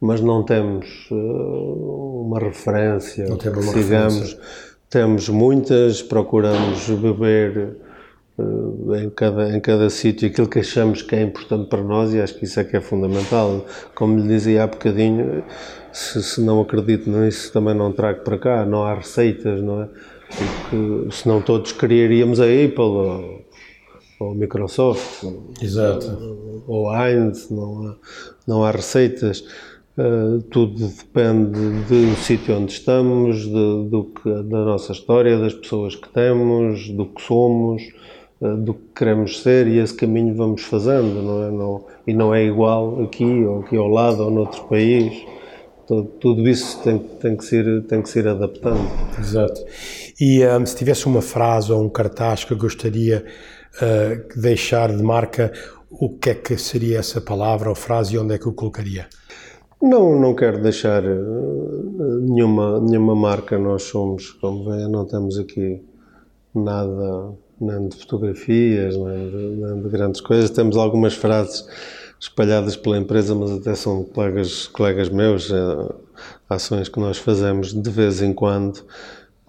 mas 0.00 0.20
não 0.20 0.44
temos 0.44 1.08
uma 1.10 2.38
referência 2.38 3.26
não 3.28 3.36
temos 3.36 3.66
sigamos. 3.66 4.14
Referência 4.14 4.73
temos 4.94 5.28
muitas, 5.28 6.00
procuramos 6.00 6.88
beber 6.88 7.76
em 9.02 9.10
cada, 9.10 9.56
em 9.56 9.60
cada 9.60 9.90
sítio 9.90 10.28
aquilo 10.28 10.46
que 10.46 10.60
achamos 10.60 11.02
que 11.02 11.16
é 11.16 11.22
importante 11.22 11.68
para 11.68 11.82
nós 11.82 12.14
e 12.14 12.20
acho 12.20 12.38
que 12.38 12.44
isso 12.44 12.60
é 12.60 12.64
que 12.64 12.76
é 12.76 12.80
fundamental. 12.80 13.66
Como 13.92 14.16
lhe 14.16 14.28
dizia 14.28 14.62
há 14.62 14.68
bocadinho, 14.68 15.42
se, 15.92 16.22
se 16.22 16.40
não 16.40 16.60
acredito 16.60 17.10
nisso 17.10 17.52
também 17.52 17.74
não 17.74 17.90
trago 17.90 18.20
para 18.20 18.38
cá, 18.38 18.64
não 18.64 18.84
há 18.84 18.94
receitas, 18.94 19.60
não 19.60 19.82
é? 19.82 19.88
Porque 20.28 21.10
senão 21.10 21.42
todos 21.42 21.72
criaríamos 21.72 22.40
a 22.40 22.44
Apple 22.44 22.78
ou, 22.78 23.44
ou 24.20 24.32
Microsoft 24.32 25.24
Exato. 25.60 26.62
ou 26.68 26.88
Heinz, 26.94 27.50
não 27.50 27.88
há, 27.88 27.96
não 28.46 28.64
há 28.64 28.70
receitas. 28.70 29.44
Uh, 29.96 30.42
tudo 30.50 30.88
depende 30.88 31.52
do 31.88 32.16
sítio 32.16 32.56
onde 32.56 32.72
estamos, 32.72 33.42
de, 33.42 33.88
do 33.88 34.10
que, 34.12 34.28
da 34.28 34.64
nossa 34.64 34.90
história, 34.90 35.38
das 35.38 35.54
pessoas 35.54 35.94
que 35.94 36.08
temos, 36.08 36.88
do 36.88 37.06
que 37.06 37.22
somos, 37.22 37.80
uh, 38.40 38.56
do 38.56 38.74
que 38.74 38.88
queremos 38.96 39.40
ser 39.40 39.68
e 39.68 39.78
esse 39.78 39.94
caminho 39.94 40.34
vamos 40.34 40.62
fazendo, 40.62 41.22
não 41.22 41.44
é? 41.44 41.50
Não, 41.52 41.84
e 42.08 42.12
não 42.12 42.34
é 42.34 42.44
igual 42.44 43.04
aqui 43.04 43.24
ou 43.24 43.60
aqui 43.60 43.76
ao 43.76 43.86
lado 43.86 44.24
ou 44.24 44.32
noutro 44.32 44.64
país. 44.64 45.14
Tudo, 45.86 46.08
tudo 46.18 46.48
isso 46.48 46.82
tem, 46.82 46.98
tem, 46.98 47.36
que 47.36 47.44
ser, 47.44 47.84
tem 47.84 48.02
que 48.02 48.08
ser 48.08 48.26
adaptando. 48.26 48.90
Exato. 49.16 49.64
E 50.20 50.44
um, 50.44 50.66
se 50.66 50.74
tivesse 50.74 51.06
uma 51.06 51.22
frase 51.22 51.70
ou 51.70 51.80
um 51.80 51.88
cartaz 51.88 52.42
que 52.42 52.54
gostaria 52.56 53.24
uh, 53.76 54.34
de 54.34 54.40
deixar 54.40 54.90
de 54.92 55.02
marca, 55.04 55.52
o 55.88 56.08
que 56.08 56.30
é 56.30 56.34
que 56.34 56.56
seria 56.58 56.98
essa 56.98 57.20
palavra 57.20 57.68
ou 57.68 57.76
frase 57.76 58.16
e 58.16 58.18
onde 58.18 58.34
é 58.34 58.38
que 58.38 58.48
o 58.48 58.52
colocaria? 58.52 59.06
Não, 59.84 60.18
não 60.18 60.34
quero 60.34 60.62
deixar 60.62 61.04
eh, 61.04 61.14
nenhuma, 62.22 62.80
nenhuma 62.80 63.14
marca. 63.14 63.58
Nós 63.58 63.82
somos, 63.82 64.30
como 64.30 64.64
vê, 64.64 64.88
não 64.88 65.04
temos 65.04 65.38
aqui 65.38 65.84
nada, 66.54 67.32
nem 67.60 67.88
de 67.88 67.96
fotografias, 67.98 68.96
nem 68.96 69.30
de, 69.30 69.36
nem 69.36 69.82
de, 69.82 69.88
grandes 69.90 70.22
coisas. 70.22 70.48
Temos 70.48 70.78
algumas 70.78 71.12
frases 71.12 71.68
espalhadas 72.18 72.76
pela 72.76 72.96
empresa, 72.96 73.34
mas 73.34 73.50
até 73.50 73.74
são 73.74 74.04
colegas, 74.04 74.68
colegas 74.68 75.10
meus, 75.10 75.50
é, 75.52 75.94
ações 76.48 76.88
que 76.88 76.98
nós 76.98 77.18
fazemos 77.18 77.74
de 77.74 77.90
vez 77.90 78.22
em 78.22 78.32
quando. 78.32 78.78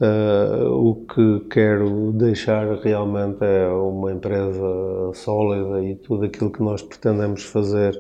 Uh, 0.02 0.68
o 0.68 0.96
que 1.06 1.48
quero 1.50 2.12
deixar 2.12 2.76
realmente 2.80 3.38
é 3.42 3.70
uma 3.70 4.12
empresa 4.12 5.14
sólida 5.14 5.82
e 5.82 5.96
tudo 5.96 6.26
aquilo 6.26 6.52
que 6.52 6.62
nós 6.62 6.82
pretendemos 6.82 7.44
fazer 7.44 7.98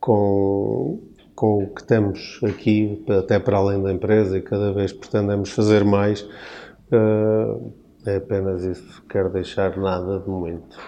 com 0.00 0.98
com 1.42 1.64
o 1.64 1.74
que 1.74 1.82
temos 1.82 2.38
aqui, 2.44 3.04
até 3.18 3.36
para 3.36 3.56
além 3.56 3.82
da 3.82 3.92
empresa, 3.92 4.38
e 4.38 4.42
cada 4.42 4.72
vez 4.72 4.92
pretendemos 4.92 5.50
fazer 5.50 5.84
mais, 5.84 6.20
uh, 6.22 7.72
é 8.06 8.14
apenas 8.14 8.62
isso. 8.62 9.02
Quero 9.08 9.28
deixar 9.28 9.76
nada 9.76 10.20
de 10.20 10.30
muito. 10.30 10.78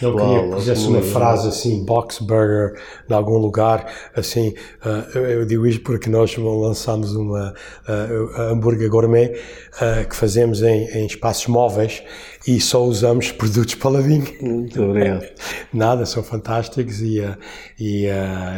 Não 0.00 0.16
queria 0.16 0.48
que 0.48 0.54
fizesse 0.60 0.86
uma 0.86 1.02
frase 1.02 1.48
assim, 1.48 1.84
box 1.84 2.20
burger, 2.20 2.80
em 3.08 3.12
algum 3.12 3.36
lugar, 3.36 3.92
assim, 4.16 4.54
uh, 4.84 5.18
eu 5.18 5.44
digo 5.44 5.66
isto 5.66 5.82
porque 5.82 6.08
nós 6.08 6.36
lançamos 6.36 7.14
uma 7.16 7.52
uh, 7.88 8.40
hambúrguer 8.42 8.88
gourmet 8.88 9.38
uh, 9.74 10.08
que 10.08 10.14
fazemos 10.14 10.62
em, 10.62 10.84
em, 10.90 11.04
espaços 11.04 11.48
móveis 11.48 12.02
e 12.46 12.60
só 12.60 12.82
usamos 12.84 13.30
produtos 13.32 13.74
Paladin. 13.74 14.24
Muito 14.40 14.82
obrigado. 14.82 15.26
Nada, 15.72 16.06
são 16.06 16.22
fantásticos 16.22 17.00
e, 17.02 17.20
e 17.78 18.06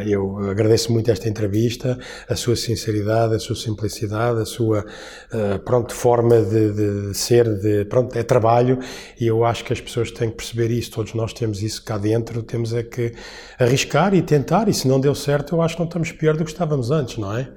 eu 0.07 0.39
agradeço 0.51 0.93
muito 0.93 1.11
esta 1.11 1.29
entrevista, 1.29 1.99
a 2.29 2.37
sua 2.37 2.57
sinceridade, 2.57 3.35
a 3.35 3.39
sua 3.39 3.57
simplicidade, 3.57 4.41
a 4.41 4.45
sua, 4.45 4.85
pronto, 5.65 5.93
forma 5.93 6.41
de, 6.41 7.09
de 7.11 7.15
ser, 7.15 7.49
de, 7.59 7.85
pronto, 7.87 8.17
é 8.17 8.23
trabalho 8.23 8.79
e 9.21 9.27
eu 9.27 9.45
acho 9.45 9.65
que 9.65 9.73
as 9.73 9.81
pessoas 9.81 10.11
têm 10.11 10.31
que 10.31 10.37
perceber 10.37 10.71
isso, 10.71 10.93
todos 10.93 11.15
nós 11.15 11.23
nós 11.23 11.33
temos 11.33 11.63
isso 11.63 11.85
cá 11.85 11.97
dentro, 11.99 12.43
temos 12.43 12.75
é 12.75 12.83
que 12.83 13.13
arriscar 13.59 14.15
e 14.15 14.23
tentar, 14.23 14.69
e 14.69 14.75
se 14.75 14.87
não 14.87 15.01
deu 15.01 15.15
certo, 15.15 15.57
eu 15.57 15.63
acho 15.63 15.77
que 15.77 15.81
não 15.81 15.87
estamos 15.87 16.13
pior 16.13 16.37
do 16.37 16.45
que 16.45 16.51
estávamos 16.51 16.91
antes, 16.91 17.17
não 17.17 17.37
é? 17.37 17.49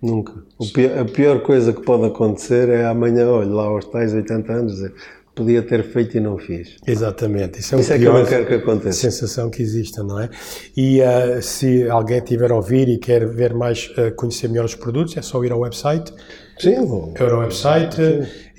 Nunca. 0.00 0.34
Pior, 0.74 0.98
a 0.98 1.04
pior 1.04 1.42
coisa 1.42 1.72
que 1.72 1.80
pode 1.82 2.04
acontecer 2.04 2.68
é 2.68 2.84
amanhã, 2.84 3.28
olha, 3.28 3.48
lá 3.48 3.64
aos 3.64 3.84
tais 3.86 4.12
80 4.12 4.52
anos, 4.52 4.72
dizer, 4.72 4.92
podia 5.34 5.62
ter 5.62 5.82
feito 5.84 6.16
e 6.16 6.20
não 6.20 6.38
fiz. 6.38 6.76
Exatamente. 6.86 7.60
Isso 7.60 7.74
é, 7.74 7.80
Isso 7.80 7.92
é 7.92 7.98
que 7.98 8.04
eu 8.04 8.12
não 8.12 8.24
quero 8.24 8.46
que 8.46 8.54
aconteça. 8.54 9.10
sensação 9.10 9.50
que 9.50 9.62
existe, 9.62 9.98
não 9.98 10.20
é? 10.20 10.28
E 10.76 11.00
uh, 11.00 11.42
se 11.42 11.88
alguém 11.88 12.20
tiver 12.20 12.50
a 12.50 12.56
ouvir 12.56 12.88
e 12.88 12.98
quer 12.98 13.26
ver 13.26 13.54
mais, 13.54 13.90
uh, 13.96 14.14
conhecer 14.14 14.48
melhor 14.48 14.64
os 14.64 14.74
produtos, 14.74 15.16
é 15.16 15.22
só 15.22 15.42
ir 15.44 15.52
ao 15.52 15.60
website. 15.60 16.12
Sim. 16.58 17.12
Ir 17.18 17.32
ao 17.32 17.40
website. 17.40 18.00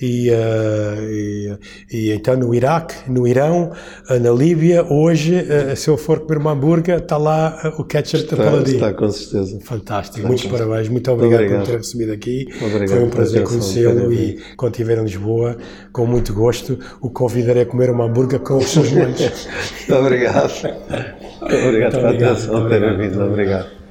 E, 0.02 0.30
uh, 0.32 1.02
e, 1.02 1.58
e, 1.90 2.12
então 2.12 2.36
no 2.36 2.54
Iraque, 2.54 3.10
no 3.10 3.26
Irão, 3.26 3.72
uh, 4.10 4.20
na 4.20 4.32
Líbia, 4.32 4.84
hoje, 4.84 5.34
uh, 5.34 5.76
se 5.78 5.90
eu 5.90 5.96
for 5.96 6.20
comer 6.22 6.40
uma 6.40 6.52
hambúrguer, 6.52 6.98
está 6.98 7.16
lá 7.16 7.74
o 7.78 7.86
ketchup 7.86 8.24
está, 8.24 8.36
da 8.36 8.44
Paladino. 8.44 8.76
Está, 8.76 8.94
com 8.94 9.10
certeza. 9.10 9.60
Fantástico, 9.62 10.18
está 10.18 10.28
muitos 10.28 10.46
parabéns, 10.48 10.90
muito 10.90 11.10
obrigado, 11.10 11.40
obrigado, 11.42 11.60
por 11.62 11.72
ter 11.72 11.78
recebido 11.78 12.12
aqui. 12.12 12.48
Obrigado 12.60 12.90
Foi 12.90 13.04
um 13.04 13.10
prazer 13.10 13.44
conhecê-lo 13.44 14.12
e 14.12 14.42
quando 14.58 14.74
estiver 14.74 14.98
em 14.98 15.04
Lisboa, 15.04 15.58
com 15.94 16.06
muito 16.06 16.34
gosto, 16.34 16.78
o 17.00 17.10
convidarei 17.10 17.64
a 17.64 17.66
comer 17.66 17.90
uma 17.90 18.06
hambúrguer 18.06 18.40
com 18.40 18.58
os 18.58 18.70
seus 18.70 18.92
molhos. 18.92 19.22
muito 19.88 19.96
obrigado. 19.96 20.52
Muito 21.40 21.66
obrigado 21.66 21.92
pela 21.92 22.10
atenção, 22.10 22.68
ter 22.68 22.98
vindo. 22.98 23.24
Obrigado. 23.24 23.83